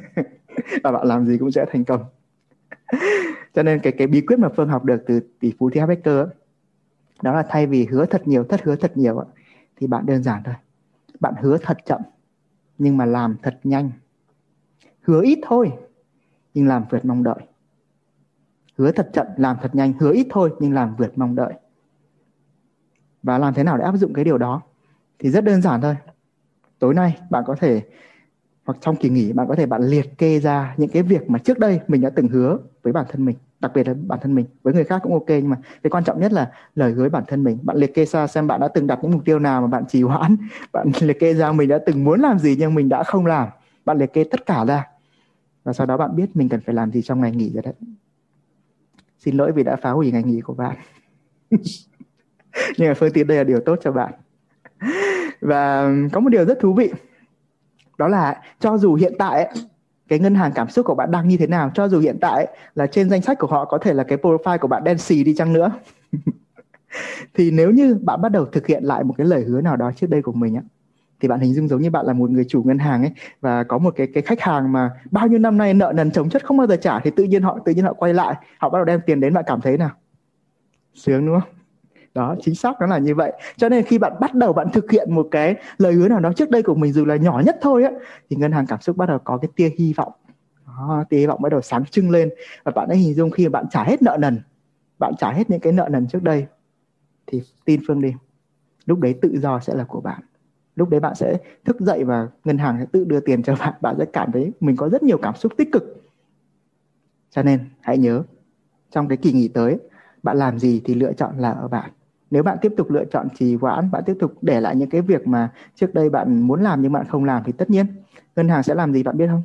và 0.82 0.90
bạn 0.90 1.06
làm 1.06 1.26
gì 1.26 1.38
cũng 1.38 1.50
sẽ 1.50 1.64
thành 1.72 1.84
công. 1.84 2.04
Cho 3.54 3.62
nên 3.62 3.78
cái 3.78 3.92
cái 3.92 4.06
bí 4.06 4.20
quyết 4.20 4.38
mà 4.38 4.48
phương 4.56 4.68
học 4.68 4.84
được 4.84 5.04
từ 5.06 5.20
tỷ 5.40 5.52
phú 5.58 5.70
T. 5.70 5.74
Becker 5.88 6.26
đó 7.22 7.32
là 7.32 7.42
thay 7.48 7.66
vì 7.66 7.86
hứa 7.86 8.06
thật 8.06 8.28
nhiều 8.28 8.44
thất 8.44 8.62
hứa 8.62 8.76
thật 8.76 8.96
nhiều 8.96 9.24
thì 9.76 9.86
bạn 9.86 10.06
đơn 10.06 10.22
giản 10.22 10.42
thôi. 10.44 10.54
Bạn 11.20 11.34
hứa 11.40 11.58
thật 11.58 11.78
chậm 11.86 12.00
nhưng 12.78 12.96
mà 12.96 13.04
làm 13.04 13.36
thật 13.42 13.58
nhanh. 13.64 13.90
Hứa 15.02 15.22
ít 15.22 15.38
thôi 15.42 15.72
nhưng 16.54 16.68
làm 16.68 16.84
vượt 16.90 17.04
mong 17.04 17.22
đợi 17.22 17.40
hứa 18.78 18.92
thật 18.92 19.10
chậm, 19.12 19.26
làm 19.36 19.56
thật 19.62 19.74
nhanh, 19.74 19.92
hứa 20.00 20.12
ít 20.12 20.26
thôi, 20.30 20.50
nhưng 20.60 20.74
làm 20.74 20.96
vượt 20.96 21.18
mong 21.18 21.34
đợi. 21.34 21.52
Và 23.22 23.38
làm 23.38 23.54
thế 23.54 23.62
nào 23.62 23.78
để 23.78 23.84
áp 23.84 23.96
dụng 23.96 24.12
cái 24.12 24.24
điều 24.24 24.38
đó? 24.38 24.62
Thì 25.18 25.30
rất 25.30 25.44
đơn 25.44 25.62
giản 25.62 25.80
thôi. 25.80 25.96
Tối 26.78 26.94
nay 26.94 27.18
bạn 27.30 27.44
có 27.46 27.54
thể, 27.60 27.82
hoặc 28.64 28.78
trong 28.80 28.96
kỳ 28.96 29.08
nghỉ, 29.08 29.32
bạn 29.32 29.48
có 29.48 29.54
thể 29.54 29.66
bạn 29.66 29.82
liệt 29.82 30.18
kê 30.18 30.40
ra 30.40 30.74
những 30.76 30.90
cái 30.90 31.02
việc 31.02 31.30
mà 31.30 31.38
trước 31.38 31.58
đây 31.58 31.80
mình 31.88 32.00
đã 32.00 32.10
từng 32.10 32.28
hứa 32.28 32.58
với 32.82 32.92
bản 32.92 33.06
thân 33.08 33.24
mình, 33.24 33.36
đặc 33.60 33.72
biệt 33.74 33.88
là 33.88 33.94
bản 34.06 34.18
thân 34.22 34.34
mình. 34.34 34.46
Với 34.62 34.74
người 34.74 34.84
khác 34.84 35.00
cũng 35.02 35.12
ok, 35.12 35.28
nhưng 35.28 35.48
mà 35.48 35.56
cái 35.82 35.90
quan 35.90 36.04
trọng 36.04 36.20
nhất 36.20 36.32
là 36.32 36.50
lời 36.74 36.92
hứa 36.92 37.08
bản 37.08 37.24
thân 37.28 37.44
mình. 37.44 37.58
Bạn 37.62 37.76
liệt 37.76 37.94
kê 37.94 38.04
ra 38.04 38.26
xem 38.26 38.46
bạn 38.46 38.60
đã 38.60 38.68
từng 38.68 38.86
đặt 38.86 38.98
những 39.02 39.12
mục 39.12 39.24
tiêu 39.24 39.38
nào 39.38 39.60
mà 39.60 39.66
bạn 39.66 39.86
trì 39.86 40.02
hoãn. 40.02 40.36
Bạn 40.72 40.86
liệt 41.00 41.20
kê 41.20 41.34
ra 41.34 41.52
mình 41.52 41.68
đã 41.68 41.78
từng 41.86 42.04
muốn 42.04 42.20
làm 42.20 42.38
gì 42.38 42.56
nhưng 42.58 42.74
mình 42.74 42.88
đã 42.88 43.02
không 43.02 43.26
làm. 43.26 43.48
Bạn 43.84 43.98
liệt 43.98 44.12
kê 44.12 44.24
tất 44.30 44.46
cả 44.46 44.64
ra. 44.64 44.86
Và 45.64 45.72
sau 45.72 45.86
đó 45.86 45.96
bạn 45.96 46.16
biết 46.16 46.36
mình 46.36 46.48
cần 46.48 46.60
phải 46.60 46.74
làm 46.74 46.92
gì 46.92 47.02
trong 47.02 47.20
ngày 47.20 47.32
nghỉ 47.32 47.50
rồi 47.50 47.62
đấy 47.62 47.74
xin 49.24 49.36
lỗi 49.36 49.52
vì 49.52 49.62
đã 49.62 49.76
phá 49.76 49.90
hủy 49.90 50.12
ngày 50.12 50.22
nghỉ 50.22 50.40
của 50.40 50.54
bạn. 50.54 50.76
Nhưng 52.78 52.88
mà 52.88 52.94
phương 52.94 53.12
tiện 53.12 53.26
đây 53.26 53.38
là 53.38 53.44
điều 53.44 53.60
tốt 53.60 53.78
cho 53.82 53.92
bạn. 53.92 54.12
Và 55.40 55.90
có 56.12 56.20
một 56.20 56.28
điều 56.28 56.44
rất 56.44 56.58
thú 56.60 56.74
vị. 56.74 56.92
Đó 57.98 58.08
là 58.08 58.42
cho 58.60 58.78
dù 58.78 58.94
hiện 58.94 59.12
tại 59.18 59.54
cái 60.08 60.18
ngân 60.18 60.34
hàng 60.34 60.52
cảm 60.54 60.68
xúc 60.68 60.86
của 60.86 60.94
bạn 60.94 61.10
đang 61.10 61.28
như 61.28 61.36
thế 61.36 61.46
nào, 61.46 61.70
cho 61.74 61.88
dù 61.88 62.00
hiện 62.00 62.18
tại 62.20 62.46
là 62.74 62.86
trên 62.86 63.10
danh 63.10 63.22
sách 63.22 63.38
của 63.38 63.46
họ 63.46 63.64
có 63.64 63.78
thể 63.78 63.92
là 63.92 64.04
cái 64.04 64.18
profile 64.18 64.58
của 64.58 64.68
bạn 64.68 64.84
đen 64.84 64.98
xì 64.98 65.24
đi 65.24 65.34
chăng 65.34 65.52
nữa, 65.52 65.72
thì 67.34 67.50
nếu 67.50 67.70
như 67.70 67.98
bạn 68.02 68.22
bắt 68.22 68.28
đầu 68.28 68.46
thực 68.46 68.66
hiện 68.66 68.84
lại 68.84 69.04
một 69.04 69.14
cái 69.18 69.26
lời 69.26 69.44
hứa 69.44 69.60
nào 69.60 69.76
đó 69.76 69.92
trước 69.96 70.10
đây 70.10 70.22
của 70.22 70.32
mình 70.32 70.54
á 70.54 70.62
thì 71.24 71.28
bạn 71.28 71.40
hình 71.40 71.54
dung 71.54 71.68
giống 71.68 71.82
như 71.82 71.90
bạn 71.90 72.06
là 72.06 72.12
một 72.12 72.30
người 72.30 72.44
chủ 72.48 72.62
ngân 72.62 72.78
hàng 72.78 73.02
ấy 73.02 73.12
và 73.40 73.64
có 73.64 73.78
một 73.78 73.94
cái 73.96 74.06
cái 74.14 74.22
khách 74.22 74.40
hàng 74.40 74.72
mà 74.72 74.90
bao 75.10 75.28
nhiêu 75.28 75.38
năm 75.38 75.58
nay 75.58 75.74
nợ 75.74 75.92
nần 75.96 76.10
chồng 76.10 76.30
chất 76.30 76.44
không 76.44 76.56
bao 76.56 76.66
giờ 76.66 76.76
trả 76.76 77.00
thì 77.00 77.10
tự 77.10 77.24
nhiên 77.24 77.42
họ 77.42 77.58
tự 77.64 77.72
nhiên 77.72 77.84
họ 77.84 77.92
quay 77.92 78.14
lại 78.14 78.34
họ 78.58 78.68
bắt 78.68 78.78
đầu 78.78 78.84
đem 78.84 79.00
tiền 79.06 79.20
đến 79.20 79.34
bạn 79.34 79.44
cảm 79.46 79.60
thấy 79.60 79.78
nào? 79.78 79.90
Sướng 80.94 81.26
đúng 81.26 81.40
không? 81.40 81.50
Đó 82.14 82.36
chính 82.40 82.54
xác 82.54 82.80
nó 82.80 82.86
là 82.86 82.98
như 82.98 83.14
vậy. 83.14 83.32
Cho 83.56 83.68
nên 83.68 83.84
khi 83.84 83.98
bạn 83.98 84.12
bắt 84.20 84.34
đầu 84.34 84.52
bạn 84.52 84.70
thực 84.72 84.90
hiện 84.90 85.14
một 85.14 85.28
cái 85.30 85.54
lời 85.78 85.92
hứa 85.92 86.08
nào 86.08 86.20
đó 86.20 86.32
trước 86.36 86.50
đây 86.50 86.62
của 86.62 86.74
mình 86.74 86.92
dù 86.92 87.04
là 87.04 87.16
nhỏ 87.16 87.42
nhất 87.46 87.58
thôi 87.60 87.84
á 87.84 87.90
thì 88.30 88.36
ngân 88.36 88.52
hàng 88.52 88.66
cảm 88.66 88.80
xúc 88.80 88.96
bắt 88.96 89.06
đầu 89.06 89.18
có 89.18 89.38
cái 89.38 89.48
tia 89.56 89.70
hy 89.78 89.92
vọng. 89.92 90.12
Đó, 90.66 91.04
tia 91.08 91.18
hy 91.18 91.26
vọng 91.26 91.42
bắt 91.42 91.48
đầu 91.48 91.60
sáng 91.60 91.84
trưng 91.84 92.10
lên. 92.10 92.30
Và 92.64 92.72
bạn 92.72 92.88
đã 92.88 92.94
hình 92.94 93.14
dung 93.14 93.30
khi 93.30 93.48
mà 93.48 93.50
bạn 93.50 93.64
trả 93.70 93.84
hết 93.84 94.02
nợ 94.02 94.16
nần 94.20 94.40
bạn 94.98 95.12
trả 95.18 95.32
hết 95.32 95.50
những 95.50 95.60
cái 95.60 95.72
nợ 95.72 95.88
nần 95.90 96.06
trước 96.06 96.22
đây 96.22 96.46
thì 97.26 97.42
tin 97.64 97.80
phương 97.86 98.00
đi. 98.00 98.14
Lúc 98.86 99.00
đấy 99.00 99.14
tự 99.22 99.38
do 99.40 99.60
sẽ 99.60 99.74
là 99.74 99.84
của 99.84 100.00
bạn 100.00 100.20
lúc 100.76 100.88
đấy 100.90 101.00
bạn 101.00 101.14
sẽ 101.14 101.38
thức 101.64 101.80
dậy 101.80 102.04
và 102.04 102.28
ngân 102.44 102.58
hàng 102.58 102.76
sẽ 102.80 102.86
tự 102.92 103.04
đưa 103.04 103.20
tiền 103.20 103.42
cho 103.42 103.56
bạn. 103.56 103.74
Bạn 103.80 103.94
sẽ 103.98 104.04
cảm 104.04 104.32
thấy 104.32 104.52
mình 104.60 104.76
có 104.76 104.88
rất 104.88 105.02
nhiều 105.02 105.18
cảm 105.18 105.34
xúc 105.36 105.52
tích 105.56 105.72
cực. 105.72 106.02
Cho 107.30 107.42
nên, 107.42 107.60
hãy 107.80 107.98
nhớ, 107.98 108.22
trong 108.90 109.08
cái 109.08 109.16
kỳ 109.16 109.32
nghỉ 109.32 109.48
tới, 109.48 109.78
bạn 110.22 110.36
làm 110.36 110.58
gì 110.58 110.82
thì 110.84 110.94
lựa 110.94 111.12
chọn 111.12 111.38
là 111.38 111.50
ở 111.50 111.68
bạn. 111.68 111.90
Nếu 112.30 112.42
bạn 112.42 112.58
tiếp 112.60 112.72
tục 112.76 112.90
lựa 112.90 113.04
chọn 113.04 113.28
trì 113.34 113.54
hoãn, 113.54 113.90
bạn 113.90 114.02
tiếp 114.06 114.16
tục 114.20 114.32
để 114.42 114.60
lại 114.60 114.76
những 114.76 114.90
cái 114.90 115.02
việc 115.02 115.26
mà 115.26 115.52
trước 115.74 115.94
đây 115.94 116.10
bạn 116.10 116.42
muốn 116.42 116.62
làm 116.62 116.82
nhưng 116.82 116.92
bạn 116.92 117.06
không 117.08 117.24
làm 117.24 117.42
thì 117.44 117.52
tất 117.52 117.70
nhiên, 117.70 117.86
ngân 118.36 118.48
hàng 118.48 118.62
sẽ 118.62 118.74
làm 118.74 118.92
gì 118.92 119.02
bạn 119.02 119.16
biết 119.16 119.26
không? 119.26 119.42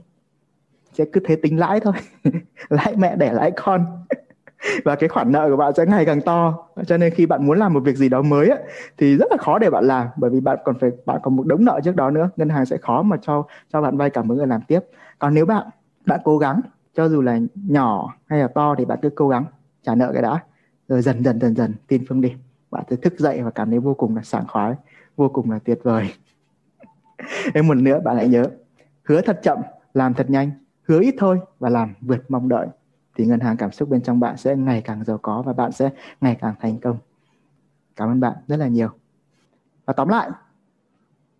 Sẽ 0.94 1.06
cứ 1.06 1.22
thế 1.26 1.36
tính 1.36 1.60
lãi 1.60 1.80
thôi. 1.80 1.94
Lãi 2.70 2.96
mẹ 2.96 3.16
để 3.16 3.34
lãi 3.34 3.52
con. 3.52 3.86
và 4.86 4.96
cái 4.96 5.10
khoản 5.10 5.32
nợ 5.32 5.50
của 5.50 5.58
bạn 5.58 5.74
sẽ 5.78 5.86
ngày 5.86 6.06
càng 6.06 6.22
to. 6.22 6.68
Cho 6.88 6.98
nên 6.98 7.14
khi 7.14 7.26
bạn 7.26 7.46
muốn 7.46 7.60
làm 7.60 7.74
một 7.74 7.80
việc 7.80 7.96
gì 7.98 8.10
đó 8.10 8.22
mới 8.22 8.48
ấy, 8.50 8.60
thì 8.98 9.18
rất 9.18 9.32
là 9.32 9.38
khó 9.38 9.60
để 9.60 9.70
bạn 9.70 9.86
làm 9.86 10.08
bởi 10.18 10.30
vì 10.30 10.40
bạn 10.40 10.58
còn 10.64 10.80
phải 10.80 10.92
bạn 11.06 11.20
còn 11.24 11.36
một 11.36 11.48
đống 11.48 11.66
nợ 11.66 11.80
trước 11.84 11.96
đó 11.96 12.12
nữa. 12.12 12.30
Ngân 12.36 12.50
hàng 12.50 12.66
sẽ 12.66 12.78
khó 12.78 13.02
mà 13.02 13.18
cho 13.22 13.44
cho 13.74 13.82
bạn 13.82 13.98
vay 13.98 14.10
cảm 14.10 14.30
ứng 14.30 14.40
để 14.40 14.46
làm 14.46 14.62
tiếp. 14.68 14.80
Còn 15.20 15.34
nếu 15.34 15.46
bạn 15.46 15.68
bạn 16.06 16.20
cố 16.24 16.38
gắng 16.38 16.62
cho 16.96 17.10
dù 17.10 17.22
là 17.22 17.40
nhỏ 17.54 18.14
hay 18.26 18.40
là 18.40 18.48
to 18.48 18.76
thì 18.78 18.86
bạn 18.86 19.00
cứ 19.02 19.10
cố 19.10 19.30
gắng 19.30 19.46
trả 19.84 19.96
nợ 19.96 20.12
cái 20.14 20.22
đã. 20.22 20.40
Rồi 20.88 21.02
dần 21.02 21.24
dần 21.24 21.40
dần 21.42 21.56
dần 21.56 21.74
tin 21.88 22.06
phương 22.10 22.22
đi. 22.22 22.34
Bạn 22.72 22.84
sẽ 22.90 22.96
thức 22.96 23.20
dậy 23.20 23.42
và 23.44 23.52
cảm 23.52 23.70
thấy 23.70 23.80
vô 23.80 23.94
cùng 23.94 24.16
là 24.16 24.22
sảng 24.22 24.48
khoái 24.48 24.76
vô 25.16 25.30
cùng 25.30 25.52
là 25.52 25.60
tuyệt 25.60 25.80
vời. 25.84 26.14
Em 27.54 27.68
một 27.68 27.78
nữa 27.78 28.00
bạn 28.04 28.16
hãy 28.16 28.28
nhớ 28.28 28.46
hứa 29.04 29.22
thật 29.22 29.40
chậm 29.44 29.58
làm 29.94 30.14
thật 30.14 30.30
nhanh 30.30 30.52
hứa 30.84 31.02
ít 31.02 31.16
thôi 31.18 31.40
và 31.60 31.70
làm 31.70 31.94
vượt 32.02 32.32
mong 32.32 32.50
đợi 32.50 32.68
thì 33.20 33.26
ngân 33.26 33.40
hàng 33.40 33.58
cảm 33.58 33.72
xúc 33.72 33.90
bên 33.90 34.02
trong 34.02 34.20
bạn 34.20 34.38
sẽ 34.38 34.56
ngày 34.56 34.82
càng 34.82 35.04
giàu 35.04 35.18
có 35.18 35.42
và 35.42 35.54
bạn 35.54 35.72
sẽ 35.72 35.90
ngày 36.22 36.38
càng 36.42 36.56
thành 36.60 36.80
công. 36.80 36.98
Cảm 37.96 38.10
ơn 38.10 38.20
bạn 38.20 38.34
rất 38.48 38.58
là 38.58 38.68
nhiều. 38.68 38.90
Và 39.86 39.94
tóm 39.94 40.08
lại, 40.08 40.30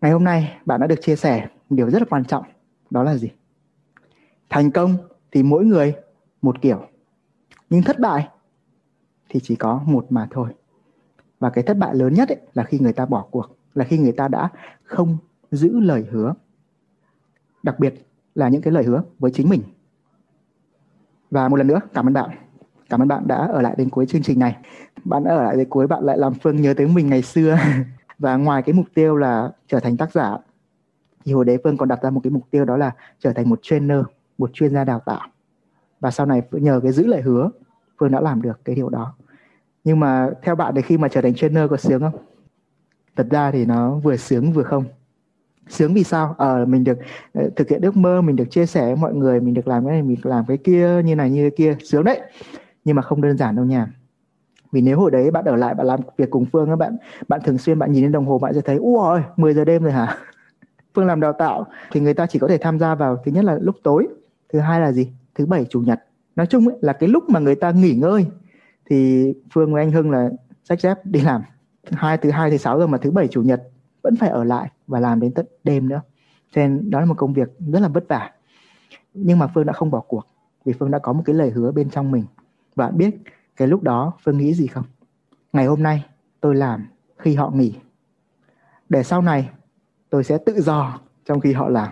ngày 0.02 0.12
hôm 0.12 0.24
nay 0.24 0.58
bạn 0.66 0.80
đã 0.82 0.88
được 0.88 1.02
chia 1.02 1.16
sẻ 1.16 1.48
điều 1.70 1.90
rất 1.90 2.00
là 2.00 2.06
quan 2.10 2.26
trọng, 2.26 2.44
đó 2.90 3.04
là 3.04 3.18
gì? 3.18 3.32
Thành 4.50 4.72
công 4.72 4.98
thì 5.32 5.44
mỗi 5.44 5.66
người 5.66 5.96
một 6.42 6.62
kiểu, 6.62 6.88
nhưng 7.70 7.84
thất 7.84 8.00
bại 8.00 8.28
thì 9.30 9.40
chỉ 9.44 9.56
có 9.56 9.82
một 9.86 10.06
mà 10.10 10.28
thôi. 10.32 10.50
Và 11.40 11.50
cái 11.50 11.64
thất 11.64 11.78
bại 11.78 11.96
lớn 11.96 12.14
nhất 12.14 12.30
ấy 12.30 12.40
là 12.54 12.64
khi 12.64 12.80
người 12.80 12.94
ta 12.94 13.06
bỏ 13.06 13.28
cuộc, 13.32 13.58
là 13.74 13.86
khi 13.86 13.98
người 13.98 14.12
ta 14.12 14.28
đã 14.28 14.50
không 14.84 15.18
giữ 15.52 15.80
lời 15.80 16.06
hứa. 16.12 16.34
Đặc 17.64 17.80
biệt 17.80 17.94
là 18.36 18.50
những 18.50 18.62
cái 18.62 18.74
lời 18.74 18.84
hứa 18.84 19.04
với 19.20 19.32
chính 19.32 19.50
mình 19.50 19.62
và 21.32 21.48
một 21.48 21.56
lần 21.56 21.68
nữa, 21.68 21.80
cảm 21.94 22.08
ơn 22.08 22.14
bạn. 22.14 22.30
Cảm 22.90 23.02
ơn 23.02 23.08
bạn 23.08 23.28
đã 23.28 23.36
ở 23.36 23.62
lại 23.62 23.76
đến 23.78 23.90
cuối 23.90 24.06
chương 24.06 24.24
trình 24.24 24.40
này. 24.40 24.58
Bạn 25.06 25.24
đã 25.24 25.32
ở 25.32 25.44
lại 25.44 25.58
đến 25.58 25.70
cuối, 25.70 25.88
bạn 25.88 26.04
lại 26.04 26.18
làm 26.18 26.34
phương 26.34 26.62
nhớ 26.62 26.74
tới 26.74 26.88
mình 26.88 27.10
ngày 27.10 27.22
xưa. 27.22 27.58
Và 28.20 28.36
ngoài 28.36 28.62
cái 28.62 28.74
mục 28.74 28.86
tiêu 28.94 29.16
là 29.16 29.52
trở 29.68 29.80
thành 29.80 29.98
tác 29.98 30.12
giả, 30.12 30.38
thì 31.26 31.34
hồi 31.34 31.46
đấy 31.46 31.58
phương 31.64 31.78
còn 31.78 31.90
đặt 31.90 32.00
ra 32.02 32.10
một 32.10 32.22
cái 32.24 32.32
mục 32.32 32.44
tiêu 32.52 32.66
đó 32.66 32.78
là 32.78 32.92
trở 33.20 33.34
thành 33.34 33.50
một 33.50 33.60
trainer, 33.62 34.00
một 34.38 34.54
chuyên 34.54 34.74
gia 34.74 34.84
đào 34.84 35.00
tạo. 35.06 35.28
Và 36.00 36.12
sau 36.12 36.26
này 36.26 36.42
nhờ 36.52 36.80
cái 36.84 36.92
giữ 36.92 37.06
lời 37.06 37.22
hứa, 37.22 37.50
phương 38.00 38.12
đã 38.12 38.22
làm 38.22 38.42
được 38.42 38.60
cái 38.66 38.76
điều 38.76 38.90
đó. 38.90 39.14
Nhưng 39.84 40.00
mà 40.00 40.30
theo 40.42 40.56
bạn 40.56 40.76
thì 40.76 40.82
khi 40.82 40.98
mà 40.98 41.08
trở 41.08 41.22
thành 41.22 41.36
trainer 41.36 41.70
có 41.70 41.78
sướng 41.78 42.02
không? 42.02 42.22
Thật 43.16 43.28
ra 43.30 43.52
thì 43.52 43.66
nó 43.66 43.96
vừa 43.96 44.16
sướng 44.16 44.54
vừa 44.54 44.64
không 44.64 44.86
sướng 45.70 45.94
vì 45.94 46.04
sao? 46.04 46.36
Ờ 46.38 46.66
mình 46.66 46.84
được 46.84 46.98
uh, 47.40 47.56
thực 47.56 47.70
hiện 47.70 47.82
ước 47.82 47.98
mơ 47.98 48.22
mình 48.22 48.36
được 48.36 48.52
chia 48.52 48.66
sẻ 48.66 48.86
với 48.86 48.96
mọi 48.96 49.14
người 49.14 49.40
mình 49.40 49.54
được 49.54 49.68
làm 49.68 49.86
cái 49.86 49.94
này 49.94 50.04
mình 50.04 50.18
làm 50.24 50.46
cái 50.48 50.58
kia 50.58 51.02
như 51.06 51.16
này 51.16 51.30
như 51.30 51.50
kia. 51.50 51.78
Sướng 51.84 52.04
đấy. 52.04 52.22
Nhưng 52.86 52.96
mà 52.96 53.02
không 53.02 53.22
đơn 53.22 53.38
giản 53.38 53.56
đâu 53.56 53.66
nha. 53.66 53.88
Vì 54.72 54.82
nếu 54.82 55.00
hồi 55.00 55.12
đấy 55.12 55.32
bạn 55.32 55.46
ở 55.46 55.56
lại 55.56 55.74
bạn 55.74 55.88
làm 55.88 56.00
việc 56.18 56.30
cùng 56.30 56.46
Phương 56.46 56.70
các 56.70 56.76
bạn 56.76 56.98
bạn 57.28 57.42
thường 57.46 57.58
xuyên 57.58 57.80
bạn 57.80 57.92
nhìn 57.92 58.04
lên 58.04 58.12
đồng 58.12 58.26
hồ 58.26 58.40
bạn 58.40 58.54
sẽ 58.54 58.62
thấy 58.62 58.76
ui 58.76 59.22
10 59.38 59.54
giờ 59.54 59.66
đêm 59.66 59.84
rồi 59.84 59.92
hả? 59.92 60.18
Phương 60.96 61.06
làm 61.06 61.20
đào 61.20 61.34
tạo 61.34 61.66
thì 61.92 62.00
người 62.00 62.14
ta 62.14 62.26
chỉ 62.26 62.40
có 62.40 62.48
thể 62.48 62.58
tham 62.58 62.80
gia 62.80 62.96
vào 62.96 63.18
thứ 63.26 63.32
nhất 63.32 63.46
là 63.46 63.58
lúc 63.62 63.76
tối 63.84 64.08
thứ 64.54 64.60
hai 64.60 64.82
là 64.82 64.92
gì? 64.92 65.12
Thứ 65.36 65.46
bảy 65.46 65.66
chủ 65.70 65.82
nhật. 65.82 66.00
Nói 66.36 66.46
chung 66.46 66.68
ấy, 66.68 66.78
là 66.82 66.94
cái 66.94 67.10
lúc 67.10 67.30
mà 67.30 67.40
người 67.40 67.56
ta 67.56 67.72
nghỉ 67.72 67.94
ngơi 67.94 68.26
thì 68.90 69.34
Phương 69.54 69.74
với 69.74 69.84
anh 69.84 69.92
Hưng 69.92 70.12
là 70.12 70.30
sách 70.64 70.82
dép 70.82 70.98
đi 71.04 71.22
làm. 71.22 71.42
Hai 71.92 72.18
thứ 72.18 72.32
hai 72.32 72.52
thứ 72.52 72.58
sáu 72.58 72.80
giờ 72.80 72.88
mà 72.88 72.98
thứ 72.98 73.12
bảy 73.12 73.28
chủ 73.28 73.42
nhật 73.42 73.64
vẫn 74.02 74.16
phải 74.16 74.30
ở 74.30 74.44
lại 74.44 74.70
và 74.88 75.00
làm 75.00 75.20
đến 75.20 75.32
tận 75.34 75.46
đêm 75.64 75.90
nữa. 75.90 76.02
Cho 76.52 76.62
nên 76.62 76.90
đó 76.90 77.00
là 77.00 77.06
một 77.06 77.14
công 77.18 77.34
việc 77.34 77.50
rất 77.74 77.80
là 77.80 77.88
vất 77.88 78.06
vả. 78.08 78.32
Nhưng 79.14 79.40
mà 79.40 79.48
Phương 79.48 79.66
đã 79.66 79.74
không 79.74 79.92
bỏ 79.92 80.00
cuộc, 80.00 80.28
vì 80.66 80.74
Phương 80.74 80.92
đã 80.92 81.00
có 81.00 81.14
một 81.14 81.22
cái 81.26 81.36
lời 81.36 81.50
hứa 81.50 81.72
bên 81.72 81.90
trong 81.90 82.12
mình. 82.12 82.24
Và 82.76 82.92
biết 82.92 83.16
cái 83.56 83.68
lúc 83.68 83.84
đó 83.84 84.14
Phương 84.24 84.38
nghĩ 84.38 84.54
gì 84.54 84.68
không? 84.68 84.84
Ngày 85.54 85.66
hôm 85.66 85.84
nay 85.84 86.06
tôi 86.42 86.56
làm 86.56 86.88
khi 87.18 87.36
họ 87.36 87.50
nghỉ. 87.50 87.76
Để 88.90 89.04
sau 89.04 89.22
này 89.22 89.50
tôi 90.10 90.24
sẽ 90.24 90.38
tự 90.38 90.62
do 90.62 91.00
trong 91.26 91.40
khi 91.40 91.54
họ 91.54 91.70
làm. 91.70 91.90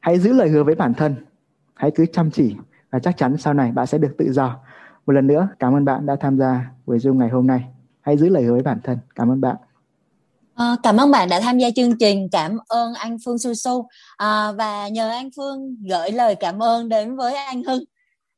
Hãy 0.00 0.18
giữ 0.18 0.32
lời 0.32 0.48
hứa 0.48 0.64
với 0.64 0.74
bản 0.74 0.94
thân. 0.94 1.14
Hãy 1.74 1.90
cứ 1.94 2.06
chăm 2.06 2.30
chỉ 2.30 2.56
và 2.90 2.98
chắc 2.98 3.16
chắn 3.16 3.36
sau 3.36 3.54
này 3.54 3.72
bạn 3.72 3.86
sẽ 3.86 3.98
được 3.98 4.14
tự 4.18 4.32
do. 4.32 4.60
Một 5.06 5.12
lần 5.12 5.26
nữa, 5.26 5.48
cảm 5.58 5.74
ơn 5.74 5.84
bạn 5.84 6.06
đã 6.06 6.16
tham 6.20 6.38
gia 6.38 6.70
buổi 6.86 6.98
zoom 6.98 7.14
ngày 7.14 7.28
hôm 7.28 7.46
nay. 7.46 7.68
Hãy 8.00 8.16
giữ 8.16 8.28
lời 8.28 8.42
hứa 8.42 8.52
với 8.52 8.62
bản 8.62 8.80
thân. 8.84 8.98
Cảm 9.14 9.30
ơn 9.30 9.40
bạn. 9.40 9.56
À, 10.54 10.76
cảm 10.82 10.96
ơn 10.96 11.10
bạn 11.10 11.28
đã 11.28 11.40
tham 11.40 11.58
gia 11.58 11.70
chương 11.76 11.98
trình. 11.98 12.28
Cảm 12.32 12.58
ơn 12.68 12.94
anh 12.94 13.16
Phương 13.24 13.38
Su 13.38 13.54
Su 13.54 13.88
à, 14.16 14.46
ờ, 14.46 14.54
và 14.58 14.88
nhờ 14.88 15.10
anh 15.10 15.30
Phương 15.36 15.76
gửi 15.88 16.10
lời 16.10 16.34
cảm 16.34 16.62
ơn 16.62 16.88
đến 16.88 17.16
với 17.16 17.34
anh 17.34 17.62
Hưng. 17.62 17.84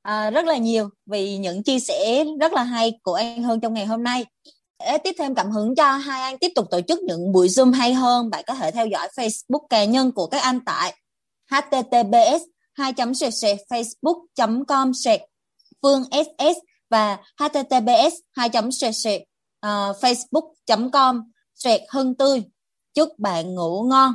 À, 0.03 0.31
rất 0.31 0.45
là 0.45 0.57
nhiều 0.57 0.89
vì 1.07 1.39
những 1.39 1.63
chia 1.63 1.79
sẻ 1.79 2.25
rất 2.41 2.53
là 2.53 2.63
hay 2.63 2.93
của 3.03 3.15
anh 3.15 3.43
Hưng 3.43 3.61
trong 3.61 3.75
ngày 3.75 3.87
hôm 3.87 4.03
nay. 4.03 4.25
Để 4.79 4.99
tiếp 4.99 5.15
thêm 5.19 5.35
cảm 5.35 5.51
hứng 5.51 5.75
cho 5.75 5.93
hai 5.93 6.23
anh 6.23 6.39
tiếp 6.39 6.53
tục 6.55 6.67
tổ 6.71 6.81
chức 6.81 7.03
những 7.03 7.33
buổi 7.33 7.49
zoom 7.49 7.73
hay 7.73 7.95
hơn. 7.95 8.31
Bạn 8.31 8.45
có 8.47 8.55
thể 8.55 8.71
theo 8.71 8.87
dõi 8.87 9.09
Facebook 9.17 9.67
cá 9.71 9.85
nhân 9.85 10.13
của 10.13 10.27
các 10.27 10.43
anh 10.43 10.61
tại 10.67 10.95
https 11.51 12.43
2 12.75 12.93
facebook 12.93 14.27
com 14.69 14.93
phương 15.83 16.03
ss 16.11 16.59
và 16.91 17.19
https 17.41 18.15
2 18.33 18.49
facebook 20.01 20.91
com 20.93 21.34
sẹt 21.65 21.81
hơn 21.91 22.15
tươi. 22.15 22.45
Chúc 22.95 23.09
bạn 23.19 23.55
ngủ 23.55 23.83
ngon. 23.91 24.13